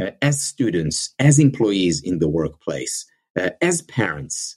uh, 0.00 0.10
as 0.22 0.40
students, 0.42 1.14
as 1.18 1.38
employees 1.38 2.02
in 2.02 2.18
the 2.18 2.28
workplace, 2.28 3.06
uh, 3.38 3.50
as 3.60 3.82
parents, 3.82 4.56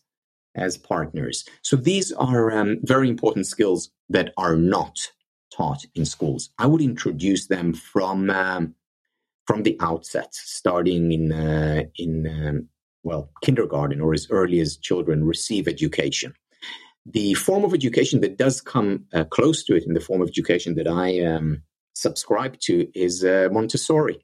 as 0.55 0.77
partners. 0.77 1.45
So 1.61 1.75
these 1.75 2.11
are 2.13 2.51
um, 2.51 2.79
very 2.83 3.09
important 3.09 3.47
skills 3.47 3.89
that 4.09 4.33
are 4.37 4.55
not 4.55 4.99
taught 5.51 5.85
in 5.95 6.05
schools. 6.05 6.49
I 6.57 6.67
would 6.67 6.81
introduce 6.81 7.47
them 7.47 7.73
from 7.73 8.29
um, 8.29 8.75
from 9.49 9.63
the 9.63 9.77
outset, 9.81 10.29
starting 10.31 11.11
in 11.11 11.31
uh, 11.31 11.83
in 11.97 12.27
um, 12.27 12.67
well 13.03 13.31
kindergarten 13.43 14.01
or 14.01 14.13
as 14.13 14.27
early 14.29 14.59
as 14.59 14.77
children 14.77 15.25
receive 15.25 15.67
education. 15.67 16.33
The 17.05 17.33
form 17.33 17.63
of 17.63 17.73
education 17.73 18.21
that 18.21 18.37
does 18.37 18.61
come 18.61 19.05
uh, 19.13 19.23
close 19.23 19.63
to 19.63 19.75
it, 19.75 19.85
in 19.87 19.93
the 19.93 19.99
form 19.99 20.21
of 20.21 20.27
education 20.27 20.75
that 20.75 20.87
I 20.87 21.19
um, 21.21 21.63
subscribe 21.93 22.59
to, 22.61 22.87
is 22.93 23.23
uh, 23.23 23.49
Montessori. 23.51 24.23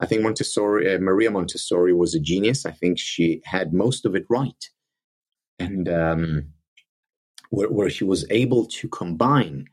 I 0.00 0.06
think 0.06 0.22
Montessori, 0.22 0.94
uh, 0.94 0.98
Maria 0.98 1.30
Montessori, 1.30 1.92
was 1.92 2.14
a 2.14 2.20
genius. 2.20 2.64
I 2.64 2.72
think 2.72 2.98
she 2.98 3.42
had 3.44 3.72
most 3.72 4.06
of 4.06 4.16
it 4.16 4.24
right, 4.30 4.70
and 5.58 5.88
um, 5.88 6.46
where, 7.50 7.68
where, 7.68 7.90
she 7.90 8.04
was 8.04 8.24
able 8.30 8.64
to 8.78 8.88
combine 8.88 9.66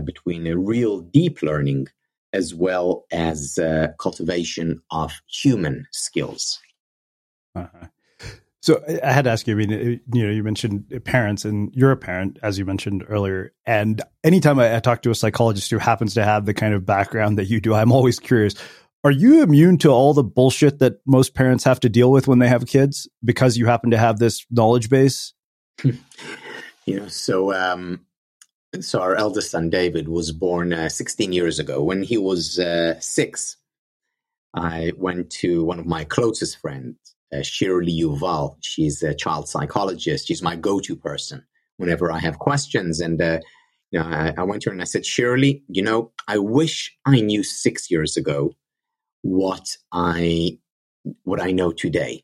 between 0.00 0.46
a 0.46 0.56
real 0.56 1.00
deep 1.00 1.42
learning 1.42 1.88
as 2.32 2.54
well 2.54 3.04
as 3.12 3.58
uh, 3.58 3.88
cultivation 3.98 4.80
of 4.90 5.20
human 5.26 5.86
skills. 5.92 6.60
Uh-huh. 7.54 7.88
So 8.62 8.80
I 9.02 9.10
had 9.10 9.24
to 9.24 9.30
ask 9.30 9.46
you. 9.48 9.54
I 9.54 9.56
mean, 9.56 9.72
uh, 9.72 10.16
you 10.16 10.24
know, 10.24 10.30
you 10.30 10.44
mentioned 10.44 11.02
parents, 11.04 11.44
and 11.44 11.74
you're 11.74 11.90
a 11.90 11.96
parent, 11.96 12.38
as 12.44 12.58
you 12.58 12.64
mentioned 12.64 13.04
earlier. 13.08 13.52
And 13.66 14.00
anytime 14.22 14.60
I, 14.60 14.76
I, 14.76 14.78
talk 14.78 15.02
to 15.02 15.10
a 15.10 15.16
psychologist 15.16 15.68
who 15.68 15.78
happens 15.78 16.14
to 16.14 16.24
have 16.24 16.46
the 16.46 16.54
kind 16.54 16.72
of 16.72 16.86
background 16.86 17.38
that 17.38 17.46
you 17.46 17.60
do, 17.60 17.74
I'm 17.74 17.90
always 17.90 18.20
curious: 18.20 18.54
Are 19.02 19.10
you 19.10 19.42
immune 19.42 19.78
to 19.78 19.90
all 19.90 20.14
the 20.14 20.22
bullshit 20.22 20.78
that 20.78 21.00
most 21.04 21.34
parents 21.34 21.64
have 21.64 21.80
to 21.80 21.88
deal 21.88 22.12
with 22.12 22.28
when 22.28 22.38
they 22.38 22.46
have 22.46 22.68
kids 22.68 23.08
because 23.24 23.56
you 23.56 23.66
happen 23.66 23.90
to 23.90 23.98
have 23.98 24.20
this 24.20 24.46
knowledge 24.48 24.88
base? 24.88 25.34
you 25.82 27.00
know, 27.00 27.08
so 27.08 27.52
um, 27.52 28.06
so 28.80 29.00
our 29.00 29.14
eldest 29.16 29.50
son 29.50 29.68
David 29.68 30.08
was 30.08 30.32
born 30.32 30.72
uh, 30.72 30.88
16 30.88 31.32
years 31.32 31.58
ago. 31.58 31.82
When 31.82 32.02
he 32.02 32.16
was 32.16 32.58
uh, 32.58 32.98
six, 33.00 33.56
I 34.54 34.92
went 34.96 35.30
to 35.30 35.64
one 35.64 35.78
of 35.78 35.86
my 35.86 36.04
closest 36.04 36.58
friends, 36.58 36.96
uh, 37.32 37.42
Shirley 37.42 37.92
Yuval. 37.92 38.56
She's 38.62 39.02
a 39.02 39.14
child 39.14 39.48
psychologist. 39.48 40.26
She's 40.26 40.42
my 40.42 40.56
go-to 40.56 40.96
person 40.96 41.44
whenever 41.76 42.10
I 42.10 42.18
have 42.18 42.38
questions. 42.38 43.00
And 43.00 43.20
uh, 43.20 43.40
you 43.90 44.00
know, 44.00 44.06
I, 44.06 44.32
I 44.38 44.42
went 44.44 44.62
to 44.62 44.70
her 44.70 44.72
and 44.72 44.80
I 44.80 44.86
said, 44.86 45.04
Shirley, 45.04 45.62
you 45.68 45.82
know, 45.82 46.12
I 46.26 46.38
wish 46.38 46.96
I 47.04 47.20
knew 47.20 47.42
six 47.42 47.90
years 47.90 48.16
ago 48.16 48.54
what 49.20 49.76
I 49.92 50.58
what 51.24 51.42
I 51.42 51.50
know 51.50 51.72
today 51.72 52.22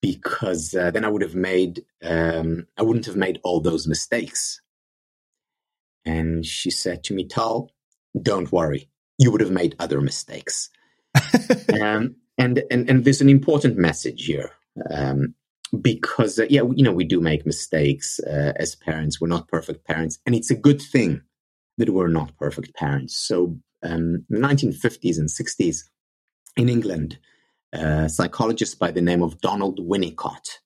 because 0.00 0.74
uh, 0.74 0.90
then 0.90 1.04
I 1.04 1.08
would 1.08 1.22
have 1.22 1.34
made 1.34 1.84
um, 2.02 2.66
I 2.78 2.82
wouldn't 2.82 3.06
have 3.06 3.16
made 3.16 3.38
all 3.44 3.60
those 3.60 3.86
mistakes 3.86 4.61
and 6.04 6.44
she 6.44 6.70
said 6.70 7.04
to 7.04 7.14
me, 7.14 7.26
Tal, 7.26 7.70
don't 8.20 8.52
worry. 8.52 8.88
You 9.18 9.30
would 9.30 9.40
have 9.40 9.50
made 9.50 9.76
other 9.78 10.00
mistakes. 10.00 10.70
um, 11.80 12.16
and, 12.38 12.62
and, 12.70 12.88
and 12.88 13.04
there's 13.04 13.20
an 13.20 13.28
important 13.28 13.76
message 13.76 14.26
here. 14.26 14.52
Um, 14.90 15.34
because, 15.80 16.38
uh, 16.38 16.46
yeah, 16.50 16.62
you 16.74 16.84
know, 16.84 16.92
we 16.92 17.04
do 17.04 17.20
make 17.20 17.46
mistakes 17.46 18.20
uh, 18.20 18.52
as 18.56 18.74
parents. 18.74 19.20
We're 19.20 19.28
not 19.28 19.48
perfect 19.48 19.86
parents. 19.86 20.18
And 20.26 20.34
it's 20.34 20.50
a 20.50 20.56
good 20.56 20.82
thing 20.82 21.22
that 21.78 21.90
we're 21.90 22.08
not 22.08 22.36
perfect 22.36 22.74
parents. 22.74 23.16
So, 23.16 23.56
um, 23.82 24.24
the 24.28 24.38
1950s 24.38 25.18
and 25.18 25.28
60s 25.28 25.84
in 26.56 26.68
England, 26.68 27.18
a 27.72 28.08
psychologist 28.08 28.78
by 28.78 28.90
the 28.90 29.00
name 29.00 29.22
of 29.22 29.40
Donald 29.40 29.80
Winnicott 29.80 30.58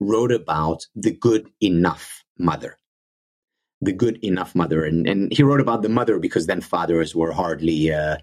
wrote 0.00 0.32
about 0.32 0.86
the 0.94 1.10
good 1.10 1.50
enough 1.60 2.24
mother 2.38 2.78
the 3.84 3.92
good 3.92 4.18
enough 4.24 4.54
mother. 4.54 4.84
And, 4.84 5.06
and 5.06 5.32
he 5.32 5.42
wrote 5.42 5.60
about 5.60 5.82
the 5.82 5.88
mother 5.88 6.18
because 6.18 6.46
then 6.46 6.60
fathers 6.60 7.14
were 7.14 7.32
hardly 7.32 7.92
uh, 7.92 8.16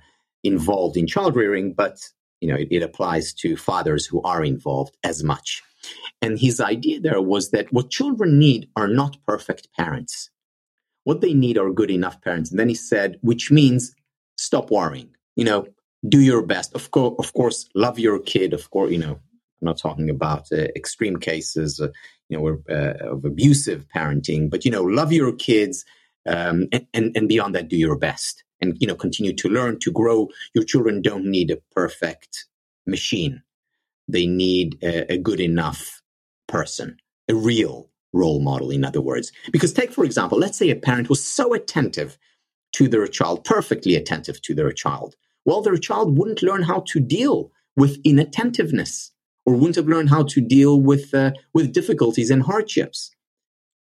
involved 0.44 0.98
in 0.98 1.08
child 1.08 1.36
rearing, 1.36 1.74
but 1.74 1.98
you 2.40 2.50
know 2.50 2.56
it, 2.56 2.68
it 2.72 2.84
applies 2.84 3.34
to 3.34 3.56
fathers 3.56 4.06
who 4.06 4.22
are 4.24 4.44
involved 4.44 4.96
as 5.04 5.24
much. 5.24 5.62
And 6.22 6.40
his 6.40 6.60
idea 6.60 7.00
there 7.00 7.22
was 7.22 7.52
that 7.52 7.72
what 7.72 7.90
children 7.90 8.38
need 8.38 8.68
are 8.76 8.88
not 8.88 9.18
perfect 9.26 9.68
parents. 9.78 10.30
What 11.04 11.22
they 11.22 11.34
need 11.34 11.58
are 11.58 11.72
good 11.72 11.90
enough 11.90 12.22
parents. 12.22 12.52
And 12.52 12.60
then 12.60 12.70
he 12.70 12.76
said, 12.76 13.18
which 13.22 13.52
means 13.52 13.96
stop 14.38 14.70
worrying. 14.70 15.10
You 15.36 15.46
know, 15.46 15.68
do 16.08 16.20
your 16.20 16.44
best. 16.44 16.76
Of 16.76 16.92
course, 16.92 17.16
of 17.20 17.34
course, 17.34 17.70
love 17.74 17.98
your 17.98 18.20
kid. 18.20 18.54
Of 18.54 18.70
course, 18.70 18.92
you 18.92 19.00
know, 19.00 19.14
I'm 19.14 19.66
not 19.66 19.78
talking 19.78 20.10
about 20.10 20.52
uh, 20.52 20.68
extreme 20.76 21.18
cases, 21.18 21.80
uh, 21.80 21.88
you 22.32 22.38
know, 22.40 22.74
uh, 22.74 23.12
of 23.12 23.26
abusive 23.26 23.86
parenting, 23.94 24.50
but 24.50 24.64
you 24.64 24.72
know, 24.72 24.84
love 24.84 25.12
your 25.12 25.34
kids, 25.34 25.84
um, 26.26 26.68
and, 26.72 26.88
and 26.94 27.12
and 27.16 27.28
beyond 27.28 27.54
that, 27.54 27.68
do 27.68 27.76
your 27.76 27.98
best, 27.98 28.46
and 28.62 28.78
you 28.80 28.88
know, 28.88 28.96
continue 28.96 29.34
to 29.34 29.50
learn, 29.50 29.80
to 29.80 29.92
grow. 29.92 30.30
Your 30.56 30.64
children 30.64 31.02
don't 31.02 31.26
need 31.26 31.52
a 31.52 31.62
perfect 31.76 32.46
machine; 32.88 33.44
they 34.08 34.26
need 34.26 34.78
a, 34.82 35.14
a 35.14 35.18
good 35.18 35.42
enough 35.42 36.02
person, 36.48 36.98
a 37.28 37.36
real 37.36 37.90
role 38.14 38.40
model. 38.40 38.72
In 38.72 38.86
other 38.86 39.02
words, 39.02 39.34
because 39.52 39.74
take 39.74 39.92
for 39.92 40.06
example, 40.06 40.38
let's 40.40 40.58
say 40.58 40.70
a 40.70 40.76
parent 40.76 41.10
was 41.10 41.24
so 41.24 41.54
attentive 41.54 42.18
to 42.74 42.88
their 42.88 43.08
child, 43.08 43.44
perfectly 43.44 43.96
attentive 43.96 44.42
to 44.44 44.56
their 44.56 44.72
child. 44.72 45.16
Well, 45.44 45.62
their 45.62 45.76
child 45.76 46.18
wouldn't 46.18 46.44
learn 46.44 46.64
how 46.64 46.86
to 46.88 47.02
deal 47.02 47.52
with 47.76 48.00
inattentiveness 48.06 49.12
or 49.46 49.56
wouldn't 49.56 49.76
have 49.76 49.88
learned 49.88 50.10
how 50.10 50.24
to 50.24 50.42
deal 50.42 50.80
with 50.80 51.14
uh, 51.14 51.32
with 51.54 51.74
difficulties 51.74 52.30
and 52.30 52.44
hardships. 52.44 53.16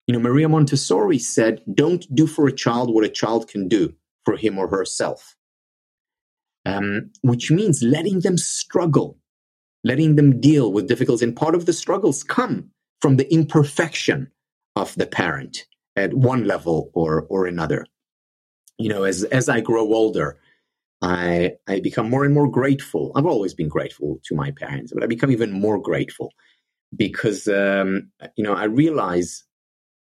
You 0.06 0.12
know, 0.12 0.20
Maria 0.20 0.48
Montessori 0.48 1.18
said, 1.18 1.62
"Don't 1.72 2.06
do 2.14 2.26
for 2.26 2.46
a 2.46 2.52
child 2.52 2.92
what 2.92 3.04
a 3.04 3.08
child 3.08 3.48
can 3.48 3.68
do 3.68 3.94
for 4.24 4.36
him 4.36 4.58
or 4.58 4.68
herself," 4.68 5.36
um, 6.64 7.10
which 7.22 7.50
means 7.50 7.82
letting 7.82 8.20
them 8.20 8.38
struggle, 8.38 9.18
letting 9.82 10.16
them 10.16 10.40
deal 10.40 10.72
with 10.72 10.88
difficulties. 10.88 11.22
And 11.22 11.36
part 11.36 11.54
of 11.54 11.66
the 11.66 11.72
struggles 11.72 12.22
come 12.22 12.70
from 13.00 13.16
the 13.16 13.32
imperfection 13.32 14.30
of 14.74 14.94
the 14.94 15.06
parent 15.06 15.66
at 15.96 16.14
one 16.14 16.44
level 16.44 16.90
or 16.92 17.26
or 17.28 17.46
another. 17.46 17.86
You 18.78 18.90
know, 18.90 19.04
as 19.04 19.24
as 19.24 19.48
I 19.48 19.60
grow 19.60 19.92
older, 19.92 20.38
I, 21.02 21.52
I 21.68 21.80
become 21.80 22.08
more 22.08 22.24
and 22.24 22.34
more 22.34 22.50
grateful. 22.50 23.12
I've 23.14 23.26
always 23.26 23.54
been 23.54 23.68
grateful 23.68 24.18
to 24.24 24.34
my 24.34 24.50
parents, 24.50 24.92
but 24.92 25.02
I 25.02 25.06
become 25.06 25.30
even 25.30 25.52
more 25.52 25.80
grateful 25.80 26.32
because, 26.94 27.46
um, 27.48 28.10
you 28.36 28.44
know, 28.44 28.54
I 28.54 28.64
realize 28.64 29.44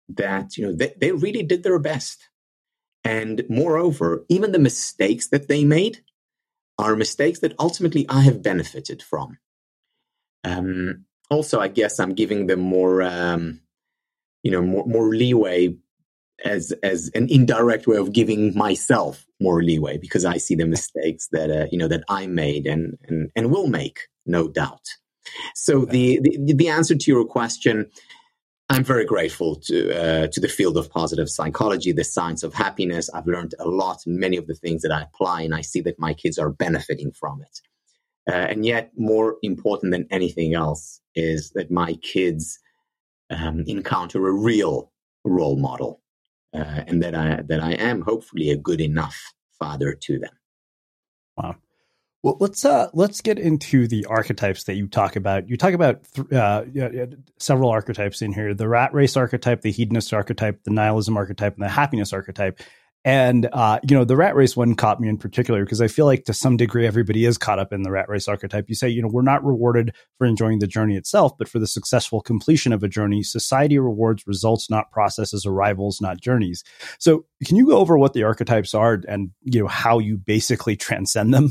that, 0.10 0.58
you 0.58 0.66
know, 0.66 0.74
they, 0.74 0.94
they 1.00 1.12
really 1.12 1.44
did 1.44 1.64
their 1.64 1.80
best. 1.80 2.30
And 3.04 3.44
moreover, 3.50 4.24
even 4.30 4.52
the 4.52 4.60
mistakes 4.60 5.28
that 5.30 5.48
they 5.48 5.66
made 5.66 6.04
are 6.78 6.96
mistakes 6.96 7.40
that 7.40 7.56
ultimately 7.60 8.06
I 8.10 8.22
have 8.22 8.44
benefited 8.44 9.02
from. 9.02 9.38
Um, 10.44 11.06
also, 11.30 11.60
I 11.60 11.68
guess 11.68 12.00
I'm 12.00 12.14
giving 12.14 12.48
them 12.48 12.60
more, 12.60 13.02
um, 13.02 13.62
you 14.44 14.52
know, 14.52 14.62
more, 14.62 14.86
more 14.86 15.10
leeway 15.10 15.76
as 16.44 16.74
as 16.84 17.10
an 17.14 17.28
indirect 17.30 17.88
way 17.88 17.98
of 17.98 18.12
giving 18.12 18.56
myself 18.58 19.26
more 19.44 19.62
leeway 19.62 19.98
because 19.98 20.26
I 20.26 20.38
see 20.38 20.56
the 20.56 20.66
mistakes 20.66 21.28
that 21.32 21.52
uh, 21.52 21.68
you 21.72 21.78
know 21.78 21.90
that 21.90 22.04
I 22.10 22.28
made 22.28 22.66
and 22.66 22.98
and 23.08 23.30
and 23.36 23.52
will 23.52 23.68
make, 23.68 24.00
no 24.26 24.48
doubt. 24.48 24.86
So 25.56 25.86
the, 25.86 26.20
the 26.24 26.54
the 26.54 26.70
answer 26.70 26.96
to 26.96 27.12
your 27.12 27.26
question, 27.26 27.90
I'm 28.70 28.84
very 28.84 29.06
grateful 29.06 29.56
to 29.68 29.78
uh, 29.94 30.28
to 30.28 30.40
the 30.40 30.48
field 30.48 30.78
of 30.78 30.90
positive 30.90 31.30
psychology, 31.30 31.92
the 31.92 32.04
science 32.04 32.44
of 32.44 32.54
happiness. 32.54 33.10
I've 33.14 33.28
learned 33.28 33.54
a 33.60 33.68
lot, 33.68 34.00
many 34.06 34.38
of 34.38 34.48
the 34.48 34.56
things 34.56 34.82
that 34.82 34.92
I 34.92 35.02
apply, 35.02 35.42
and 35.44 35.54
I 35.54 35.62
see 35.62 35.82
that 35.82 36.00
my 36.00 36.14
kids 36.14 36.38
are 36.40 36.50
benefiting 36.50 37.12
from 37.12 37.42
it. 37.42 37.60
Uh, 38.32 38.48
and 38.52 38.66
yet, 38.66 38.92
more 38.98 39.36
important 39.44 39.92
than 39.92 40.08
anything 40.10 40.54
else 40.54 41.02
is 41.16 41.52
that 41.52 41.70
my 41.70 41.94
kids 41.96 42.60
um, 43.30 43.64
encounter 43.68 44.28
a 44.28 44.32
real 44.32 44.92
role 45.26 45.58
model, 45.58 46.02
uh, 46.54 46.84
and 46.88 47.02
that 47.04 47.16
I 47.16 47.42
that 47.48 47.62
I 47.62 47.74
am 47.74 48.02
hopefully 48.02 48.50
a 48.50 48.58
good 48.58 48.82
enough 48.82 49.34
father 49.60 49.94
to 49.94 50.20
them. 50.20 50.34
Wow. 51.38 51.56
Well, 52.24 52.38
let's 52.40 52.64
uh, 52.64 52.88
let's 52.94 53.20
get 53.20 53.38
into 53.38 53.86
the 53.86 54.06
archetypes 54.06 54.64
that 54.66 54.76
you 54.76 54.88
talk 54.88 55.18
about. 55.18 55.50
You 55.50 55.58
talk 55.58 55.74
about 55.74 56.04
th- 56.14 56.32
uh, 56.32 56.64
several 57.38 57.70
archetypes 57.70 58.22
in 58.22 58.32
here: 58.32 58.54
the 58.54 58.70
rat 58.70 58.94
race 58.94 59.18
archetype, 59.18 59.62
the 59.62 59.72
hedonist 59.72 60.14
archetype, 60.14 60.64
the 60.64 60.72
nihilism 60.72 61.18
archetype, 61.18 61.56
and 61.56 61.64
the 61.64 61.70
happiness 61.70 62.14
archetype. 62.14 62.62
And 63.06 63.50
uh, 63.52 63.80
you 63.88 63.98
know, 63.98 64.06
the 64.06 64.16
rat 64.16 64.36
race 64.36 64.56
one 64.56 64.76
caught 64.76 65.02
me 65.02 65.10
in 65.10 65.18
particular 65.18 65.66
because 65.66 65.82
I 65.82 65.88
feel 65.88 66.06
like 66.06 66.24
to 66.26 66.34
some 66.34 66.56
degree 66.56 66.88
everybody 66.88 67.26
is 67.26 67.38
caught 67.38 67.60
up 67.60 67.74
in 67.74 67.84
the 67.84 67.92
rat 67.92 68.08
race 68.08 68.30
archetype. 68.30 68.70
You 68.70 68.76
say, 68.76 68.88
you 68.88 69.02
know, 69.02 69.10
we're 69.10 69.22
not 69.22 69.44
rewarded 69.44 69.94
for 70.18 70.26
enjoying 70.26 70.60
the 70.60 70.68
journey 70.68 70.96
itself, 70.96 71.38
but 71.38 71.50
for 71.50 71.60
the 71.60 71.68
successful 71.68 72.22
completion 72.22 72.72
of 72.72 72.82
a 72.82 72.88
journey. 72.88 73.22
Society 73.22 73.78
rewards 73.78 74.26
results, 74.26 74.70
not 74.70 74.90
processes, 74.92 75.46
arrivals, 75.46 76.00
not 76.00 76.22
journeys. 76.22 76.64
So, 76.98 77.26
can 77.46 77.58
you 77.58 77.68
go 77.68 77.78
over 77.78 77.98
what 77.98 78.14
the 78.14 78.24
archetypes 78.24 78.74
are 78.74 79.02
and 79.08 79.32
you 79.42 79.60
know 79.60 79.68
how 79.68 80.00
you 80.00 80.18
basically 80.18 80.78
transcend 80.78 81.34
them? 81.34 81.50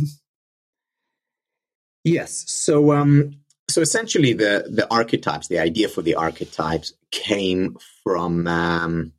Yes. 2.05 2.51
So, 2.51 2.93
um, 2.93 3.37
so 3.69 3.83
essentially, 3.83 4.33
the 4.33 4.65
the 4.71 4.91
archetypes, 4.91 5.49
the 5.49 5.59
idea 5.59 5.89
for 5.89 6.01
the 6.01 6.15
archetypes, 6.15 6.95
came 7.11 7.77
from. 8.03 8.47
Um, 8.47 9.13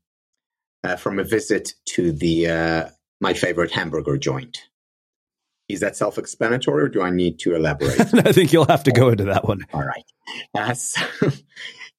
uh, 0.84 0.96
from 0.96 1.20
a 1.20 1.24
visit 1.24 1.74
to 1.86 2.12
the 2.12 2.48
uh, 2.48 2.90
my 3.22 3.34
favorite 3.34 3.72
hamburger 3.72 4.18
joint. 4.18 4.64
Is 5.70 5.80
that 5.80 5.96
self-explanatory, 5.96 6.84
or 6.84 6.90
do 6.90 7.02
I 7.02 7.10
need 7.10 7.40
to 7.40 7.56
elaborate? 7.56 8.00
I 8.28 8.34
think 8.34 8.52
you'll 8.52 8.66
have 8.66 8.84
to 8.84 8.92
go 8.92 9.10
into 9.10 9.24
that 9.24 9.48
one. 9.48 9.66
All 9.74 9.84
right. 9.84 10.04
Uh, 10.54 10.74
so, 10.74 11.02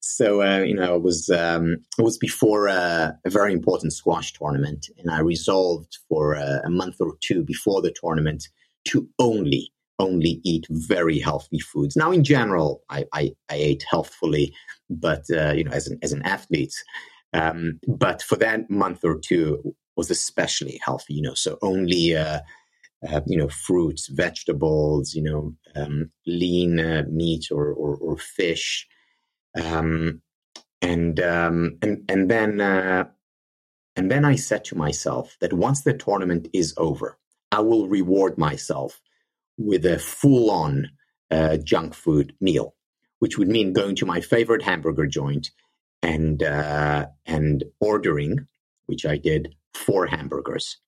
so 0.00 0.42
uh, 0.42 0.58
you 0.58 0.74
know, 0.74 0.94
it 0.94 1.02
was 1.02 1.30
um, 1.30 1.78
it 1.98 2.02
was 2.02 2.18
before 2.18 2.68
uh, 2.68 3.12
a 3.24 3.30
very 3.30 3.52
important 3.52 3.94
squash 3.94 4.32
tournament, 4.34 4.88
and 4.98 5.10
I 5.10 5.20
resolved 5.20 5.98
for 6.08 6.36
uh, 6.36 6.60
a 6.64 6.70
month 6.70 6.96
or 7.00 7.16
two 7.20 7.42
before 7.42 7.80
the 7.80 7.94
tournament 7.98 8.48
to 8.88 9.08
only 9.18 9.70
only 10.00 10.40
eat 10.44 10.66
very 10.68 11.18
healthy 11.20 11.60
foods. 11.60 11.96
Now, 11.96 12.10
in 12.10 12.24
general, 12.24 12.82
I, 12.90 13.06
I, 13.12 13.30
I 13.48 13.54
ate 13.54 13.84
healthfully, 13.88 14.52
but 14.90 15.22
you 15.28 15.64
know, 15.64 15.70
as 15.70 15.86
an 15.86 15.98
as 16.02 16.12
an 16.12 16.20
athlete, 16.22 16.74
um, 17.34 17.80
but 17.88 18.22
for 18.22 18.36
that 18.36 18.70
month 18.70 19.04
or 19.04 19.18
two 19.18 19.74
was 19.96 20.10
especially 20.10 20.80
healthy, 20.82 21.14
you 21.14 21.22
know, 21.22 21.34
so 21.34 21.58
only, 21.62 22.16
uh, 22.16 22.40
uh, 23.06 23.20
you 23.26 23.36
know, 23.36 23.48
fruits, 23.48 24.08
vegetables, 24.08 25.14
you 25.14 25.22
know, 25.22 25.54
um, 25.74 26.10
lean 26.26 26.78
uh, 26.78 27.02
meat 27.10 27.46
or, 27.50 27.72
or, 27.72 27.96
or 27.96 28.16
fish. 28.16 28.86
Um, 29.60 30.22
and, 30.80 31.18
um, 31.20 31.78
and, 31.82 32.04
and 32.08 32.30
then, 32.30 32.60
uh, 32.60 33.04
and 33.96 34.10
then 34.10 34.24
I 34.24 34.36
said 34.36 34.64
to 34.66 34.76
myself 34.76 35.36
that 35.40 35.52
once 35.52 35.82
the 35.82 35.94
tournament 35.94 36.48
is 36.52 36.72
over, 36.76 37.18
I 37.50 37.60
will 37.60 37.88
reward 37.88 38.38
myself 38.38 39.00
with 39.58 39.84
a 39.86 39.98
full 39.98 40.50
on 40.50 40.90
uh, 41.32 41.56
junk 41.56 41.94
food 41.94 42.34
meal, 42.40 42.74
which 43.18 43.38
would 43.38 43.48
mean 43.48 43.72
going 43.72 43.96
to 43.96 44.06
my 44.06 44.20
favorite 44.20 44.62
hamburger 44.62 45.06
joint 45.06 45.50
and 46.04 46.42
uh, 46.42 47.06
and 47.26 47.64
ordering, 47.80 48.46
which 48.86 49.06
I 49.06 49.16
did, 49.16 49.56
four 49.72 50.06
hamburgers. 50.06 50.78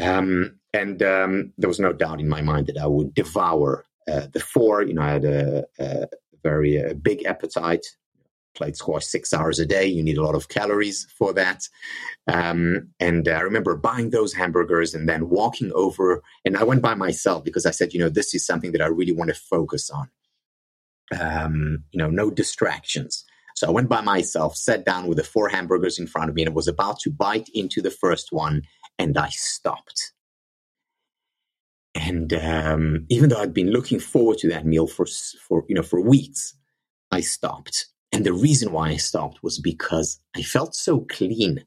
Um, 0.00 0.60
and 0.74 1.02
um, 1.02 1.52
there 1.56 1.68
was 1.68 1.80
no 1.80 1.94
doubt 1.94 2.20
in 2.20 2.28
my 2.28 2.42
mind 2.42 2.66
that 2.66 2.76
I 2.76 2.86
would 2.86 3.14
devour 3.14 3.86
uh, 4.06 4.26
the 4.32 4.40
four. 4.40 4.82
You 4.82 4.94
know, 4.94 5.02
I 5.02 5.12
had 5.12 5.24
a, 5.24 5.64
a 5.78 6.06
very 6.42 6.76
a 6.76 6.94
big 6.94 7.24
appetite. 7.24 7.86
Played 8.54 8.76
squash 8.76 9.04
six 9.04 9.34
hours 9.34 9.58
a 9.58 9.66
day. 9.66 9.84
You 9.86 10.02
need 10.02 10.16
a 10.16 10.22
lot 10.22 10.34
of 10.34 10.48
calories 10.48 11.06
for 11.18 11.34
that. 11.34 11.68
Um, 12.26 12.88
and 12.98 13.28
I 13.28 13.40
remember 13.40 13.76
buying 13.76 14.08
those 14.10 14.32
hamburgers 14.32 14.94
and 14.94 15.06
then 15.06 15.28
walking 15.28 15.70
over. 15.74 16.22
And 16.42 16.56
I 16.56 16.64
went 16.64 16.80
by 16.80 16.94
myself 16.94 17.44
because 17.44 17.66
I 17.66 17.70
said, 17.70 17.92
you 17.92 18.00
know, 18.00 18.08
this 18.08 18.34
is 18.34 18.46
something 18.46 18.72
that 18.72 18.80
I 18.80 18.86
really 18.86 19.12
want 19.12 19.28
to 19.28 19.34
focus 19.34 19.90
on. 19.90 20.08
Um, 21.20 21.84
you 21.90 21.98
know, 21.98 22.08
no 22.08 22.30
distractions. 22.30 23.25
So 23.56 23.66
I 23.66 23.70
went 23.70 23.88
by 23.88 24.02
myself, 24.02 24.54
sat 24.54 24.84
down 24.84 25.06
with 25.06 25.16
the 25.16 25.24
four 25.24 25.48
hamburgers 25.48 25.98
in 25.98 26.06
front 26.06 26.28
of 26.28 26.36
me, 26.36 26.42
and 26.42 26.50
I 26.50 26.52
was 26.52 26.68
about 26.68 27.00
to 27.00 27.10
bite 27.10 27.48
into 27.54 27.80
the 27.80 27.90
first 27.90 28.30
one, 28.30 28.62
and 28.98 29.16
I 29.16 29.30
stopped. 29.30 30.12
And 31.94 32.34
um, 32.34 33.06
even 33.08 33.30
though 33.30 33.40
I'd 33.40 33.54
been 33.54 33.70
looking 33.70 33.98
forward 33.98 34.36
to 34.38 34.48
that 34.50 34.66
meal 34.66 34.86
for 34.86 35.06
for 35.48 35.64
you 35.68 35.74
know 35.74 35.82
for 35.82 36.00
weeks, 36.00 36.54
I 37.10 37.22
stopped. 37.22 37.86
And 38.12 38.24
the 38.26 38.34
reason 38.34 38.72
why 38.72 38.90
I 38.90 38.96
stopped 38.96 39.42
was 39.42 39.58
because 39.58 40.20
I 40.36 40.42
felt 40.42 40.74
so 40.74 41.00
clean. 41.00 41.64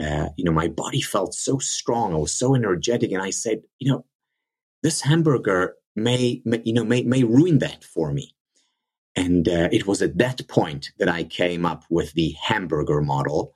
Uh, 0.00 0.30
you 0.36 0.44
know, 0.44 0.52
my 0.52 0.66
body 0.66 1.00
felt 1.00 1.34
so 1.34 1.58
strong. 1.58 2.12
I 2.12 2.16
was 2.16 2.32
so 2.32 2.56
energetic, 2.56 3.12
and 3.12 3.22
I 3.22 3.30
said, 3.30 3.62
you 3.78 3.92
know, 3.92 4.04
this 4.82 5.00
hamburger 5.00 5.76
may, 5.94 6.42
may 6.44 6.60
you 6.64 6.72
know 6.72 6.84
may 6.84 7.04
may 7.04 7.22
ruin 7.22 7.58
that 7.60 7.84
for 7.84 8.12
me. 8.12 8.34
And 9.14 9.48
uh, 9.48 9.68
it 9.70 9.86
was 9.86 10.00
at 10.00 10.18
that 10.18 10.46
point 10.48 10.90
that 10.98 11.08
I 11.08 11.24
came 11.24 11.66
up 11.66 11.84
with 11.90 12.12
the 12.14 12.34
hamburger 12.42 13.00
model, 13.02 13.52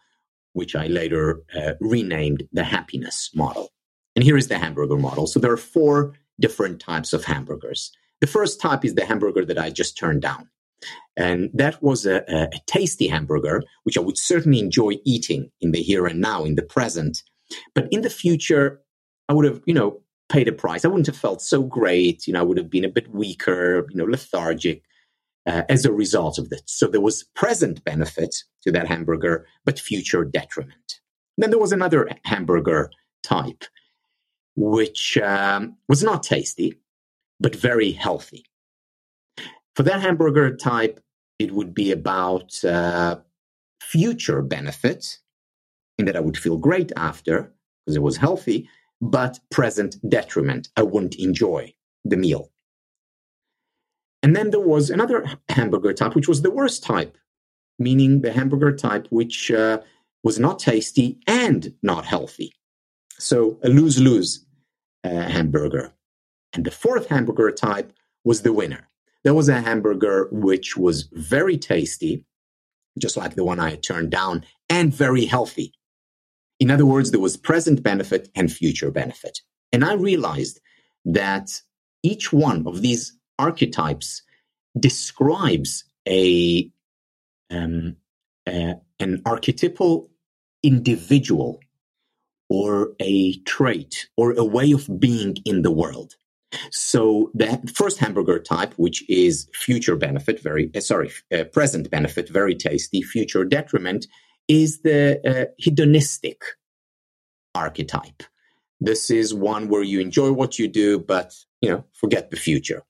which 0.53 0.77
I 0.77 0.87
later 0.87 1.43
uh, 1.55 1.73
renamed 1.81 2.45
the 2.53 2.65
happiness 2.65 3.31
model. 3.35 3.71
And 4.15 4.23
here 4.23 4.37
is 4.37 4.49
the 4.49 4.59
hamburger 4.59 4.97
model. 4.97 5.27
So 5.27 5.41
there 5.41 5.53
are 5.53 5.57
four 5.57 6.15
different 6.41 6.81
types 6.81 7.13
of 7.13 7.25
hamburgers. 7.25 7.93
The 8.21 8.27
first 8.27 8.61
type 8.61 8.85
is 8.85 8.95
the 8.95 9.05
hamburger 9.05 9.45
that 9.45 9.59
I 9.59 9.71
just 9.71 9.97
turned 9.97 10.23
down. 10.23 10.49
And 11.17 11.51
that 11.55 11.83
was 11.83 12.05
a, 12.05 12.23
a, 12.29 12.45
a 12.45 12.61
tasty 12.67 13.09
hamburger, 13.09 13.63
which 13.85 13.97
I 13.97 14.01
would 14.01 14.19
certainly 14.19 14.61
enjoy 14.61 14.97
eating 15.05 15.51
in 15.61 15.73
the 15.73 15.83
here 15.83 16.07
and 16.07 16.21
now, 16.21 16.45
in 16.45 16.55
the 16.55 16.63
present. 16.63 17.23
But 17.75 17.89
in 17.91 18.03
the 18.03 18.11
future, 18.11 18.81
I 19.29 19.33
would 19.33 19.47
have, 19.47 19.63
you 19.67 19.75
know, 19.75 20.03
paid 20.29 20.49
a 20.49 20.53
price. 20.53 20.85
I 20.85 20.89
wouldn't 20.89 21.07
have 21.07 21.17
felt 21.17 21.41
so 21.41 21.63
great. 21.63 22.27
You 22.27 22.35
know, 22.35 22.41
I 22.41 22.43
would 22.43 22.59
have 22.59 22.71
been 22.71 22.85
a 22.85 22.91
bit 22.91 23.15
weaker, 23.15 23.87
you 23.91 23.97
know, 23.97 24.05
lethargic 24.05 24.83
uh, 25.47 25.63
as 25.69 25.85
a 25.85 25.93
result 25.93 26.39
of 26.39 26.51
this. 26.51 26.63
So 26.67 26.87
there 26.87 27.01
was 27.01 27.25
present 27.35 27.85
benefit 27.85 28.35
to 28.63 28.73
that 28.73 28.89
hamburger, 28.89 29.47
but 29.65 29.79
future 29.79 30.25
detriment. 30.25 31.01
Then 31.39 31.51
there 31.51 31.59
was 31.59 31.73
another 31.73 32.09
hamburger 32.25 32.91
type, 33.23 33.65
which 34.57 35.19
um, 35.19 35.77
was 35.89 36.03
not 36.03 36.23
tasty, 36.23 36.75
but 37.39 37.55
very 37.55 37.93
healthy. 37.93 38.45
For 39.75 39.83
that 39.83 40.01
hamburger 40.01 40.57
type, 40.57 41.01
it 41.39 41.53
would 41.53 41.75
be 41.75 41.93
about 41.93 42.65
uh, 42.65 43.17
future 43.83 44.41
benefit, 44.43 45.19
in 45.99 46.07
that 46.07 46.17
I 46.17 46.21
would 46.21 46.39
feel 46.39 46.57
great 46.57 46.93
after 46.97 47.53
because 47.85 47.97
it 47.97 48.03
was 48.03 48.17
healthy, 48.17 48.69
but 49.01 49.39
present 49.51 49.97
detriment. 50.09 50.69
I 50.77 50.83
wouldn't 50.83 51.17
enjoy 51.17 51.75
the 52.05 52.17
meal. 52.17 52.51
And 54.27 54.35
then 54.35 54.51
there 54.51 54.59
was 54.59 54.91
another 54.91 55.25
hamburger 55.51 55.93
type, 55.93 56.17
which 56.17 56.27
was 56.27 56.43
the 56.43 56.51
worst 56.51 56.83
type, 56.83 57.17
meaning 57.79 58.23
the 58.23 58.33
hamburger 58.33 58.75
type 58.75 59.07
which 59.11 59.53
uh, 59.53 59.79
was 60.25 60.41
not 60.41 60.59
tasty 60.59 61.21
and 61.29 61.73
not 61.81 62.05
healthy. 62.05 62.53
So 63.21 63.61
a 63.63 63.69
lose 63.69 64.01
lose 64.01 64.45
uh, 65.05 65.11
hamburger. 65.11 65.93
And 66.53 66.65
the 66.65 66.73
fourth 66.73 67.07
hamburger 67.07 67.53
type 67.53 67.93
was 68.25 68.43
the 68.43 68.53
winner. 68.53 68.89
There 69.23 69.33
was 69.33 69.49
a 69.49 69.61
hamburger 69.61 70.29
which 70.33 70.77
was 70.77 71.09
very 71.13 71.57
tasty, 71.57 72.25
just 72.99 73.17
like 73.17 73.37
the 73.37 73.45
one 73.45 73.61
I 73.61 73.77
turned 73.77 74.11
down, 74.11 74.45
and 74.69 74.93
very 74.93 75.27
healthy. 75.27 75.73
In 76.59 76.73
other 76.73 76.85
words, 76.85 77.13
there 77.13 77.21
was 77.21 77.37
present 77.37 77.81
benefit 77.85 78.29
and 78.35 78.53
future 78.53 78.91
benefit. 78.91 79.39
And 79.71 79.85
I 79.85 79.93
realized 79.93 80.59
that 81.05 81.63
each 82.03 82.33
one 82.33 82.67
of 82.67 82.83
these 82.83 83.17
archetypes 83.39 84.23
describes 84.79 85.85
a, 86.09 86.71
um, 87.51 87.97
an 88.47 89.23
archetypal 89.25 90.11
individual 90.63 91.61
or 92.49 92.93
a 93.01 93.39
trait 93.41 94.09
or 94.17 94.33
a 94.33 94.45
way 94.45 94.73
of 94.73 94.89
being 95.01 95.37
in 95.45 95.63
the 95.63 95.71
world. 95.71 96.15
So 96.71 97.31
the 97.35 97.61
first 97.75 97.99
hamburger 97.99 98.39
type, 98.39 98.75
which 98.77 99.09
is 99.11 99.49
future 99.53 99.97
benefit, 99.97 100.41
very 100.41 100.71
uh, 100.75 100.81
sorry, 100.81 101.11
uh, 101.37 101.45
present 101.45 101.91
benefit, 101.91 102.29
very 102.29 102.55
tasty. 102.55 103.03
Future 103.03 103.45
detriment 103.45 104.07
is 104.49 104.81
the 104.83 105.21
uh, 105.27 105.53
hedonistic 105.59 106.43
archetype. 107.55 108.23
This 108.81 109.11
is 109.11 109.35
one 109.35 109.69
where 109.69 109.83
you 109.83 110.01
enjoy 110.01 110.33
what 110.33 110.59
you 110.59 110.69
do, 110.69 110.99
but 110.99 111.35
you 111.61 111.71
know, 111.71 111.85
forget 111.93 112.31
the 112.31 112.37
future. 112.37 112.85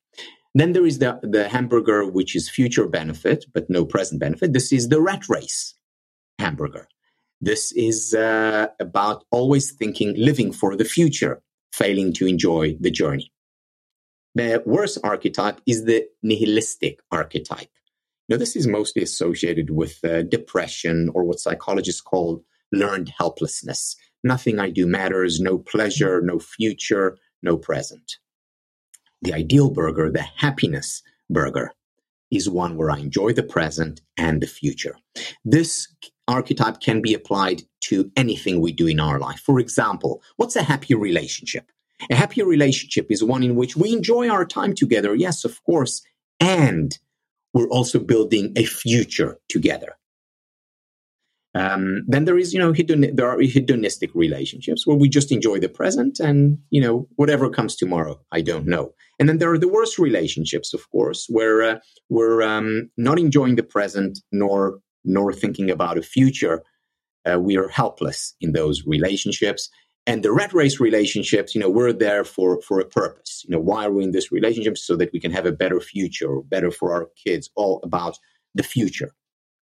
Then 0.56 0.72
there 0.72 0.86
is 0.86 1.00
the, 1.00 1.20
the 1.22 1.50
hamburger, 1.50 2.06
which 2.06 2.34
is 2.34 2.48
future 2.48 2.88
benefit, 2.88 3.44
but 3.52 3.68
no 3.68 3.84
present 3.84 4.20
benefit. 4.20 4.54
This 4.54 4.72
is 4.72 4.88
the 4.88 5.02
rat 5.02 5.28
race 5.28 5.74
hamburger. 6.38 6.88
This 7.42 7.72
is 7.72 8.14
uh, 8.14 8.68
about 8.80 9.24
always 9.30 9.72
thinking, 9.72 10.14
living 10.16 10.52
for 10.52 10.74
the 10.74 10.86
future, 10.86 11.42
failing 11.74 12.14
to 12.14 12.26
enjoy 12.26 12.78
the 12.80 12.90
journey. 12.90 13.30
The 14.34 14.62
worst 14.64 14.96
archetype 15.04 15.60
is 15.66 15.84
the 15.84 16.06
nihilistic 16.22 17.00
archetype. 17.12 17.68
Now, 18.30 18.38
this 18.38 18.56
is 18.56 18.66
mostly 18.66 19.02
associated 19.02 19.68
with 19.68 20.02
uh, 20.02 20.22
depression 20.22 21.10
or 21.12 21.24
what 21.24 21.38
psychologists 21.38 22.00
call 22.00 22.42
learned 22.72 23.12
helplessness. 23.18 23.94
Nothing 24.24 24.58
I 24.58 24.70
do 24.70 24.86
matters, 24.86 25.38
no 25.38 25.58
pleasure, 25.58 26.22
no 26.22 26.38
future, 26.38 27.18
no 27.42 27.58
present. 27.58 28.16
The 29.22 29.32
ideal 29.32 29.70
burger, 29.70 30.10
the 30.10 30.22
happiness 30.22 31.02
burger, 31.30 31.72
is 32.30 32.48
one 32.48 32.76
where 32.76 32.90
I 32.90 32.98
enjoy 32.98 33.32
the 33.32 33.42
present 33.42 34.00
and 34.16 34.40
the 34.40 34.46
future. 34.46 34.96
This 35.44 35.88
archetype 36.28 36.80
can 36.80 37.00
be 37.00 37.14
applied 37.14 37.62
to 37.82 38.10
anything 38.16 38.60
we 38.60 38.72
do 38.72 38.86
in 38.86 39.00
our 39.00 39.18
life. 39.18 39.40
For 39.40 39.60
example, 39.60 40.22
what's 40.36 40.56
a 40.56 40.62
happy 40.62 40.94
relationship? 40.94 41.70
A 42.10 42.14
happy 42.14 42.42
relationship 42.42 43.06
is 43.10 43.22
one 43.22 43.42
in 43.42 43.56
which 43.56 43.76
we 43.76 43.92
enjoy 43.92 44.28
our 44.28 44.44
time 44.44 44.74
together, 44.74 45.14
yes, 45.14 45.44
of 45.44 45.62
course, 45.64 46.02
and 46.40 46.98
we're 47.54 47.68
also 47.68 47.98
building 47.98 48.52
a 48.56 48.64
future 48.64 49.38
together. 49.48 49.96
Um, 51.56 52.02
then 52.06 52.26
there 52.26 52.36
is, 52.36 52.52
you 52.52 52.58
know, 52.58 52.72
hedon- 52.72 53.16
there 53.16 53.30
are 53.30 53.40
hedonistic 53.40 54.14
relationships 54.14 54.86
where 54.86 54.96
we 54.96 55.08
just 55.08 55.32
enjoy 55.32 55.58
the 55.58 55.70
present 55.70 56.20
and, 56.20 56.58
you 56.68 56.82
know, 56.82 57.08
whatever 57.16 57.48
comes 57.48 57.74
tomorrow, 57.74 58.20
I 58.30 58.42
don't 58.42 58.66
know. 58.66 58.92
And 59.18 59.26
then 59.26 59.38
there 59.38 59.50
are 59.50 59.58
the 59.58 59.74
worst 59.76 59.98
relationships, 59.98 60.74
of 60.74 60.90
course, 60.90 61.24
where 61.30 61.62
uh, 61.62 61.78
we're 62.10 62.42
um, 62.42 62.90
not 62.98 63.18
enjoying 63.18 63.56
the 63.56 63.62
present 63.62 64.18
nor 64.30 64.80
nor 65.02 65.32
thinking 65.32 65.70
about 65.70 65.96
a 65.96 66.02
future. 66.02 66.62
Uh, 67.24 67.38
we 67.40 67.56
are 67.56 67.68
helpless 67.68 68.34
in 68.42 68.52
those 68.52 68.84
relationships. 68.84 69.70
And 70.06 70.22
the 70.22 70.32
rat 70.32 70.52
race 70.52 70.78
relationships, 70.78 71.54
you 71.54 71.60
know, 71.62 71.70
we're 71.70 71.92
there 71.94 72.24
for 72.24 72.60
for 72.60 72.80
a 72.80 72.84
purpose. 72.84 73.44
You 73.48 73.52
know, 73.52 73.62
why 73.62 73.86
are 73.86 73.92
we 73.92 74.04
in 74.04 74.10
this 74.10 74.30
relationship? 74.30 74.76
So 74.76 74.94
that 74.96 75.10
we 75.14 75.20
can 75.20 75.32
have 75.32 75.46
a 75.46 75.52
better 75.52 75.80
future, 75.80 76.42
better 76.42 76.70
for 76.70 76.92
our 76.92 77.08
kids. 77.24 77.48
All 77.54 77.80
about 77.82 78.18
the 78.54 78.62
future 78.62 79.14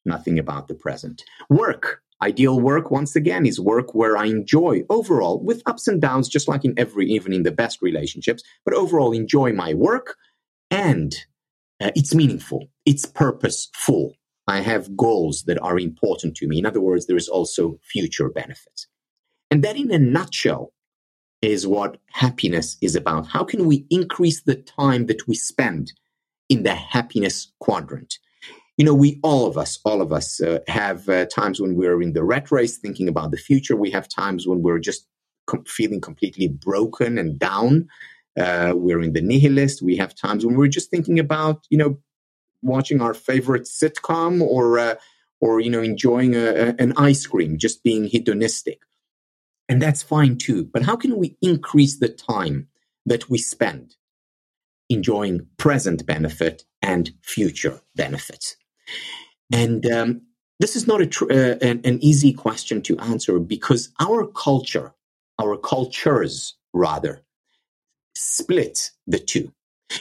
nothing 0.04 0.38
about 0.38 0.68
the 0.68 0.74
present. 0.74 1.24
Work. 1.48 2.02
Ideal 2.22 2.60
work, 2.60 2.90
once 2.90 3.16
again, 3.16 3.46
is 3.46 3.58
work 3.58 3.94
where 3.94 4.16
I 4.16 4.26
enjoy 4.26 4.82
overall, 4.90 5.42
with 5.42 5.62
ups 5.64 5.88
and 5.88 6.02
downs, 6.02 6.28
just 6.28 6.48
like 6.48 6.66
in 6.66 6.74
every, 6.76 7.06
even 7.10 7.32
in 7.32 7.44
the 7.44 7.50
best 7.50 7.80
relationships, 7.80 8.42
but 8.64 8.74
overall 8.74 9.12
enjoy 9.12 9.52
my 9.52 9.72
work 9.72 10.16
and 10.70 11.14
uh, 11.80 11.90
it's 11.96 12.14
meaningful, 12.14 12.68
it's 12.84 13.06
purposeful. 13.06 14.14
I 14.46 14.60
have 14.60 14.96
goals 14.96 15.44
that 15.44 15.58
are 15.62 15.78
important 15.78 16.36
to 16.36 16.46
me. 16.46 16.58
In 16.58 16.66
other 16.66 16.80
words, 16.80 17.06
there 17.06 17.16
is 17.16 17.28
also 17.28 17.78
future 17.82 18.28
benefits. 18.28 18.86
And 19.50 19.62
that, 19.64 19.76
in 19.76 19.90
a 19.90 19.98
nutshell, 19.98 20.72
is 21.40 21.66
what 21.66 21.98
happiness 22.12 22.76
is 22.82 22.94
about. 22.94 23.28
How 23.28 23.44
can 23.44 23.66
we 23.66 23.86
increase 23.90 24.42
the 24.42 24.56
time 24.56 25.06
that 25.06 25.26
we 25.26 25.34
spend 25.34 25.92
in 26.48 26.64
the 26.64 26.74
happiness 26.74 27.52
quadrant? 27.60 28.18
You 28.80 28.86
know, 28.86 28.94
we 28.94 29.20
all 29.22 29.46
of 29.46 29.58
us, 29.58 29.78
all 29.84 30.00
of 30.00 30.10
us 30.10 30.40
uh, 30.40 30.60
have 30.66 31.06
uh, 31.10 31.26
times 31.26 31.60
when 31.60 31.74
we're 31.74 32.00
in 32.00 32.14
the 32.14 32.24
rat 32.24 32.50
race 32.50 32.78
thinking 32.78 33.08
about 33.08 33.30
the 33.30 33.36
future. 33.36 33.76
We 33.76 33.90
have 33.90 34.08
times 34.08 34.46
when 34.46 34.62
we're 34.62 34.78
just 34.78 35.06
com- 35.46 35.66
feeling 35.66 36.00
completely 36.00 36.48
broken 36.48 37.18
and 37.18 37.38
down. 37.38 37.88
Uh, 38.38 38.72
we're 38.74 39.02
in 39.02 39.12
the 39.12 39.20
nihilist. 39.20 39.82
We 39.82 39.98
have 39.98 40.14
times 40.14 40.46
when 40.46 40.56
we're 40.56 40.68
just 40.68 40.90
thinking 40.90 41.18
about, 41.18 41.66
you 41.68 41.76
know, 41.76 41.98
watching 42.62 43.02
our 43.02 43.12
favorite 43.12 43.64
sitcom 43.64 44.40
or, 44.40 44.78
uh, 44.78 44.94
or 45.42 45.60
you 45.60 45.68
know, 45.68 45.82
enjoying 45.82 46.34
a, 46.34 46.46
a, 46.46 46.74
an 46.78 46.94
ice 46.96 47.26
cream, 47.26 47.58
just 47.58 47.84
being 47.84 48.04
hedonistic. 48.04 48.78
And 49.68 49.82
that's 49.82 50.02
fine 50.02 50.38
too. 50.38 50.64
But 50.64 50.84
how 50.84 50.96
can 50.96 51.18
we 51.18 51.36
increase 51.42 51.98
the 51.98 52.08
time 52.08 52.68
that 53.04 53.28
we 53.28 53.36
spend 53.36 53.96
enjoying 54.88 55.48
present 55.58 56.06
benefit 56.06 56.64
and 56.80 57.10
future 57.20 57.82
benefits? 57.94 58.56
And 59.52 59.84
um, 59.86 60.22
this 60.60 60.76
is 60.76 60.86
not 60.86 61.00
a 61.00 61.06
tr- 61.06 61.32
uh, 61.32 61.56
an, 61.60 61.80
an 61.84 62.02
easy 62.02 62.32
question 62.32 62.82
to 62.82 62.98
answer 62.98 63.38
because 63.38 63.90
our 63.98 64.26
culture, 64.26 64.92
our 65.38 65.56
cultures 65.56 66.54
rather, 66.72 67.22
split 68.14 68.90
the 69.06 69.18
two. 69.18 69.52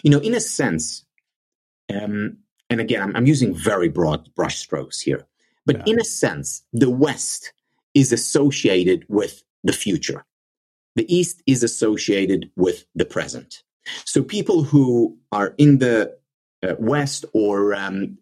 You 0.04 0.12
know, 0.12 0.20
in 0.20 0.36
a 0.36 0.40
sense, 0.40 1.06
um, 1.92 2.38
and 2.70 2.80
again, 2.80 3.02
I'm, 3.02 3.16
I'm, 3.16 3.26
using 3.26 3.56
very 3.56 3.90
broad 3.90 4.30
brushstrokes 4.36 5.02
here, 5.02 5.26
but 5.66 5.78
yeah. 5.78 5.94
in 5.94 6.00
a 6.00 6.04
sense, 6.04 6.64
the 6.72 6.90
West 6.90 7.54
is 7.96 8.12
associated 8.12 9.06
with 9.08 9.44
the 9.64 9.74
future. 9.74 10.26
The 10.96 11.14
East 11.14 11.42
is 11.48 11.64
associated 11.64 12.52
with 12.56 12.86
the 12.94 13.06
present. 13.06 13.64
So 14.06 14.22
people 14.22 14.64
who 14.64 15.18
are 15.32 15.56
in 15.58 15.80
the 15.80 16.18
uh, 16.62 16.76
West 16.78 17.26
or 17.34 17.74
um, 17.74 18.18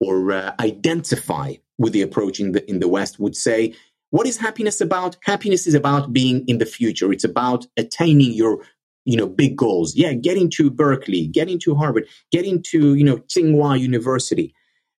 or 0.00 0.32
uh, 0.32 0.52
identify 0.60 1.54
with 1.78 1.92
the 1.92 2.02
approach 2.02 2.40
in 2.40 2.52
the, 2.52 2.68
in 2.68 2.80
the 2.80 2.88
West 2.88 3.18
would 3.18 3.36
say, 3.36 3.74
what 4.10 4.26
is 4.26 4.36
happiness 4.36 4.80
about? 4.80 5.16
Happiness 5.24 5.66
is 5.66 5.74
about 5.74 6.12
being 6.12 6.44
in 6.46 6.58
the 6.58 6.66
future. 6.66 7.12
It's 7.12 7.24
about 7.24 7.66
attaining 7.76 8.32
your, 8.32 8.64
you 9.04 9.16
know, 9.16 9.26
big 9.26 9.56
goals. 9.56 9.96
Yeah, 9.96 10.12
getting 10.12 10.50
to 10.50 10.70
Berkeley, 10.70 11.26
getting 11.26 11.58
to 11.60 11.74
Harvard, 11.74 12.06
getting 12.30 12.62
to, 12.70 12.94
you 12.94 13.04
know, 13.04 13.16
Tsinghua 13.18 13.78
University, 13.80 14.54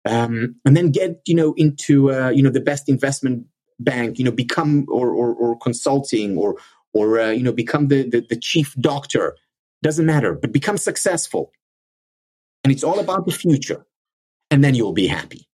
um, 0.05 0.57
and 0.64 0.76
then 0.76 0.90
get, 0.90 1.20
you 1.26 1.34
know, 1.34 1.55
into, 1.57 2.12
uh, 2.12 2.30
you 2.30 2.42
know, 2.42 2.51
the 2.51 2.61
best 2.61 2.88
investment 2.88 3.47
bank, 3.78 4.18
you 4.18 4.24
know, 4.24 4.32
become 4.32 4.86
or, 4.88 5.11
or, 5.11 5.32
or 5.34 5.59
consulting 5.59 6.36
or, 6.36 6.57
or, 6.92 7.20
uh, 7.20 7.30
you 7.30 7.42
know, 7.42 7.53
become 7.53 7.88
the, 7.88 8.09
the, 8.09 8.26
the 8.28 8.36
chief 8.36 8.74
doctor. 8.80 9.36
Doesn't 9.82 10.07
matter, 10.07 10.32
but 10.34 10.51
become 10.51 10.78
successful. 10.78 11.53
And 12.64 12.72
it's 12.72 12.82
all 12.82 12.99
about 12.99 13.26
the 13.26 13.32
future 13.32 13.86
and 14.55 14.62
then 14.62 14.76
you'll 14.76 14.92
be 14.92 15.09
happy. 15.09 15.48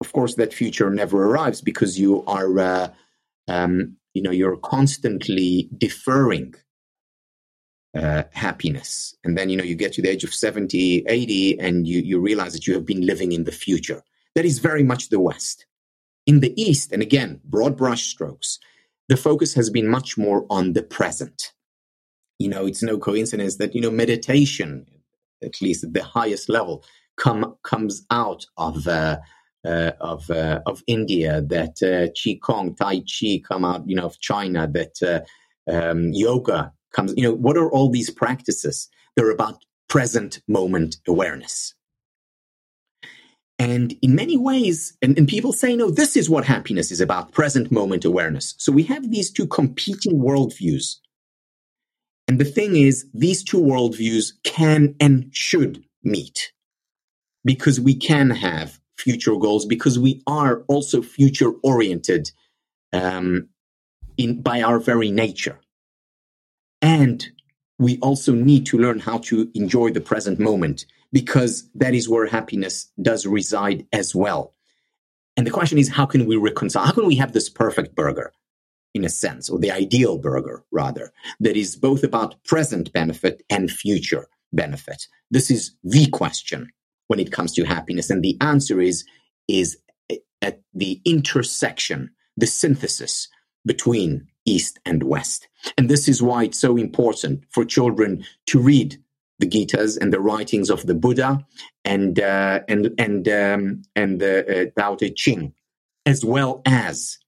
Of 0.00 0.12
course, 0.12 0.36
that 0.36 0.54
future 0.54 0.88
never 0.88 1.26
arrives 1.26 1.60
because 1.60 1.98
you 1.98 2.24
are, 2.26 2.60
uh, 2.60 2.88
um, 3.48 3.96
you 4.14 4.22
know, 4.22 4.30
you're 4.30 4.56
constantly 4.56 5.68
deferring 5.76 6.54
uh, 7.98 8.22
happiness. 8.30 9.16
And 9.24 9.36
then, 9.36 9.50
you 9.50 9.56
know, 9.56 9.64
you 9.64 9.74
get 9.74 9.94
to 9.94 10.02
the 10.02 10.10
age 10.10 10.22
of 10.22 10.32
70, 10.32 11.06
80, 11.08 11.58
and 11.58 11.88
you, 11.88 12.02
you 12.02 12.20
realize 12.20 12.52
that 12.52 12.68
you 12.68 12.74
have 12.74 12.86
been 12.86 13.04
living 13.04 13.32
in 13.32 13.42
the 13.42 13.50
future. 13.50 14.00
That 14.36 14.44
is 14.44 14.60
very 14.60 14.84
much 14.84 15.08
the 15.08 15.18
West. 15.18 15.66
In 16.24 16.38
the 16.38 16.54
East, 16.54 16.92
and 16.92 17.02
again, 17.02 17.40
broad 17.42 17.76
brushstrokes, 17.76 18.58
the 19.08 19.16
focus 19.16 19.54
has 19.54 19.70
been 19.70 19.88
much 19.88 20.16
more 20.16 20.46
on 20.48 20.74
the 20.74 20.84
present. 20.84 21.50
You 22.38 22.48
know, 22.48 22.64
it's 22.64 22.80
no 22.80 22.96
coincidence 22.96 23.56
that, 23.56 23.74
you 23.74 23.80
know, 23.80 23.90
meditation, 23.90 24.86
at 25.42 25.60
least 25.60 25.82
at 25.82 25.94
the 25.94 26.04
highest 26.04 26.48
level, 26.48 26.84
come 27.20 27.54
comes 27.62 28.04
out 28.10 28.46
of 28.56 28.88
uh, 28.88 29.18
uh, 29.64 29.92
of 30.00 30.28
uh, 30.30 30.60
of 30.66 30.82
India, 30.86 31.42
that 31.42 31.76
uh, 31.82 32.10
Qigong, 32.18 32.76
Tai 32.76 33.00
Chi 33.00 33.40
come 33.46 33.64
out, 33.64 33.88
you 33.88 33.94
know, 33.94 34.06
of 34.06 34.18
China, 34.18 34.66
that 34.66 34.96
uh, 35.02 35.72
um, 35.72 36.10
yoga 36.12 36.72
comes. 36.92 37.14
You 37.16 37.24
know, 37.24 37.34
what 37.34 37.56
are 37.56 37.70
all 37.70 37.90
these 37.90 38.10
practices? 38.10 38.88
They're 39.14 39.30
about 39.30 39.62
present 39.88 40.40
moment 40.48 40.96
awareness. 41.06 41.74
And 43.58 43.94
in 44.00 44.14
many 44.14 44.38
ways, 44.38 44.96
and, 45.02 45.18
and 45.18 45.28
people 45.28 45.52
say, 45.52 45.76
no, 45.76 45.90
this 45.90 46.16
is 46.16 46.30
what 46.30 46.46
happiness 46.46 46.90
is 46.90 47.02
about 47.02 47.32
present 47.32 47.70
moment 47.70 48.06
awareness. 48.06 48.54
So 48.56 48.72
we 48.72 48.84
have 48.84 49.10
these 49.10 49.30
two 49.30 49.46
competing 49.46 50.18
worldviews. 50.18 50.96
And 52.26 52.38
the 52.38 52.46
thing 52.46 52.76
is, 52.76 53.04
these 53.12 53.44
two 53.44 53.60
worldviews 53.60 54.32
can 54.44 54.94
and 54.98 55.28
should 55.32 55.84
meet 56.02 56.52
because 57.44 57.80
we 57.80 57.94
can 57.94 58.30
have 58.30 58.80
future 58.96 59.36
goals 59.36 59.64
because 59.64 59.98
we 59.98 60.22
are 60.26 60.62
also 60.68 61.02
future 61.02 61.52
oriented 61.62 62.30
um, 62.92 63.48
in 64.16 64.42
by 64.42 64.62
our 64.62 64.78
very 64.78 65.10
nature. 65.10 65.58
And 66.82 67.26
we 67.78 67.98
also 67.98 68.34
need 68.34 68.66
to 68.66 68.78
learn 68.78 68.98
how 68.98 69.18
to 69.18 69.50
enjoy 69.54 69.90
the 69.90 70.00
present 70.00 70.38
moment 70.38 70.84
because 71.12 71.68
that 71.74 71.94
is 71.94 72.08
where 72.08 72.26
happiness 72.26 72.90
does 73.00 73.26
reside 73.26 73.86
as 73.92 74.14
well. 74.14 74.54
And 75.36 75.46
the 75.46 75.50
question 75.50 75.78
is 75.78 75.88
how 75.88 76.06
can 76.06 76.26
we 76.26 76.36
reconcile 76.36 76.84
how 76.84 76.92
can 76.92 77.06
we 77.06 77.16
have 77.16 77.32
this 77.32 77.48
perfect 77.48 77.94
burger 77.94 78.32
in 78.92 79.04
a 79.04 79.08
sense 79.08 79.48
or 79.48 79.58
the 79.58 79.70
ideal 79.70 80.18
burger 80.18 80.64
rather 80.70 81.12
that 81.38 81.56
is 81.56 81.76
both 81.76 82.02
about 82.02 82.42
present 82.44 82.92
benefit 82.92 83.42
and 83.48 83.70
future 83.70 84.26
benefit? 84.52 85.06
This 85.30 85.50
is 85.50 85.76
the 85.82 86.06
question 86.08 86.70
when 87.10 87.18
it 87.18 87.32
comes 87.32 87.52
to 87.54 87.64
happiness? 87.64 88.08
And 88.08 88.22
the 88.22 88.36
answer 88.40 88.80
is, 88.80 89.04
is 89.48 89.76
at 90.40 90.62
the 90.72 91.00
intersection, 91.04 92.10
the 92.36 92.46
synthesis 92.46 93.26
between 93.66 94.28
East 94.46 94.78
and 94.86 95.02
West. 95.02 95.48
And 95.76 95.90
this 95.90 96.08
is 96.08 96.22
why 96.22 96.44
it's 96.44 96.58
so 96.58 96.76
important 96.76 97.44
for 97.50 97.64
children 97.64 98.24
to 98.46 98.60
read 98.60 98.96
the 99.40 99.48
Gitas 99.48 99.98
and 100.00 100.12
the 100.12 100.20
writings 100.20 100.70
of 100.70 100.86
the 100.86 100.94
Buddha 100.94 101.44
and 101.84 102.20
uh, 102.20 102.60
and 102.68 102.90
and 102.96 103.28
um, 103.28 103.82
and 103.96 104.20
the 104.20 104.70
uh, 104.76 104.80
Tao 104.80 104.94
Te 104.94 105.10
Ching, 105.10 105.52
as 106.06 106.24
well 106.24 106.62
as 106.64 107.18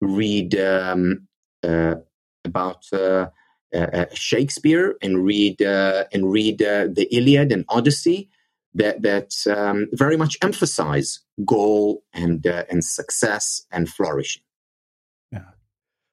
read 0.00 0.54
um, 0.54 1.26
uh, 1.62 1.96
about 2.44 2.84
uh, 2.92 3.26
uh, 3.74 4.06
Shakespeare 4.14 4.96
and 5.02 5.24
read 5.24 5.60
uh, 5.60 6.04
and 6.12 6.30
read 6.30 6.62
uh, 6.62 6.88
the 6.92 7.08
Iliad 7.10 7.52
and 7.52 7.64
Odyssey 7.68 8.30
that 8.74 9.02
that 9.02 9.32
um, 9.48 9.88
very 9.92 10.16
much 10.16 10.36
emphasize 10.42 11.20
goal 11.44 12.02
and 12.12 12.46
uh, 12.46 12.64
and 12.70 12.84
success 12.84 13.66
and 13.70 13.88
flourishing. 13.88 14.42
Yeah, 15.32 15.44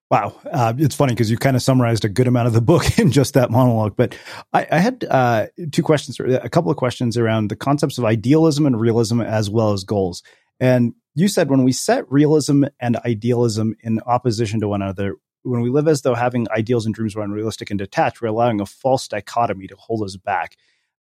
wow, 0.09 0.35
uh, 0.51 0.73
it's 0.77 0.95
funny 0.95 1.13
because 1.13 1.29
you 1.29 1.37
kind 1.37 1.55
of 1.55 1.61
summarized 1.61 2.05
a 2.05 2.09
good 2.09 2.27
amount 2.27 2.47
of 2.47 2.53
the 2.53 2.61
book 2.61 2.99
in 2.99 3.11
just 3.11 3.33
that 3.33 3.51
monologue. 3.51 3.95
But 3.95 4.17
I, 4.53 4.67
I 4.71 4.79
had 4.79 5.05
uh, 5.09 5.47
two 5.71 5.83
questions, 5.83 6.19
a 6.19 6.49
couple 6.49 6.71
of 6.71 6.77
questions 6.77 7.17
around 7.17 7.49
the 7.49 7.55
concepts 7.55 7.97
of 7.97 8.05
idealism 8.05 8.65
and 8.65 8.79
realism 8.79 9.21
as 9.21 9.49
well 9.49 9.73
as 9.73 9.83
goals. 9.83 10.23
And 10.59 10.93
you 11.15 11.27
said 11.27 11.49
when 11.49 11.63
we 11.63 11.71
set 11.71 12.09
realism 12.11 12.65
and 12.79 12.97
idealism 12.97 13.75
in 13.81 13.99
opposition 14.05 14.59
to 14.61 14.67
one 14.67 14.81
another, 14.81 15.15
when 15.43 15.61
we 15.61 15.69
live 15.69 15.87
as 15.87 16.01
though 16.01 16.15
having 16.15 16.47
ideals 16.51 16.85
and 16.85 16.95
dreams 16.95 17.15
were 17.15 17.23
unrealistic 17.23 17.69
and 17.69 17.77
detached, 17.77 18.21
we're 18.21 18.29
allowing 18.29 18.59
a 18.59 18.65
false 18.65 19.07
dichotomy 19.07 19.67
to 19.67 19.75
hold 19.75 20.03
us 20.03 20.17
back. 20.17 20.57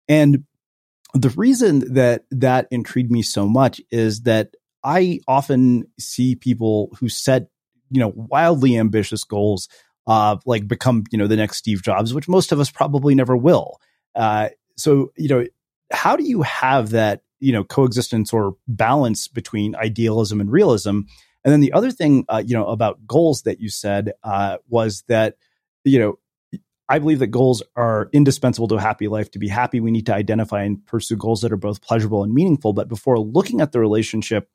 And 0.08 0.44
the 1.14 1.30
reason 1.30 1.94
that 1.94 2.24
that 2.30 2.68
intrigued 2.70 3.10
me 3.10 3.22
so 3.22 3.46
much 3.46 3.80
is 3.90 4.22
that 4.22 4.54
I 4.82 5.20
often 5.28 5.84
see 5.98 6.34
people 6.34 6.90
who 6.98 7.08
set, 7.08 7.48
you 7.90 8.00
know, 8.00 8.12
wildly 8.14 8.76
ambitious 8.76 9.24
goals, 9.24 9.68
uh, 10.06 10.36
like 10.46 10.66
become, 10.66 11.04
you 11.10 11.18
know, 11.18 11.26
the 11.26 11.36
next 11.36 11.58
Steve 11.58 11.82
Jobs, 11.82 12.14
which 12.14 12.28
most 12.28 12.50
of 12.50 12.60
us 12.60 12.70
probably 12.70 13.14
never 13.14 13.36
will. 13.36 13.78
Uh, 14.14 14.48
so, 14.76 15.12
you 15.16 15.28
know, 15.28 15.46
how 15.92 16.16
do 16.16 16.24
you 16.24 16.42
have 16.42 16.90
that, 16.90 17.22
you 17.40 17.52
know, 17.52 17.62
coexistence 17.62 18.32
or 18.32 18.56
balance 18.66 19.28
between 19.28 19.76
idealism 19.76 20.40
and 20.40 20.50
realism? 20.50 21.00
And 21.44 21.52
then 21.52 21.60
the 21.60 21.72
other 21.72 21.90
thing, 21.90 22.24
uh, 22.28 22.42
you 22.44 22.54
know, 22.54 22.66
about 22.66 23.06
goals 23.06 23.42
that 23.42 23.60
you 23.60 23.68
said 23.68 24.12
uh, 24.24 24.58
was 24.68 25.04
that, 25.08 25.36
you 25.84 25.98
know, 25.98 26.18
I 26.92 26.98
believe 26.98 27.20
that 27.20 27.28
goals 27.28 27.62
are 27.74 28.10
indispensable 28.12 28.68
to 28.68 28.74
a 28.74 28.80
happy 28.80 29.08
life. 29.08 29.30
To 29.30 29.38
be 29.38 29.48
happy, 29.48 29.80
we 29.80 29.90
need 29.90 30.04
to 30.06 30.14
identify 30.14 30.62
and 30.64 30.86
pursue 30.86 31.16
goals 31.16 31.40
that 31.40 31.50
are 31.50 31.56
both 31.56 31.80
pleasurable 31.80 32.22
and 32.22 32.34
meaningful. 32.34 32.74
But 32.74 32.88
before 32.88 33.18
looking 33.18 33.62
at 33.62 33.72
the 33.72 33.80
relationship 33.80 34.50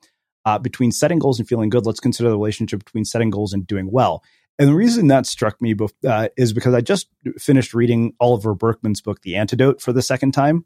uh, 0.46 0.60
between 0.60 0.92
setting 0.92 1.18
goals 1.18 1.40
and 1.40 1.50
feeling 1.50 1.72
good, 1.72 1.88
let's 1.88 2.00
consider 2.00 2.30
the 2.30 2.38
relationship 2.38 2.86
between 2.86 3.06
setting 3.06 3.32
goals 3.32 3.54
and 3.54 3.66
doing 3.66 3.90
well. 3.92 4.24
And 4.60 4.70
the 4.70 4.76
reason 4.76 5.08
that 5.08 5.26
struck 5.26 5.60
me 5.60 5.76
uh, 6.08 6.28
is 6.38 6.54
because 6.54 6.76
I 6.76 6.82
just 6.82 7.08
finished 7.40 7.74
reading 7.74 8.14
Oliver 8.20 8.54
Burkeman's 8.54 9.02
book, 9.02 9.24
The 9.24 9.36
Antidote, 9.36 9.82
for 9.82 9.92
the 9.92 10.04
second 10.04 10.34
time. 10.34 10.64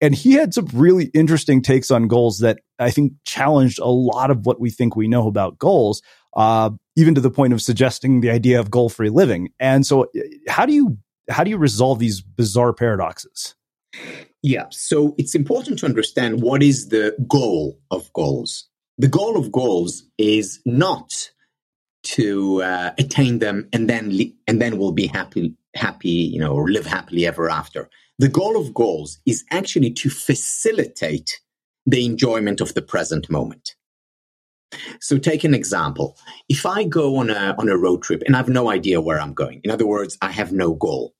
And 0.00 0.16
he 0.16 0.32
had 0.32 0.52
some 0.52 0.66
really 0.74 1.04
interesting 1.06 1.62
takes 1.62 1.92
on 1.92 2.08
goals 2.08 2.40
that 2.40 2.58
I 2.80 2.90
think 2.90 3.12
challenged 3.24 3.78
a 3.78 3.86
lot 3.86 4.32
of 4.32 4.46
what 4.46 4.58
we 4.58 4.70
think 4.70 4.96
we 4.96 5.06
know 5.06 5.28
about 5.28 5.60
goals, 5.60 6.02
uh, 6.36 6.70
even 6.96 7.14
to 7.14 7.20
the 7.20 7.30
point 7.30 7.52
of 7.52 7.62
suggesting 7.62 8.20
the 8.20 8.30
idea 8.30 8.60
of 8.60 8.70
goal 8.70 8.88
free 8.88 9.10
living. 9.10 9.50
And 9.58 9.86
so, 9.86 10.10
how 10.48 10.66
do 10.66 10.72
you 10.72 10.98
how 11.30 11.44
do 11.44 11.50
you 11.50 11.58
resolve 11.58 11.98
these 11.98 12.20
bizarre 12.20 12.72
paradoxes? 12.72 13.54
Yeah, 14.42 14.66
so 14.70 15.14
it's 15.16 15.34
important 15.34 15.78
to 15.78 15.86
understand 15.86 16.42
what 16.42 16.62
is 16.62 16.88
the 16.88 17.16
goal 17.26 17.80
of 17.90 18.12
goals. 18.12 18.68
The 18.98 19.08
goal 19.08 19.38
of 19.38 19.50
goals 19.50 20.04
is 20.18 20.60
not 20.66 21.30
to 22.02 22.62
uh, 22.62 22.92
attain 22.98 23.38
them 23.38 23.68
and 23.72 23.88
then 23.88 24.12
and 24.46 24.60
then 24.60 24.76
we'll 24.76 24.92
be 24.92 25.06
happy 25.06 25.54
happy 25.74 26.10
you 26.10 26.38
know 26.38 26.52
or 26.52 26.68
live 26.68 26.86
happily 26.86 27.26
ever 27.26 27.48
after 27.48 27.88
the 28.18 28.28
goal 28.28 28.56
of 28.60 28.72
goals 28.72 29.18
is 29.26 29.44
actually 29.50 29.90
to 29.90 30.08
facilitate 30.08 31.40
the 31.86 32.04
enjoyment 32.04 32.60
of 32.60 32.74
the 32.74 32.82
present 32.82 33.28
moment. 33.28 33.74
So 35.00 35.18
take 35.18 35.44
an 35.44 35.54
example. 35.54 36.16
If 36.48 36.66
I 36.66 36.84
go 36.84 37.16
on 37.16 37.30
a, 37.30 37.54
on 37.58 37.68
a 37.68 37.76
road 37.76 38.02
trip 38.02 38.22
and 38.26 38.34
I 38.34 38.38
have 38.38 38.48
no 38.48 38.70
idea 38.70 39.00
where 39.00 39.20
I'm 39.20 39.34
going, 39.34 39.60
in 39.64 39.70
other 39.70 39.86
words, 39.86 40.16
I 40.22 40.30
have 40.30 40.52
no 40.52 40.74
goal, 40.74 41.14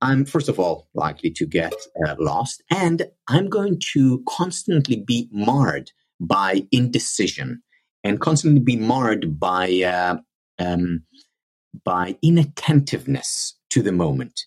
I'm 0.00 0.24
first 0.24 0.48
of 0.48 0.60
all 0.60 0.88
likely 0.94 1.30
to 1.32 1.46
get 1.46 1.74
uh, 2.06 2.14
lost 2.18 2.62
and 2.70 3.06
I'm 3.28 3.48
going 3.48 3.80
to 3.92 4.22
constantly 4.28 5.02
be 5.04 5.28
marred 5.32 5.90
by 6.20 6.66
indecision 6.70 7.62
and 8.04 8.20
constantly 8.20 8.60
be 8.60 8.76
marred 8.76 9.38
by, 9.40 9.82
uh, 9.82 10.18
um, 10.58 11.02
by 11.84 12.16
inattentiveness 12.22 13.56
to 13.70 13.82
the 13.82 13.92
moment. 13.92 14.40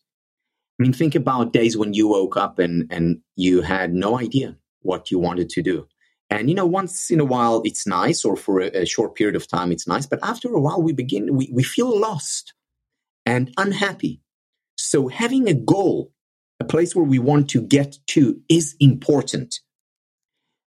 I 0.80 0.84
mean, 0.84 0.94
think 0.94 1.16
about 1.16 1.54
days 1.54 1.78
when 1.78 1.94
you 1.94 2.08
woke 2.08 2.38
up 2.38 2.58
and, 2.58 2.88
and 2.90 3.20
you 3.36 3.62
had 3.62 3.94
no 3.94 4.18
idea 4.18 4.58
what 4.82 5.12
you 5.12 5.20
wanted 5.20 5.50
to 5.50 5.62
do. 5.62 5.88
And, 6.32 6.50
you 6.50 6.56
know, 6.56 6.66
once 6.66 7.12
in 7.12 7.20
a 7.20 7.26
while 7.26 7.62
it's 7.66 7.86
nice, 7.86 8.24
or 8.24 8.38
for 8.38 8.62
a, 8.62 8.68
a 8.70 8.86
short 8.86 9.16
period 9.16 9.36
of 9.36 9.48
time 9.48 9.72
it's 9.72 9.88
nice. 9.88 10.08
But 10.08 10.20
after 10.24 10.48
a 10.48 10.62
while, 10.62 10.82
we 10.82 10.94
begin, 10.94 11.36
we, 11.36 11.50
we 11.54 11.62
feel 11.62 12.00
lost 12.00 12.54
and 13.26 13.54
unhappy. 13.58 14.22
So 14.78 15.10
having 15.10 15.48
a 15.48 15.54
goal, 15.54 16.12
a 16.60 16.64
place 16.64 16.96
where 16.96 17.06
we 17.06 17.20
want 17.20 17.50
to 17.50 17.62
get 17.62 17.98
to 18.08 18.40
is 18.48 18.76
important. 18.80 19.60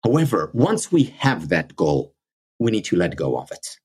However, 0.03 0.50
once 0.55 0.90
we 0.90 1.05
have 1.18 1.50
that 1.50 1.76
goal, 1.76 2.14
we 2.59 2.70
need 2.70 2.86
to 2.86 2.96
let 2.96 3.14
go 3.14 3.38
of 3.38 3.53
it 3.53 3.78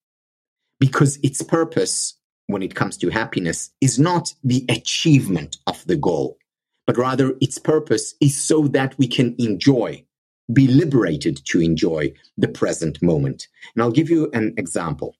because 0.79 1.19
its 1.21 1.41
purpose 1.41 2.17
when 2.47 2.63
it 2.63 2.75
comes 2.75 2.97
to 2.97 3.09
happiness 3.09 3.71
is 3.81 3.99
not 3.99 4.33
the 4.43 4.65
achievement 4.69 5.57
of 5.67 5.85
the 5.85 5.97
goal, 5.97 6.37
but 6.85 6.97
rather 6.97 7.35
its 7.41 7.57
purpose 7.57 8.15
is 8.21 8.41
so 8.41 8.67
that 8.69 8.97
we 8.97 9.07
can 9.07 9.35
enjoy, 9.37 10.03
be 10.51 10.67
liberated 10.67 11.41
to 11.45 11.61
enjoy 11.61 12.13
the 12.37 12.47
present 12.47 13.01
moment. 13.01 13.47
And 13.75 13.83
I'll 13.83 13.91
give 13.91 14.09
you 14.09 14.29
an 14.33 14.53
example. 14.57 15.15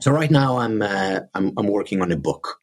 So 0.00 0.12
right 0.12 0.30
now 0.30 0.58
I'm 0.58 0.82
uh, 0.82 1.20
I'm, 1.34 1.52
I'm, 1.56 1.66
working 1.66 2.02
on 2.02 2.12
a 2.12 2.16
book. 2.16 2.60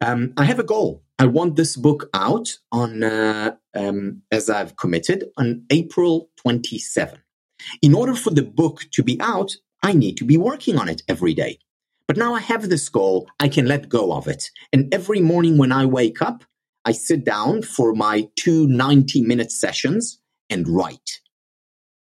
Um, 0.00 0.32
I 0.36 0.44
have 0.44 0.58
a 0.58 0.64
goal. 0.64 1.02
I 1.18 1.26
want 1.26 1.56
this 1.56 1.76
book 1.76 2.08
out 2.14 2.58
on 2.70 3.02
uh, 3.02 3.56
um, 3.74 4.22
as 4.30 4.48
I've 4.48 4.76
committed 4.76 5.24
on 5.36 5.64
April 5.70 6.30
27. 6.36 7.18
In 7.82 7.94
order 7.94 8.14
for 8.14 8.30
the 8.30 8.42
book 8.42 8.82
to 8.92 9.02
be 9.02 9.20
out, 9.20 9.56
I 9.82 9.92
need 9.92 10.16
to 10.18 10.24
be 10.24 10.36
working 10.36 10.78
on 10.78 10.88
it 10.88 11.02
every 11.08 11.34
day. 11.34 11.58
But 12.06 12.16
now 12.16 12.34
I 12.34 12.40
have 12.40 12.68
this 12.68 12.88
goal, 12.88 13.28
I 13.40 13.48
can 13.48 13.66
let 13.66 13.88
go 13.88 14.12
of 14.12 14.28
it. 14.28 14.50
And 14.72 14.92
every 14.94 15.20
morning 15.20 15.58
when 15.58 15.72
I 15.72 15.86
wake 15.86 16.22
up, 16.22 16.44
I 16.84 16.92
sit 16.92 17.24
down 17.24 17.62
for 17.62 17.92
my 17.92 18.28
two 18.36 18.68
90 18.68 19.22
minute 19.22 19.50
sessions 19.50 20.20
and 20.50 20.68
write. 20.68 21.20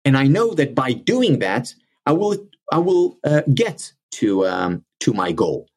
And 0.04 0.16
I 0.16 0.26
know 0.26 0.54
that 0.54 0.74
by 0.74 0.92
doing 0.92 1.40
that, 1.40 1.74
I 2.06 2.12
will, 2.12 2.36
I 2.72 2.78
will 2.78 3.18
uh, 3.24 3.42
get 3.52 3.92
to, 4.12 4.46
um, 4.46 4.84
to 5.00 5.12
my 5.12 5.32
goal. 5.32 5.68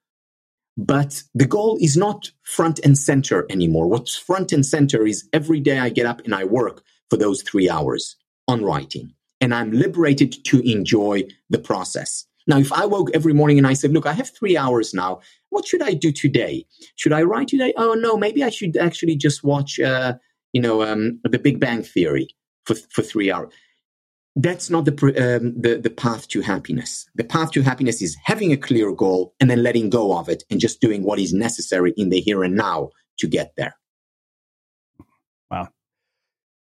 But 0.78 1.24
the 1.34 1.46
goal 1.46 1.78
is 1.82 1.98
not 1.98 2.32
front 2.44 2.80
and 2.80 2.98
center 2.98 3.46
anymore. 3.50 3.88
What's 3.88 4.16
front 4.16 4.54
and 4.54 4.66
center 4.66 5.06
is 5.06 5.28
every 5.34 5.60
day 5.60 5.80
I 5.80 5.90
get 5.90 6.06
up 6.06 6.22
and 6.24 6.34
I 6.34 6.46
work 6.46 6.84
for 7.10 7.18
those 7.18 7.42
three 7.42 7.70
hours 7.70 8.16
on 8.48 8.64
writing. 8.64 9.14
And 9.42 9.54
I'm 9.54 9.72
liberated 9.72 10.44
to 10.46 10.60
enjoy 10.60 11.24
the 11.50 11.60
process. 11.60 12.26
Now, 12.48 12.58
if 12.58 12.72
I 12.72 12.86
woke 12.86 13.10
every 13.14 13.34
morning 13.34 13.58
and 13.58 13.68
I 13.68 13.74
said, 13.74 13.92
look, 13.92 14.06
I 14.06 14.14
have 14.14 14.30
three 14.30 14.58
hours 14.58 14.94
now. 14.94 15.20
What 15.50 15.68
should 15.68 15.82
I 15.82 15.94
do 15.94 16.12
today? 16.12 16.66
Should 16.96 17.14
I 17.14 17.24
write 17.24 17.50
today? 17.50 17.74
Oh, 17.78 17.94
no, 17.94 18.18
maybe 18.18 18.44
I 18.44 18.50
should 18.50 18.78
actually 18.78 19.16
just 19.16 19.44
watch, 19.44 19.80
uh, 19.80 20.14
you 20.54 20.62
know, 20.62 20.82
um, 20.82 21.20
the 21.24 21.40
Big 21.40 21.60
Bang 21.60 21.84
Theory 21.84 22.30
for, 22.70 22.76
for 22.92 23.02
three 23.02 23.32
hours. 23.32 23.52
That's 24.36 24.70
not 24.70 24.86
the, 24.86 24.92
um, 24.94 25.60
the, 25.60 25.78
the 25.78 25.90
path 25.90 26.28
to 26.30 26.42
happiness. 26.42 27.10
The 27.16 27.24
path 27.24 27.52
to 27.52 27.62
happiness 27.62 28.02
is 28.02 28.16
having 28.24 28.54
a 28.54 28.58
clear 28.58 28.94
goal 28.94 29.34
and 29.40 29.50
then 29.50 29.64
letting 29.64 29.90
go 29.90 30.18
of 30.18 30.30
it 30.30 30.44
and 30.50 30.60
just 30.60 30.80
doing 30.80 31.04
what 31.04 31.20
is 31.20 31.34
necessary 31.34 31.94
in 31.98 32.10
the 32.10 32.22
here 32.22 32.44
and 32.44 32.56
now 32.56 32.90
to 33.18 33.28
get 33.28 33.54
there. 33.58 33.76
Wow. 35.52 35.70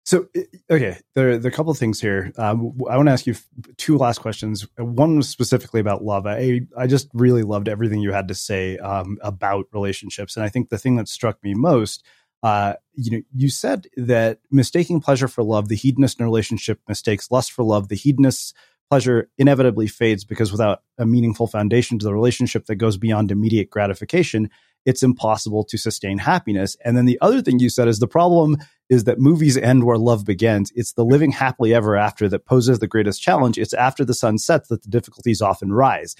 So, 0.04 0.26
okay, 0.70 0.98
there, 1.14 1.38
there 1.38 1.50
are 1.50 1.54
a 1.54 1.56
couple 1.56 1.72
of 1.72 1.78
things 1.78 1.98
here. 1.98 2.30
Um, 2.36 2.78
I 2.90 2.96
want 2.98 3.08
to 3.08 3.12
ask 3.12 3.26
you 3.26 3.34
two 3.78 3.96
last 3.96 4.18
questions. 4.18 4.68
One 4.76 5.16
was 5.16 5.30
specifically 5.30 5.80
about 5.80 6.04
love. 6.04 6.26
I, 6.26 6.60
I 6.76 6.86
just 6.86 7.08
really 7.14 7.42
loved 7.42 7.70
everything 7.70 8.00
you 8.00 8.12
had 8.12 8.28
to 8.28 8.34
say 8.34 8.76
um, 8.76 9.16
about 9.22 9.64
relationships. 9.72 10.36
And 10.36 10.44
I 10.44 10.50
think 10.50 10.68
the 10.68 10.76
thing 10.76 10.96
that 10.96 11.08
struck 11.08 11.42
me 11.42 11.54
most, 11.54 12.04
uh, 12.44 12.74
you 12.92 13.10
know, 13.10 13.22
you 13.34 13.48
said 13.48 13.86
that 13.96 14.38
mistaking 14.50 15.00
pleasure 15.00 15.28
for 15.28 15.42
love, 15.42 15.68
the 15.68 15.76
hedonist 15.76 16.20
in 16.20 16.24
a 16.24 16.26
relationship 16.26 16.78
mistakes 16.86 17.30
lust 17.30 17.50
for 17.50 17.64
love, 17.64 17.88
the 17.88 17.96
hedonist's 17.96 18.52
pleasure 18.90 19.30
inevitably 19.38 19.86
fades 19.86 20.26
because 20.26 20.52
without 20.52 20.82
a 20.98 21.06
meaningful 21.06 21.46
foundation 21.46 21.98
to 21.98 22.04
the 22.04 22.12
relationship 22.12 22.66
that 22.66 22.76
goes 22.76 22.98
beyond 22.98 23.30
immediate 23.30 23.70
gratification, 23.70 24.50
it's 24.84 25.02
impossible 25.02 25.64
to 25.64 25.78
sustain 25.78 26.18
happiness. 26.18 26.76
And 26.84 26.98
then 26.98 27.06
the 27.06 27.18
other 27.22 27.40
thing 27.40 27.60
you 27.60 27.70
said 27.70 27.88
is 27.88 27.98
the 27.98 28.06
problem 28.06 28.58
is 28.90 29.04
that 29.04 29.18
movies 29.18 29.56
end 29.56 29.84
where 29.84 29.96
love 29.96 30.26
begins. 30.26 30.70
It's 30.74 30.92
the 30.92 31.04
living 31.04 31.32
happily 31.32 31.72
ever 31.72 31.96
after 31.96 32.28
that 32.28 32.44
poses 32.44 32.78
the 32.78 32.86
greatest 32.86 33.22
challenge. 33.22 33.56
It's 33.56 33.72
after 33.72 34.04
the 34.04 34.12
sun 34.12 34.36
sets 34.36 34.68
that 34.68 34.82
the 34.82 34.90
difficulties 34.90 35.40
often 35.40 35.72
rise. 35.72 36.14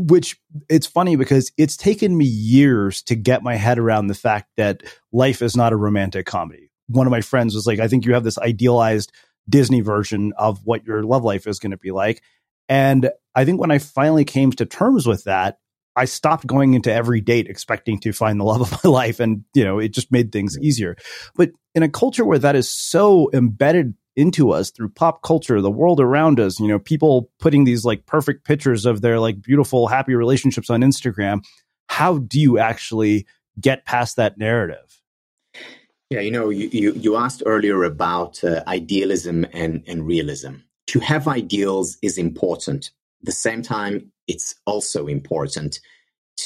Which 0.00 0.40
it's 0.70 0.86
funny 0.86 1.16
because 1.16 1.50
it's 1.58 1.76
taken 1.76 2.16
me 2.16 2.24
years 2.24 3.02
to 3.02 3.16
get 3.16 3.42
my 3.42 3.56
head 3.56 3.78
around 3.78 4.06
the 4.06 4.14
fact 4.14 4.48
that 4.56 4.84
life 5.12 5.42
is 5.42 5.56
not 5.56 5.72
a 5.72 5.76
romantic 5.76 6.24
comedy. 6.24 6.70
One 6.86 7.06
of 7.06 7.10
my 7.10 7.20
friends 7.20 7.54
was 7.54 7.66
like, 7.66 7.80
I 7.80 7.88
think 7.88 8.06
you 8.06 8.14
have 8.14 8.24
this 8.24 8.38
idealized 8.38 9.12
Disney 9.48 9.80
version 9.80 10.32
of 10.38 10.60
what 10.64 10.84
your 10.84 11.02
love 11.02 11.24
life 11.24 11.46
is 11.46 11.58
going 11.58 11.72
to 11.72 11.76
be 11.76 11.90
like. 11.90 12.22
And 12.68 13.10
I 13.34 13.44
think 13.44 13.60
when 13.60 13.70
I 13.70 13.78
finally 13.78 14.24
came 14.24 14.52
to 14.52 14.66
terms 14.66 15.06
with 15.06 15.24
that, 15.24 15.58
I 15.96 16.04
stopped 16.04 16.46
going 16.46 16.74
into 16.74 16.92
every 16.92 17.20
date 17.20 17.48
expecting 17.48 17.98
to 18.00 18.12
find 18.12 18.38
the 18.38 18.44
love 18.44 18.60
of 18.60 18.84
my 18.84 18.90
life. 18.90 19.18
And, 19.18 19.44
you 19.52 19.64
know, 19.64 19.80
it 19.80 19.88
just 19.88 20.12
made 20.12 20.30
things 20.30 20.56
easier. 20.60 20.96
But 21.34 21.50
in 21.74 21.82
a 21.82 21.88
culture 21.88 22.24
where 22.24 22.38
that 22.38 22.54
is 22.54 22.70
so 22.70 23.30
embedded 23.32 23.94
into 24.18 24.50
us 24.50 24.72
through 24.72 24.88
pop 24.88 25.22
culture, 25.22 25.60
the 25.60 25.70
world 25.70 26.00
around 26.00 26.40
us, 26.40 26.58
you 26.58 26.66
know, 26.66 26.80
people 26.80 27.30
putting 27.38 27.62
these 27.62 27.84
like 27.84 28.04
perfect 28.04 28.44
pictures 28.44 28.84
of 28.84 29.00
their 29.00 29.20
like 29.20 29.40
beautiful, 29.40 29.86
happy 29.86 30.12
relationships 30.16 30.68
on 30.68 30.80
Instagram. 30.80 31.44
How 31.88 32.18
do 32.18 32.40
you 32.40 32.58
actually 32.58 33.26
get 33.60 33.86
past 33.86 34.16
that 34.16 34.36
narrative? 34.36 35.00
Yeah, 36.10 36.18
you 36.18 36.32
know, 36.32 36.48
you, 36.48 36.68
you, 36.72 36.92
you 36.94 37.16
asked 37.16 37.44
earlier 37.46 37.84
about 37.84 38.42
uh, 38.42 38.64
idealism 38.66 39.46
and, 39.52 39.84
and 39.86 40.04
realism. 40.04 40.54
To 40.88 40.98
have 40.98 41.28
ideals 41.28 41.96
is 42.02 42.18
important. 42.18 42.90
At 43.22 43.26
the 43.26 43.32
same 43.32 43.62
time, 43.62 44.10
it's 44.26 44.56
also 44.66 45.06
important 45.06 45.78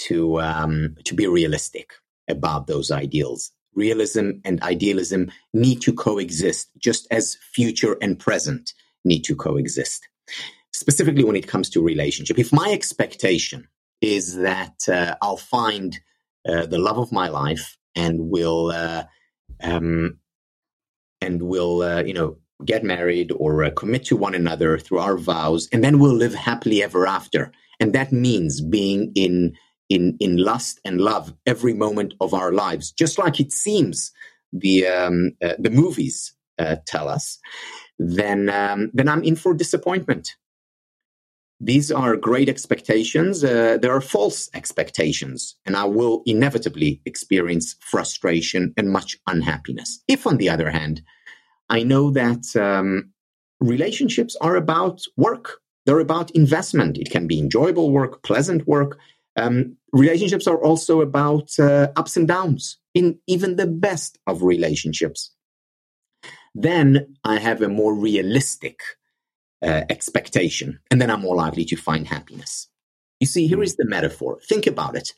to 0.07 0.41
um, 0.41 0.97
to 1.05 1.15
be 1.15 1.27
realistic 1.27 1.93
about 2.29 2.67
those 2.67 2.91
ideals. 2.91 3.51
Realism 3.75 4.31
and 4.45 4.63
idealism 4.63 5.31
need 5.53 5.81
to 5.83 5.93
coexist, 5.93 6.71
just 6.79 7.07
as 7.11 7.37
future 7.55 7.97
and 8.03 8.19
present 8.19 8.73
need 9.05 9.21
to 9.25 9.35
coexist. 9.35 10.07
Specifically, 10.73 11.25
when 11.25 11.37
it 11.37 11.49
comes 11.49 11.71
to 11.71 11.83
relationship, 11.83 12.39
if 12.39 12.53
my 12.53 12.71
expectation 12.73 13.69
is 14.01 14.37
that 14.37 14.89
uh, 14.89 15.15
I'll 15.23 15.37
find 15.37 15.99
uh, 16.49 16.67
the 16.67 16.79
love 16.79 16.99
of 16.99 17.13
my 17.13 17.29
life 17.29 17.77
and 17.95 18.31
will 18.31 18.71
uh, 18.71 19.05
um, 19.63 20.19
and 21.21 21.43
we'll 21.43 21.83
uh, 21.83 22.03
you 22.03 22.15
know 22.15 22.37
get 22.65 22.85
married 22.85 23.33
or 23.37 23.65
uh, 23.65 23.71
commit 23.71 24.05
to 24.05 24.17
one 24.17 24.35
another 24.35 24.79
through 24.79 24.99
our 24.99 25.17
vows, 25.17 25.69
and 25.73 25.83
then 25.83 25.99
we'll 25.99 26.15
live 26.15 26.35
happily 26.35 26.83
ever 26.83 27.07
after. 27.07 27.53
And 27.81 27.93
that 27.95 28.13
means 28.13 28.61
being 28.61 29.13
in 29.15 29.57
in 29.93 30.17
in 30.21 30.37
lust 30.37 30.81
and 30.85 31.01
love 31.01 31.35
every 31.45 31.75
moment 31.75 32.15
of 32.21 32.33
our 32.33 32.53
lives, 32.65 32.93
just 32.93 33.19
like 33.19 33.39
it 33.45 33.53
seems 33.53 34.13
the 34.65 34.87
um, 34.87 35.33
uh, 35.45 35.55
the 35.59 35.71
movies 35.71 36.35
uh, 36.59 36.77
tell 36.87 37.09
us. 37.09 37.39
Then 37.99 38.49
um, 38.49 38.91
then 38.95 39.09
I'm 39.09 39.23
in 39.23 39.37
for 39.37 39.55
disappointment. 39.55 40.37
These 41.61 41.93
are 41.93 42.17
great 42.17 42.49
expectations. 42.49 43.45
Uh, 43.45 43.79
there 43.81 43.95
are 43.97 44.01
false 44.17 44.51
expectations, 44.53 45.57
and 45.65 45.77
I 45.77 45.85
will 45.85 46.23
inevitably 46.27 47.01
experience 47.05 47.77
frustration 47.93 48.75
and 48.77 48.91
much 48.91 49.17
unhappiness. 49.27 50.03
If, 50.09 50.27
on 50.27 50.39
the 50.39 50.51
other 50.51 50.71
hand, 50.71 51.03
I 51.69 51.85
know 51.85 52.11
that 52.11 52.45
um, 52.57 53.13
relationships 53.61 54.35
are 54.41 54.57
about 54.57 55.03
work, 55.17 55.63
they're 55.87 56.07
about 56.09 56.33
investment. 56.33 56.99
It 56.99 57.11
can 57.11 57.27
be 57.27 57.39
enjoyable 57.39 57.93
work, 57.93 58.23
pleasant 58.23 58.67
work. 58.67 58.99
Um, 59.37 59.77
relationships 59.93 60.47
are 60.47 60.63
also 60.63 61.01
about 61.01 61.59
uh, 61.59 61.89
ups 61.97 62.17
and 62.17 62.29
downs 62.29 62.79
in 62.95 63.19
even 63.27 63.57
the 63.57 63.67
best 63.67 64.19
of 64.27 64.43
relationships. 64.43 65.33
Then 66.55 67.17
I 67.25 67.39
have 67.39 67.63
a 67.63 67.69
more 67.69 67.95
realistic 67.95 68.81
uh, 69.63 69.85
expectation, 69.89 70.81
and 70.91 71.01
then 71.01 71.11
I'm 71.11 71.21
more 71.21 71.37
likely 71.37 71.65
to 71.67 71.77
find 71.77 72.07
happiness. 72.07 72.69
You 73.21 73.27
see, 73.27 73.47
here 73.47 73.63
is 73.63 73.77
the 73.77 73.87
metaphor. 73.87 74.39
Think 74.47 74.67
about 74.67 74.97
it. 74.97 75.15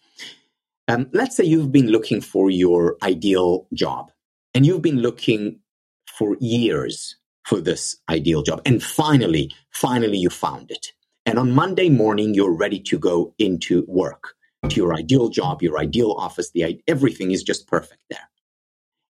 Um, 0.86 1.08
let's 1.12 1.36
say 1.36 1.44
you've 1.44 1.72
been 1.72 1.88
looking 1.88 2.20
for 2.20 2.50
your 2.50 2.96
ideal 3.02 3.66
job, 3.72 4.12
and 4.52 4.64
you've 4.64 4.82
been 4.82 5.00
looking 5.00 5.60
for 6.06 6.36
years 6.40 7.16
for 7.44 7.60
this 7.60 7.96
ideal 8.08 8.42
job, 8.42 8.62
and 8.64 8.82
finally, 8.82 9.50
finally, 9.70 10.18
you 10.18 10.30
found 10.30 10.70
it. 10.70 10.92
And 11.26 11.38
on 11.38 11.52
Monday 11.52 11.88
morning, 11.88 12.34
you're 12.34 12.54
ready 12.54 12.80
to 12.80 12.98
go 12.98 13.34
into 13.38 13.84
work, 13.88 14.34
to 14.68 14.76
your 14.76 14.94
ideal 14.94 15.28
job, 15.28 15.62
your 15.62 15.78
ideal 15.78 16.12
office. 16.12 16.50
The 16.50 16.82
everything 16.86 17.30
is 17.30 17.42
just 17.42 17.66
perfect 17.66 18.02
there. 18.10 18.28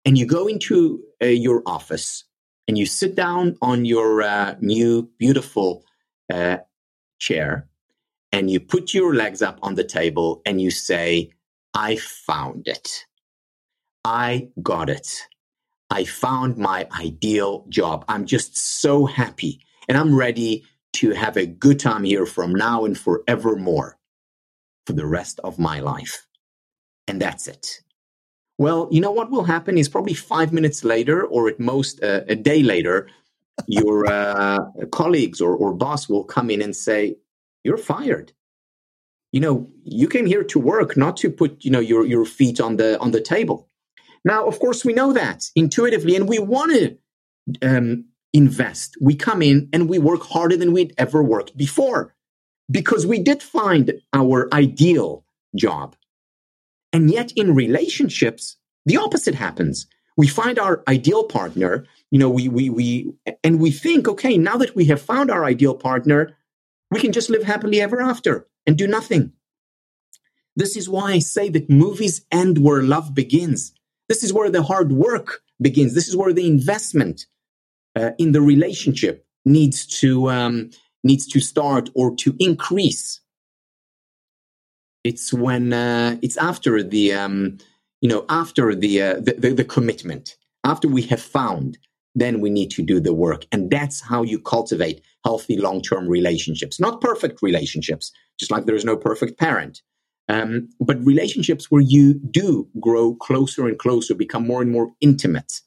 And 0.06 0.18
you 0.18 0.26
go 0.26 0.48
into 0.48 1.02
uh, 1.22 1.28
your 1.28 1.64
office 1.66 2.26
and 2.68 2.78
you 2.78 2.86
sit 2.86 3.16
down 3.16 3.58
on 3.62 3.86
your 3.86 4.22
uh, 4.22 4.56
new, 4.60 5.10
beautiful 5.18 5.84
uh, 6.32 6.58
chair 7.20 7.68
and 8.32 8.50
you 8.50 8.60
put 8.60 8.94
your 8.94 9.14
legs 9.14 9.42
up 9.42 9.60
on 9.62 9.76
the 9.76 9.84
table 9.84 10.42
and 10.46 10.62
you 10.62 10.72
say, 10.72 11.30
I 11.74 11.96
found 11.96 12.68
it. 12.68 13.06
I 14.04 14.50
got 14.62 14.90
it. 14.90 15.28
I 15.90 16.04
found 16.04 16.58
my 16.58 16.88
ideal 17.00 17.66
job. 17.70 18.04
I'm 18.08 18.26
just 18.26 18.58
so 18.58 19.06
happy 19.06 19.62
and 19.88 19.98
I'm 19.98 20.16
ready 20.16 20.66
to 20.94 21.12
have 21.12 21.38
a 21.38 21.46
good 21.46 21.80
time 21.80 22.04
here 22.04 22.26
from 22.26 22.54
now 22.54 22.86
and 22.86 22.98
forevermore 22.98 23.98
for 24.86 24.94
the 24.94 25.06
rest 25.06 25.40
of 25.44 25.60
my 25.60 25.80
life. 25.80 26.28
And 27.08 27.22
that's 27.22 27.48
it. 27.48 27.82
Well, 28.58 28.88
you 28.92 29.02
know 29.02 29.12
what 29.12 29.32
will 29.32 29.44
happen 29.44 29.78
is 29.78 29.90
probably 29.90 30.14
five 30.14 30.54
minutes 30.54 30.84
later, 30.84 31.26
or 31.26 31.50
at 31.50 31.60
most 31.60 32.04
uh, 32.04 32.22
a 32.28 32.36
day 32.36 32.62
later, 32.62 33.10
your 33.68 34.06
uh, 34.06 34.60
colleagues 34.92 35.42
or, 35.42 35.56
or 35.56 35.74
boss 35.74 36.08
will 36.08 36.24
come 36.24 36.50
in 36.50 36.62
and 36.62 36.76
say, 36.76 37.18
"You're 37.64 37.78
fired." 37.78 38.32
You 39.32 39.40
know, 39.40 39.70
you 39.84 40.08
came 40.08 40.28
here 40.28 40.44
to 40.44 40.60
work, 40.60 40.96
not 40.96 41.18
to 41.18 41.32
put 41.32 41.66
you 41.66 41.72
know 41.72 41.80
your 41.80 42.06
your 42.06 42.26
feet 42.26 42.62
on 42.62 42.78
the 42.78 43.00
on 43.00 43.12
the 43.12 43.22
table. 43.22 43.70
Now, 44.24 44.48
of 44.48 44.60
course, 44.60 44.86
we 44.86 44.94
know 44.94 45.14
that 45.14 45.44
intuitively, 45.56 46.16
and 46.16 46.30
we 46.30 46.40
want 46.40 46.72
to 46.74 46.98
um, 47.62 48.06
invest. 48.34 48.98
We 49.00 49.16
come 49.16 49.42
in 49.42 49.70
and 49.72 49.88
we 49.88 50.00
work 50.00 50.24
harder 50.24 50.58
than 50.58 50.74
we'd 50.74 50.94
ever 50.98 51.24
worked 51.24 51.56
before 51.56 52.14
because 52.70 53.06
we 53.06 53.20
did 53.20 53.44
find 53.44 53.94
our 54.12 54.54
ideal 54.54 55.26
job. 55.56 55.96
And 56.92 57.10
yet 57.10 57.32
in 57.34 57.56
relationships, 57.56 58.58
the 58.86 58.98
opposite 58.98 59.36
happens. 59.36 59.88
We 60.18 60.28
find 60.28 60.60
our 60.60 60.84
ideal 60.88 61.24
partner, 61.24 61.86
you 62.12 62.20
know, 62.20 62.30
we, 62.30 62.48
we, 62.48 62.70
we, 62.70 63.14
and 63.44 63.60
we 63.60 63.72
think, 63.72 64.08
okay, 64.08 64.38
now 64.38 64.58
that 64.58 64.76
we 64.76 64.86
have 64.86 65.02
found 65.02 65.32
our 65.32 65.44
ideal 65.44 65.76
partner, 65.76 66.38
we 66.92 67.00
can 67.00 67.12
just 67.12 67.30
live 67.30 67.44
happily 67.44 67.82
ever 67.82 68.02
after 68.02 68.48
and 68.68 68.78
do 68.78 68.88
nothing. 68.88 69.34
This 70.56 70.78
is 70.78 70.88
why 70.88 71.14
I 71.14 71.20
say 71.20 71.50
that 71.50 71.70
movies 71.70 72.26
end 72.32 72.60
where 72.60 72.84
love 72.84 73.16
begins. 73.16 73.74
This 74.08 74.24
is 74.24 74.32
where 74.32 74.52
the 74.52 74.62
hard 74.62 74.92
work 74.92 75.42
begins. 75.60 75.96
This 75.96 76.08
is 76.08 76.16
where 76.16 76.34
the 76.34 76.48
investment 76.48 77.26
uh, 77.96 78.12
in 78.18 78.32
the 78.32 78.42
relationship 78.42 79.26
needs 79.46 79.86
to 79.86 80.30
um, 80.30 80.70
needs 81.04 81.28
to 81.28 81.40
start 81.40 81.90
or 81.96 82.16
to 82.16 82.36
increase. 82.40 83.20
It's 85.04 85.34
when 85.34 85.74
uh, 85.74 86.18
it's 86.22 86.38
after 86.38 86.82
the 86.82 87.14
um, 87.14 87.58
you 88.02 88.10
know 88.10 88.26
after 88.30 88.76
the, 88.76 89.02
uh, 89.02 89.14
the, 89.16 89.36
the 89.38 89.54
the 89.54 89.66
commitment. 89.66 90.36
After 90.66 90.88
we 90.88 91.02
have 91.04 91.22
found 91.22 91.78
then 92.16 92.42
we 92.42 92.50
need 92.50 92.70
to 92.70 92.84
do 92.84 93.00
the 93.00 93.14
work. 93.14 93.46
And 93.52 93.72
that's 93.72 94.00
how 94.00 94.22
you 94.22 94.40
cultivate 94.40 95.02
healthy 95.26 95.58
long-term 95.58 96.08
relationships. 96.08 96.80
Not 96.80 97.02
perfect 97.02 97.42
relationships 97.42 98.12
just 98.40 98.52
like 98.52 98.66
there 98.66 98.76
is 98.76 98.86
no 98.86 98.98
perfect 98.98 99.40
parent. 99.40 99.82
Um, 100.30 100.70
but 100.80 101.04
relationships 101.06 101.70
where 101.70 101.82
you 101.82 102.16
do 102.32 102.68
grow 102.80 103.16
closer 103.16 103.68
and 103.68 103.78
closer 103.78 104.16
become 104.16 104.48
more 104.48 104.62
and 104.62 104.72
more 104.72 104.92
intimate 105.02 105.62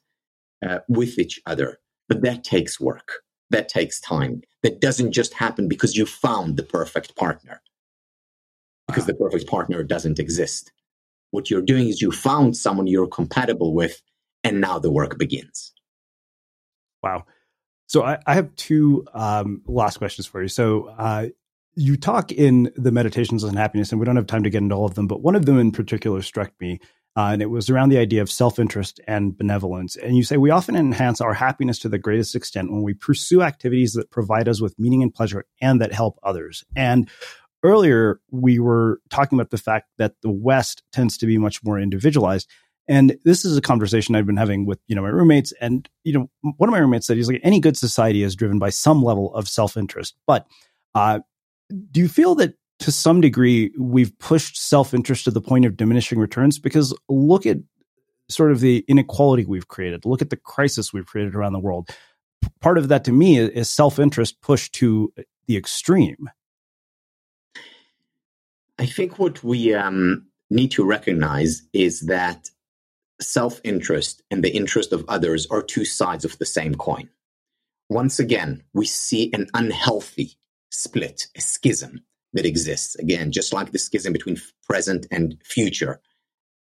uh, 0.67 0.79
with 0.89 1.19
each 1.19 1.39
other 1.45 1.79
but 2.07 2.21
that 2.21 2.43
takes 2.43 2.79
work 2.79 3.23
that 3.49 3.69
takes 3.69 3.99
time 4.01 4.41
that 4.63 4.81
doesn't 4.81 5.11
just 5.13 5.33
happen 5.33 5.67
because 5.67 5.95
you 5.95 6.05
found 6.05 6.57
the 6.57 6.63
perfect 6.63 7.15
partner 7.15 7.61
because 8.87 9.05
the 9.05 9.13
perfect 9.13 9.47
partner 9.47 9.83
doesn't 9.83 10.19
exist. 10.19 10.71
What 11.31 11.49
you're 11.49 11.61
doing 11.61 11.89
is 11.89 12.01
you 12.01 12.11
found 12.11 12.55
someone 12.55 12.87
you're 12.87 13.07
compatible 13.07 13.73
with, 13.73 14.01
and 14.43 14.61
now 14.61 14.79
the 14.79 14.91
work 14.91 15.17
begins. 15.17 15.73
Wow. 17.03 17.25
So 17.87 18.03
I, 18.03 18.17
I 18.25 18.33
have 18.33 18.53
two 18.55 19.05
um, 19.13 19.61
last 19.65 19.97
questions 19.97 20.25
for 20.25 20.41
you. 20.41 20.47
So 20.47 20.85
uh, 20.97 21.27
you 21.75 21.95
talk 21.95 22.31
in 22.31 22.71
the 22.75 22.91
meditations 22.91 23.43
on 23.43 23.55
happiness, 23.55 23.91
and 23.91 23.99
we 23.99 24.05
don't 24.05 24.15
have 24.15 24.27
time 24.27 24.43
to 24.43 24.49
get 24.49 24.59
into 24.59 24.75
all 24.75 24.85
of 24.85 24.95
them, 24.95 25.07
but 25.07 25.21
one 25.21 25.35
of 25.35 25.45
them 25.45 25.59
in 25.59 25.71
particular 25.71 26.21
struck 26.21 26.51
me, 26.59 26.79
uh, 27.17 27.31
and 27.33 27.41
it 27.41 27.49
was 27.49 27.67
around 27.67 27.89
the 27.89 27.97
idea 27.97 28.21
of 28.21 28.29
self 28.29 28.59
interest 28.59 29.01
and 29.07 29.35
benevolence. 29.35 29.95
And 29.95 30.15
you 30.15 30.23
say 30.23 30.37
we 30.37 30.51
often 30.51 30.75
enhance 30.75 31.19
our 31.19 31.33
happiness 31.33 31.79
to 31.79 31.89
the 31.89 31.97
greatest 31.97 32.35
extent 32.35 32.71
when 32.71 32.83
we 32.83 32.93
pursue 32.93 33.41
activities 33.41 33.93
that 33.93 34.11
provide 34.11 34.47
us 34.47 34.61
with 34.61 34.77
meaning 34.77 35.01
and 35.01 35.11
pleasure 35.11 35.45
and 35.59 35.81
that 35.81 35.91
help 35.91 36.19
others. 36.21 36.63
And 36.75 37.09
earlier 37.63 38.21
we 38.29 38.59
were 38.59 39.01
talking 39.09 39.39
about 39.39 39.49
the 39.49 39.57
fact 39.57 39.87
that 39.97 40.13
the 40.21 40.29
West 40.29 40.83
tends 40.93 41.17
to 41.17 41.25
be 41.25 41.39
much 41.39 41.63
more 41.63 41.79
individualized. 41.79 42.47
And 42.87 43.17
this 43.25 43.43
is 43.43 43.57
a 43.57 43.61
conversation 43.61 44.15
I've 44.15 44.27
been 44.27 44.37
having 44.37 44.67
with, 44.67 44.79
you 44.87 44.95
know, 44.95 45.01
my 45.01 45.09
roommates. 45.09 45.51
And, 45.59 45.89
you 46.03 46.13
know, 46.13 46.29
one 46.57 46.69
of 46.69 46.71
my 46.71 46.77
roommates 46.77 47.07
said 47.07 47.17
he's 47.17 47.27
like, 47.27 47.41
any 47.43 47.59
good 47.59 47.75
society 47.75 48.21
is 48.21 48.35
driven 48.35 48.59
by 48.59 48.69
some 48.69 49.01
level 49.01 49.33
of 49.33 49.49
self-interest. 49.49 50.15
But 50.27 50.45
uh, 50.93 51.19
do 51.91 51.99
you 51.99 52.07
feel 52.07 52.35
that 52.35 52.53
to 52.79 52.91
some 52.91 53.21
degree 53.21 53.71
we've 53.77 54.17
pushed 54.19 54.57
self-interest 54.57 55.25
to 55.25 55.31
the 55.31 55.41
point 55.41 55.65
of 55.65 55.77
diminishing 55.77 56.19
returns? 56.19 56.59
Because 56.59 56.95
look 57.09 57.45
at 57.45 57.57
sort 58.29 58.51
of 58.51 58.59
the 58.59 58.83
inequality 58.87 59.45
we've 59.45 59.67
created. 59.67 60.05
Look 60.05 60.21
at 60.21 60.29
the 60.29 60.37
crisis 60.37 60.93
we've 60.93 61.05
created 61.05 61.35
around 61.35 61.53
the 61.53 61.59
world. 61.59 61.89
Part 62.61 62.77
of 62.77 62.89
that 62.89 63.03
to 63.05 63.11
me 63.11 63.39
is 63.39 63.69
self-interest 63.69 64.41
pushed 64.41 64.73
to 64.75 65.13
the 65.47 65.57
extreme. 65.57 66.29
I 68.79 68.85
think 68.85 69.17
what 69.17 69.43
we 69.43 69.73
um, 69.73 70.27
need 70.49 70.71
to 70.71 70.85
recognize 70.85 71.63
is 71.73 72.01
that 72.01 72.49
self 73.19 73.59
interest 73.63 74.21
and 74.29 74.43
the 74.43 74.55
interest 74.55 74.93
of 74.93 75.05
others 75.07 75.47
are 75.49 75.63
two 75.63 75.85
sides 75.85 76.25
of 76.25 76.37
the 76.37 76.45
same 76.45 76.75
coin. 76.75 77.09
Once 77.89 78.19
again, 78.19 78.63
we 78.73 78.85
see 78.85 79.31
an 79.33 79.47
unhealthy 79.53 80.33
split, 80.69 81.27
a 81.35 81.41
schism 81.41 82.01
that 82.33 82.45
exists. 82.45 82.95
Again, 82.95 83.31
just 83.31 83.53
like 83.53 83.71
the 83.71 83.79
schism 83.79 84.13
between 84.13 84.37
present 84.67 85.07
and 85.11 85.37
future 85.43 86.01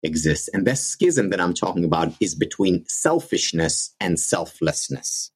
exists. 0.02 0.48
And 0.52 0.66
this 0.66 0.84
schism 0.84 1.30
that 1.30 1.40
I'm 1.40 1.54
talking 1.54 1.84
about 1.84 2.12
is 2.20 2.34
between 2.34 2.84
selfishness 2.88 3.94
and 4.00 4.18
selflessness. 4.18 5.30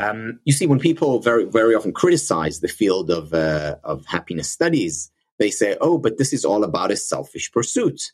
Um, 0.00 0.40
you 0.44 0.52
see, 0.52 0.66
when 0.66 0.80
people 0.80 1.20
very, 1.20 1.44
very 1.44 1.74
often 1.74 1.92
criticize 1.92 2.60
the 2.60 2.68
field 2.68 3.10
of, 3.10 3.32
uh, 3.32 3.76
of 3.84 4.06
happiness 4.06 4.50
studies, 4.50 5.10
they 5.38 5.50
say, 5.50 5.76
oh, 5.80 5.98
but 5.98 6.18
this 6.18 6.32
is 6.32 6.44
all 6.44 6.64
about 6.64 6.90
a 6.90 6.96
selfish 6.96 7.52
pursuit. 7.52 8.12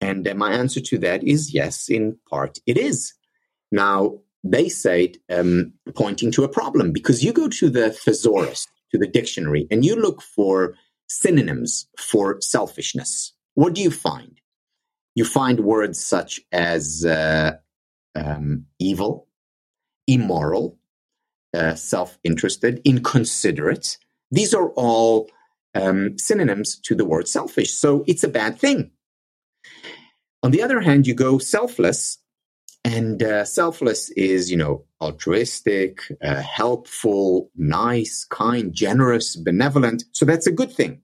And 0.00 0.26
uh, 0.26 0.34
my 0.34 0.52
answer 0.52 0.80
to 0.80 0.98
that 0.98 1.24
is 1.24 1.52
yes, 1.52 1.88
in 1.88 2.18
part 2.28 2.58
it 2.66 2.78
is. 2.78 3.14
Now, 3.70 4.18
they 4.44 4.68
say 4.68 5.04
it 5.04 5.18
um, 5.30 5.72
pointing 5.94 6.30
to 6.32 6.44
a 6.44 6.48
problem 6.48 6.92
because 6.92 7.24
you 7.24 7.32
go 7.32 7.48
to 7.48 7.70
the 7.70 7.90
thesaurus, 7.90 8.66
to 8.94 8.98
the 8.98 9.08
dictionary, 9.08 9.66
and 9.72 9.84
you 9.84 9.96
look 9.96 10.22
for 10.22 10.76
synonyms 11.08 11.88
for 11.98 12.40
selfishness. 12.40 13.32
What 13.54 13.74
do 13.74 13.82
you 13.82 13.90
find? 13.90 14.40
You 15.16 15.24
find 15.24 15.60
words 15.60 15.98
such 16.04 16.40
as 16.52 17.04
uh, 17.04 17.56
um, 18.14 18.66
evil, 18.78 19.26
immoral, 20.06 20.78
uh, 21.52 21.74
self 21.74 22.18
interested, 22.22 22.80
inconsiderate. 22.84 23.98
These 24.30 24.54
are 24.54 24.68
all 24.70 25.28
um, 25.74 26.16
synonyms 26.16 26.78
to 26.84 26.94
the 26.94 27.04
word 27.04 27.26
selfish. 27.26 27.72
So 27.72 28.04
it's 28.06 28.22
a 28.22 28.28
bad 28.28 28.60
thing. 28.60 28.92
On 30.44 30.52
the 30.52 30.62
other 30.62 30.80
hand, 30.80 31.08
you 31.08 31.14
go 31.14 31.38
selfless, 31.38 32.18
and 32.84 33.22
uh, 33.22 33.44
selfless 33.44 34.10
is, 34.10 34.50
you 34.50 34.56
know, 34.56 34.84
altruistic, 35.00 36.00
uh, 36.22 36.42
helpful, 36.42 37.50
nice, 37.56 38.26
kind, 38.28 38.72
generous, 38.74 39.36
benevolent. 39.36 40.04
So 40.12 40.24
that's 40.24 40.46
a 40.46 40.52
good 40.52 40.70
thing. 40.70 41.00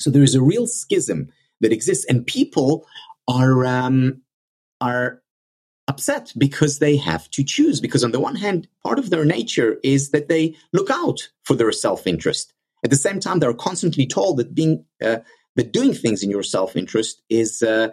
So 0.00 0.10
there 0.10 0.22
is 0.22 0.34
a 0.34 0.42
real 0.42 0.66
schism 0.66 1.28
that 1.60 1.72
exists, 1.72 2.06
and 2.06 2.26
people 2.26 2.86
are 3.26 3.66
um, 3.66 4.22
are 4.80 5.22
upset 5.88 6.32
because 6.38 6.78
they 6.78 6.96
have 6.96 7.28
to 7.30 7.44
choose. 7.44 7.80
Because 7.80 8.04
on 8.04 8.12
the 8.12 8.20
one 8.20 8.36
hand, 8.36 8.68
part 8.82 8.98
of 8.98 9.10
their 9.10 9.24
nature 9.24 9.78
is 9.82 10.10
that 10.10 10.28
they 10.28 10.56
look 10.72 10.90
out 10.90 11.28
for 11.44 11.54
their 11.54 11.72
self 11.72 12.06
interest. 12.06 12.54
At 12.84 12.90
the 12.90 12.96
same 12.96 13.20
time, 13.20 13.40
they're 13.40 13.52
constantly 13.52 14.06
told 14.06 14.38
that 14.38 14.54
being 14.54 14.84
uh, 15.02 15.18
that 15.56 15.72
doing 15.72 15.92
things 15.92 16.22
in 16.22 16.30
your 16.30 16.44
self 16.44 16.76
interest 16.76 17.20
is, 17.28 17.62
uh, 17.62 17.88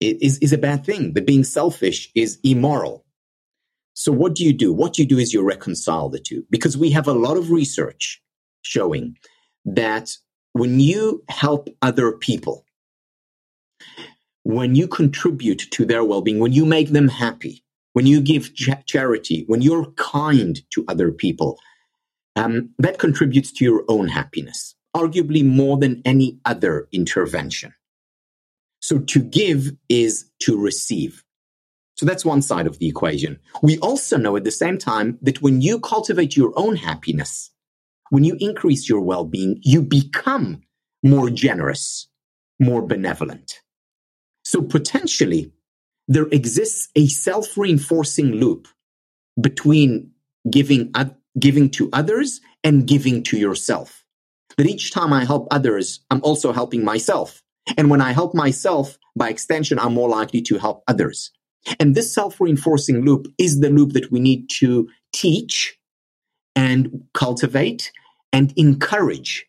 is 0.00 0.38
is 0.38 0.52
a 0.52 0.58
bad 0.58 0.84
thing. 0.84 1.12
That 1.14 1.26
being 1.26 1.44
selfish 1.44 2.10
is 2.14 2.38
immoral. 2.42 3.04
So 3.94 4.12
what 4.12 4.34
do 4.34 4.44
you 4.44 4.52
do? 4.52 4.72
What 4.72 4.98
you 4.98 5.06
do 5.06 5.18
is 5.18 5.32
you 5.32 5.42
reconcile 5.42 6.08
the 6.08 6.18
two 6.18 6.44
because 6.50 6.76
we 6.76 6.90
have 6.90 7.06
a 7.06 7.12
lot 7.12 7.36
of 7.36 7.50
research 7.50 8.22
showing 8.62 9.16
that 9.64 10.16
when 10.52 10.80
you 10.80 11.22
help 11.28 11.68
other 11.82 12.12
people, 12.12 12.64
when 14.42 14.74
you 14.74 14.88
contribute 14.88 15.70
to 15.72 15.84
their 15.84 16.02
well-being, 16.02 16.38
when 16.38 16.52
you 16.52 16.64
make 16.64 16.90
them 16.90 17.08
happy, 17.08 17.62
when 17.92 18.06
you 18.06 18.20
give 18.20 18.54
ch- 18.54 18.70
charity, 18.86 19.44
when 19.48 19.60
you're 19.60 19.90
kind 19.92 20.60
to 20.70 20.84
other 20.88 21.12
people, 21.12 21.58
um, 22.36 22.70
that 22.78 22.98
contributes 22.98 23.52
to 23.52 23.64
your 23.64 23.84
own 23.88 24.08
happiness, 24.08 24.74
arguably 24.96 25.44
more 25.44 25.76
than 25.76 26.00
any 26.04 26.38
other 26.44 26.88
intervention. 26.92 27.74
So 28.90 28.98
to 28.98 29.20
give 29.20 29.70
is 29.88 30.28
to 30.40 30.60
receive. 30.60 31.22
So 31.94 32.04
that's 32.04 32.24
one 32.24 32.42
side 32.42 32.66
of 32.66 32.80
the 32.80 32.88
equation. 32.88 33.38
We 33.62 33.78
also 33.78 34.16
know 34.16 34.34
at 34.34 34.42
the 34.42 34.50
same 34.50 34.78
time 34.78 35.16
that 35.22 35.40
when 35.40 35.60
you 35.60 35.78
cultivate 35.78 36.36
your 36.36 36.52
own 36.56 36.74
happiness, 36.74 37.52
when 38.08 38.24
you 38.24 38.36
increase 38.40 38.88
your 38.88 39.00
well-being, 39.02 39.60
you 39.62 39.80
become 39.80 40.62
more 41.04 41.30
generous, 41.30 42.08
more 42.58 42.82
benevolent. 42.82 43.60
So 44.44 44.60
potentially, 44.60 45.52
there 46.08 46.26
exists 46.32 46.88
a 46.96 47.06
self 47.06 47.56
reinforcing 47.56 48.32
loop 48.32 48.66
between 49.40 50.10
giving, 50.50 50.90
uh, 50.94 51.10
giving 51.38 51.70
to 51.78 51.90
others 51.92 52.40
and 52.64 52.88
giving 52.88 53.22
to 53.22 53.38
yourself. 53.38 54.04
That 54.56 54.66
each 54.66 54.90
time 54.90 55.12
I 55.12 55.24
help 55.24 55.46
others, 55.52 56.00
I'm 56.10 56.24
also 56.24 56.52
helping 56.52 56.82
myself. 56.82 57.40
And 57.76 57.90
when 57.90 58.00
I 58.00 58.12
help 58.12 58.34
myself, 58.34 58.98
by 59.16 59.28
extension, 59.28 59.78
I'm 59.78 59.94
more 59.94 60.08
likely 60.08 60.42
to 60.42 60.58
help 60.58 60.82
others. 60.88 61.30
And 61.78 61.94
this 61.94 62.14
self 62.14 62.40
reinforcing 62.40 63.04
loop 63.04 63.26
is 63.38 63.60
the 63.60 63.70
loop 63.70 63.92
that 63.92 64.10
we 64.10 64.20
need 64.20 64.48
to 64.58 64.88
teach 65.12 65.78
and 66.56 67.04
cultivate 67.14 67.92
and 68.32 68.52
encourage 68.56 69.46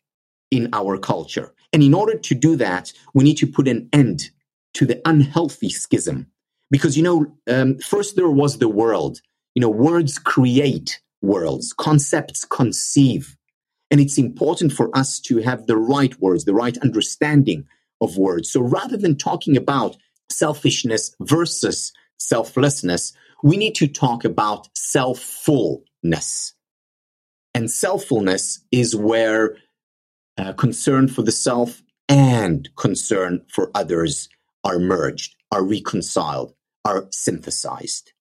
in 0.50 0.68
our 0.72 0.98
culture. 0.98 1.54
And 1.72 1.82
in 1.82 1.94
order 1.94 2.18
to 2.18 2.34
do 2.34 2.56
that, 2.56 2.92
we 3.14 3.24
need 3.24 3.38
to 3.38 3.46
put 3.46 3.66
an 3.66 3.88
end 3.92 4.30
to 4.74 4.86
the 4.86 5.00
unhealthy 5.06 5.70
schism. 5.70 6.26
Because, 6.70 6.96
you 6.96 7.02
know, 7.02 7.36
um, 7.48 7.78
first 7.78 8.16
there 8.16 8.30
was 8.30 8.58
the 8.58 8.68
world. 8.68 9.20
You 9.54 9.60
know, 9.60 9.70
words 9.70 10.18
create 10.18 11.00
worlds, 11.20 11.72
concepts 11.72 12.44
conceive. 12.44 13.36
And 13.90 14.00
it's 14.00 14.18
important 14.18 14.72
for 14.72 14.94
us 14.96 15.20
to 15.20 15.38
have 15.38 15.66
the 15.66 15.76
right 15.76 16.18
words, 16.20 16.44
the 16.44 16.54
right 16.54 16.76
understanding 16.78 17.66
of 18.02 18.16
words. 18.16 18.50
So 18.50 18.60
rather 18.60 18.96
than 18.96 19.16
talking 19.16 19.56
about 19.56 19.96
selfishness 20.30 21.14
versus 21.20 21.92
selflessness, 22.18 23.12
we 23.42 23.56
need 23.56 23.74
to 23.76 23.86
talk 23.86 24.24
about 24.24 24.68
selffulness. 24.74 26.52
And 27.54 27.66
selffulness 27.66 28.60
is 28.70 28.96
where 28.96 29.56
uh, 30.38 30.52
concern 30.54 31.08
for 31.08 31.22
the 31.22 31.32
self 31.32 31.82
and 32.08 32.68
concern 32.76 33.42
for 33.48 33.70
others 33.74 34.28
are 34.64 34.78
merged, 34.78 35.34
are 35.50 35.64
reconciled, 35.64 36.54
are 36.84 37.06
synthesized. 37.10 38.12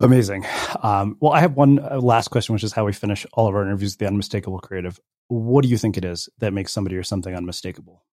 Amazing. 0.00 0.46
Um, 0.82 1.16
well, 1.20 1.32
I 1.32 1.40
have 1.40 1.54
one 1.54 1.80
uh, 1.80 2.00
last 2.00 2.28
question, 2.28 2.52
which 2.52 2.62
is 2.62 2.72
how 2.72 2.84
we 2.84 2.92
finish 2.92 3.26
all 3.32 3.48
of 3.48 3.54
our 3.54 3.62
interviews 3.62 3.96
the 3.96 4.06
unmistakable 4.06 4.60
creative. 4.60 5.00
What 5.28 5.62
do 5.62 5.68
you 5.68 5.78
think 5.78 5.96
it 5.96 6.04
is 6.04 6.28
that 6.38 6.52
makes 6.52 6.72
somebody 6.72 6.96
or 6.96 7.02
something 7.02 7.34
unmistakable? 7.34 8.04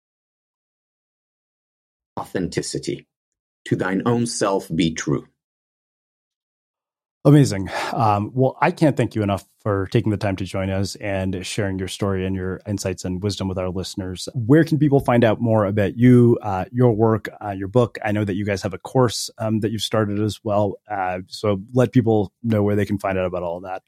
Authenticity. 2.19 3.07
To 3.65 3.75
thine 3.75 4.03
own 4.05 4.25
self 4.27 4.69
be 4.73 4.93
true. 4.93 5.27
Amazing. 7.25 7.69
Um, 7.91 8.29
well, 8.35 8.55
I 8.61 8.69
can't 8.69 8.95
thank 8.95 9.15
you 9.15 9.23
enough 9.23 9.43
for 9.57 9.87
taking 9.87 10.11
the 10.11 10.17
time 10.17 10.35
to 10.35 10.45
join 10.45 10.69
us 10.69 10.95
and 10.97 11.43
sharing 11.43 11.79
your 11.79 11.87
story 11.87 12.23
and 12.23 12.35
your 12.35 12.61
insights 12.67 13.03
and 13.03 13.23
wisdom 13.23 13.47
with 13.47 13.57
our 13.57 13.69
listeners. 13.69 14.29
Where 14.35 14.63
can 14.63 14.77
people 14.77 14.99
find 14.99 15.23
out 15.23 15.41
more 15.41 15.65
about 15.65 15.97
you, 15.97 16.37
uh, 16.43 16.65
your 16.71 16.91
work, 16.91 17.27
uh, 17.43 17.49
your 17.49 17.67
book? 17.67 17.97
I 18.05 18.11
know 18.11 18.23
that 18.25 18.35
you 18.35 18.45
guys 18.45 18.61
have 18.61 18.75
a 18.75 18.77
course 18.77 19.31
um, 19.39 19.61
that 19.61 19.71
you've 19.71 19.81
started 19.81 20.19
as 20.19 20.41
well. 20.43 20.75
Uh, 20.87 21.21
so 21.25 21.63
let 21.73 21.91
people 21.91 22.31
know 22.43 22.61
where 22.61 22.75
they 22.75 22.85
can 22.85 22.99
find 22.99 23.17
out 23.17 23.25
about 23.25 23.41
all 23.41 23.57
of 23.57 23.63
that. 23.63 23.81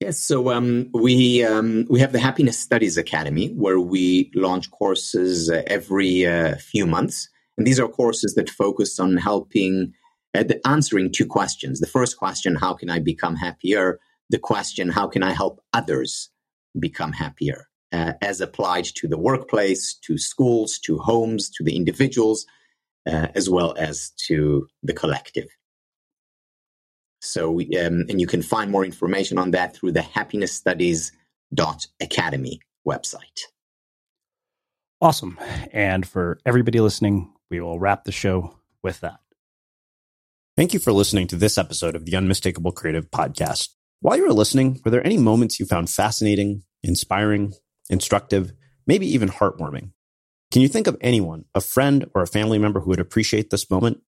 Yes, 0.00 0.18
so 0.18 0.50
um, 0.50 0.90
we 0.92 1.44
um, 1.44 1.86
we 1.88 2.00
have 2.00 2.12
the 2.12 2.18
Happiness 2.18 2.58
Studies 2.58 2.98
Academy 2.98 3.48
where 3.48 3.78
we 3.78 4.30
launch 4.34 4.70
courses 4.70 5.48
uh, 5.48 5.62
every 5.66 6.26
uh, 6.26 6.56
few 6.56 6.84
months, 6.84 7.28
and 7.56 7.66
these 7.66 7.78
are 7.78 7.88
courses 7.88 8.34
that 8.34 8.50
focus 8.50 8.98
on 8.98 9.16
helping 9.16 9.92
uh, 10.34 10.44
answering 10.66 11.12
two 11.12 11.26
questions. 11.26 11.78
The 11.78 11.86
first 11.86 12.18
question, 12.18 12.56
how 12.56 12.74
can 12.74 12.90
I 12.90 12.98
become 12.98 13.36
happier? 13.36 14.00
The 14.30 14.38
question, 14.38 14.88
how 14.88 15.06
can 15.06 15.22
I 15.22 15.32
help 15.32 15.60
others 15.72 16.30
become 16.78 17.12
happier? 17.12 17.68
Uh, 17.92 18.14
as 18.20 18.40
applied 18.40 18.86
to 18.96 19.06
the 19.06 19.18
workplace, 19.18 19.94
to 20.06 20.18
schools, 20.18 20.80
to 20.80 20.98
homes, 20.98 21.48
to 21.50 21.62
the 21.62 21.76
individuals, 21.76 22.44
uh, 23.06 23.28
as 23.36 23.48
well 23.48 23.74
as 23.78 24.10
to 24.26 24.66
the 24.82 24.92
collective. 24.92 25.46
So, 27.24 27.60
um, 27.60 28.04
and 28.08 28.20
you 28.20 28.26
can 28.26 28.42
find 28.42 28.70
more 28.70 28.84
information 28.84 29.38
on 29.38 29.52
that 29.52 29.74
through 29.74 29.92
the 29.92 30.00
happinessstudies.academy 30.00 32.60
website. 32.86 33.40
Awesome. 35.00 35.38
And 35.72 36.06
for 36.06 36.38
everybody 36.46 36.80
listening, 36.80 37.32
we 37.50 37.60
will 37.60 37.78
wrap 37.78 38.04
the 38.04 38.12
show 38.12 38.58
with 38.82 39.00
that. 39.00 39.20
Thank 40.56 40.72
you 40.72 40.78
for 40.78 40.92
listening 40.92 41.26
to 41.28 41.36
this 41.36 41.58
episode 41.58 41.96
of 41.96 42.04
the 42.04 42.16
Unmistakable 42.16 42.72
Creative 42.72 43.10
Podcast. 43.10 43.70
While 44.00 44.16
you 44.16 44.26
were 44.26 44.32
listening, 44.32 44.80
were 44.84 44.90
there 44.90 45.04
any 45.04 45.18
moments 45.18 45.58
you 45.58 45.66
found 45.66 45.90
fascinating, 45.90 46.62
inspiring, 46.82 47.54
instructive, 47.90 48.52
maybe 48.86 49.06
even 49.12 49.28
heartwarming? 49.28 49.90
Can 50.52 50.62
you 50.62 50.68
think 50.68 50.86
of 50.86 50.96
anyone, 51.00 51.46
a 51.54 51.60
friend 51.60 52.06
or 52.14 52.22
a 52.22 52.28
family 52.28 52.58
member 52.58 52.80
who 52.80 52.90
would 52.90 53.00
appreciate 53.00 53.50
this 53.50 53.70
moment? 53.70 54.00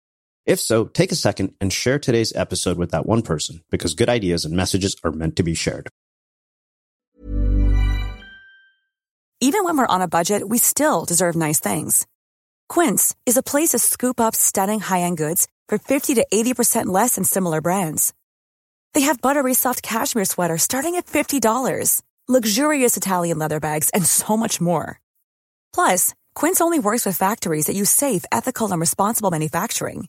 If 0.47 0.61
so, 0.61 0.85
take 0.85 1.11
a 1.11 1.17
second 1.17 1.55
and 1.61 1.73
share 1.73 1.99
today's 1.99 2.33
episode 2.37 2.79
with 2.79 2.93
that 2.93 3.05
one 3.05 3.23
person 3.23 3.63
because 3.69 3.95
good 3.95 4.09
ideas 4.09 4.45
and 4.45 4.55
messages 4.57 4.95
are 5.03 5.11
meant 5.11 5.35
to 5.37 5.43
be 5.43 5.55
shared. 5.55 5.89
Even 9.41 9.65
when 9.65 9.77
we're 9.77 9.87
on 9.87 10.03
a 10.03 10.09
budget, 10.09 10.49
we 10.49 10.59
still 10.59 11.05
deserve 11.05 11.37
nice 11.37 11.61
things. 11.61 12.07
Quince 12.69 13.15
is 13.27 13.37
a 13.37 13.43
place 13.43 13.71
to 13.71 13.79
scoop 13.79 14.19
up 14.21 14.35
stunning 14.35 14.81
high-end 14.81 15.19
goods 15.19 15.47
for 15.69 15.79
50 15.79 16.15
to 16.15 16.27
80% 16.33 16.87
less 16.87 17.17
than 17.17 17.25
similar 17.25 17.61
brands. 17.61 18.15
They 18.95 19.03
have 19.03 19.21
buttery 19.21 19.53
soft 19.53 19.83
cashmere 19.83 20.25
sweaters 20.25 20.63
starting 20.63 20.95
at 20.95 21.07
$50, 21.07 22.03
luxurious 22.29 22.97
Italian 22.97 23.39
leather 23.39 23.61
bags, 23.61 23.91
and 23.91 24.07
so 24.07 24.37
much 24.37 24.61
more. 24.61 25.01
Plus, 25.75 26.15
Quince 26.35 26.61
only 26.61 26.79
works 26.79 27.05
with 27.05 27.19
factories 27.19 27.67
that 27.67 27.77
use 27.77 27.91
safe, 27.91 28.25
ethical, 28.33 28.73
and 28.73 28.81
responsible 28.81 29.31
manufacturing. 29.31 30.09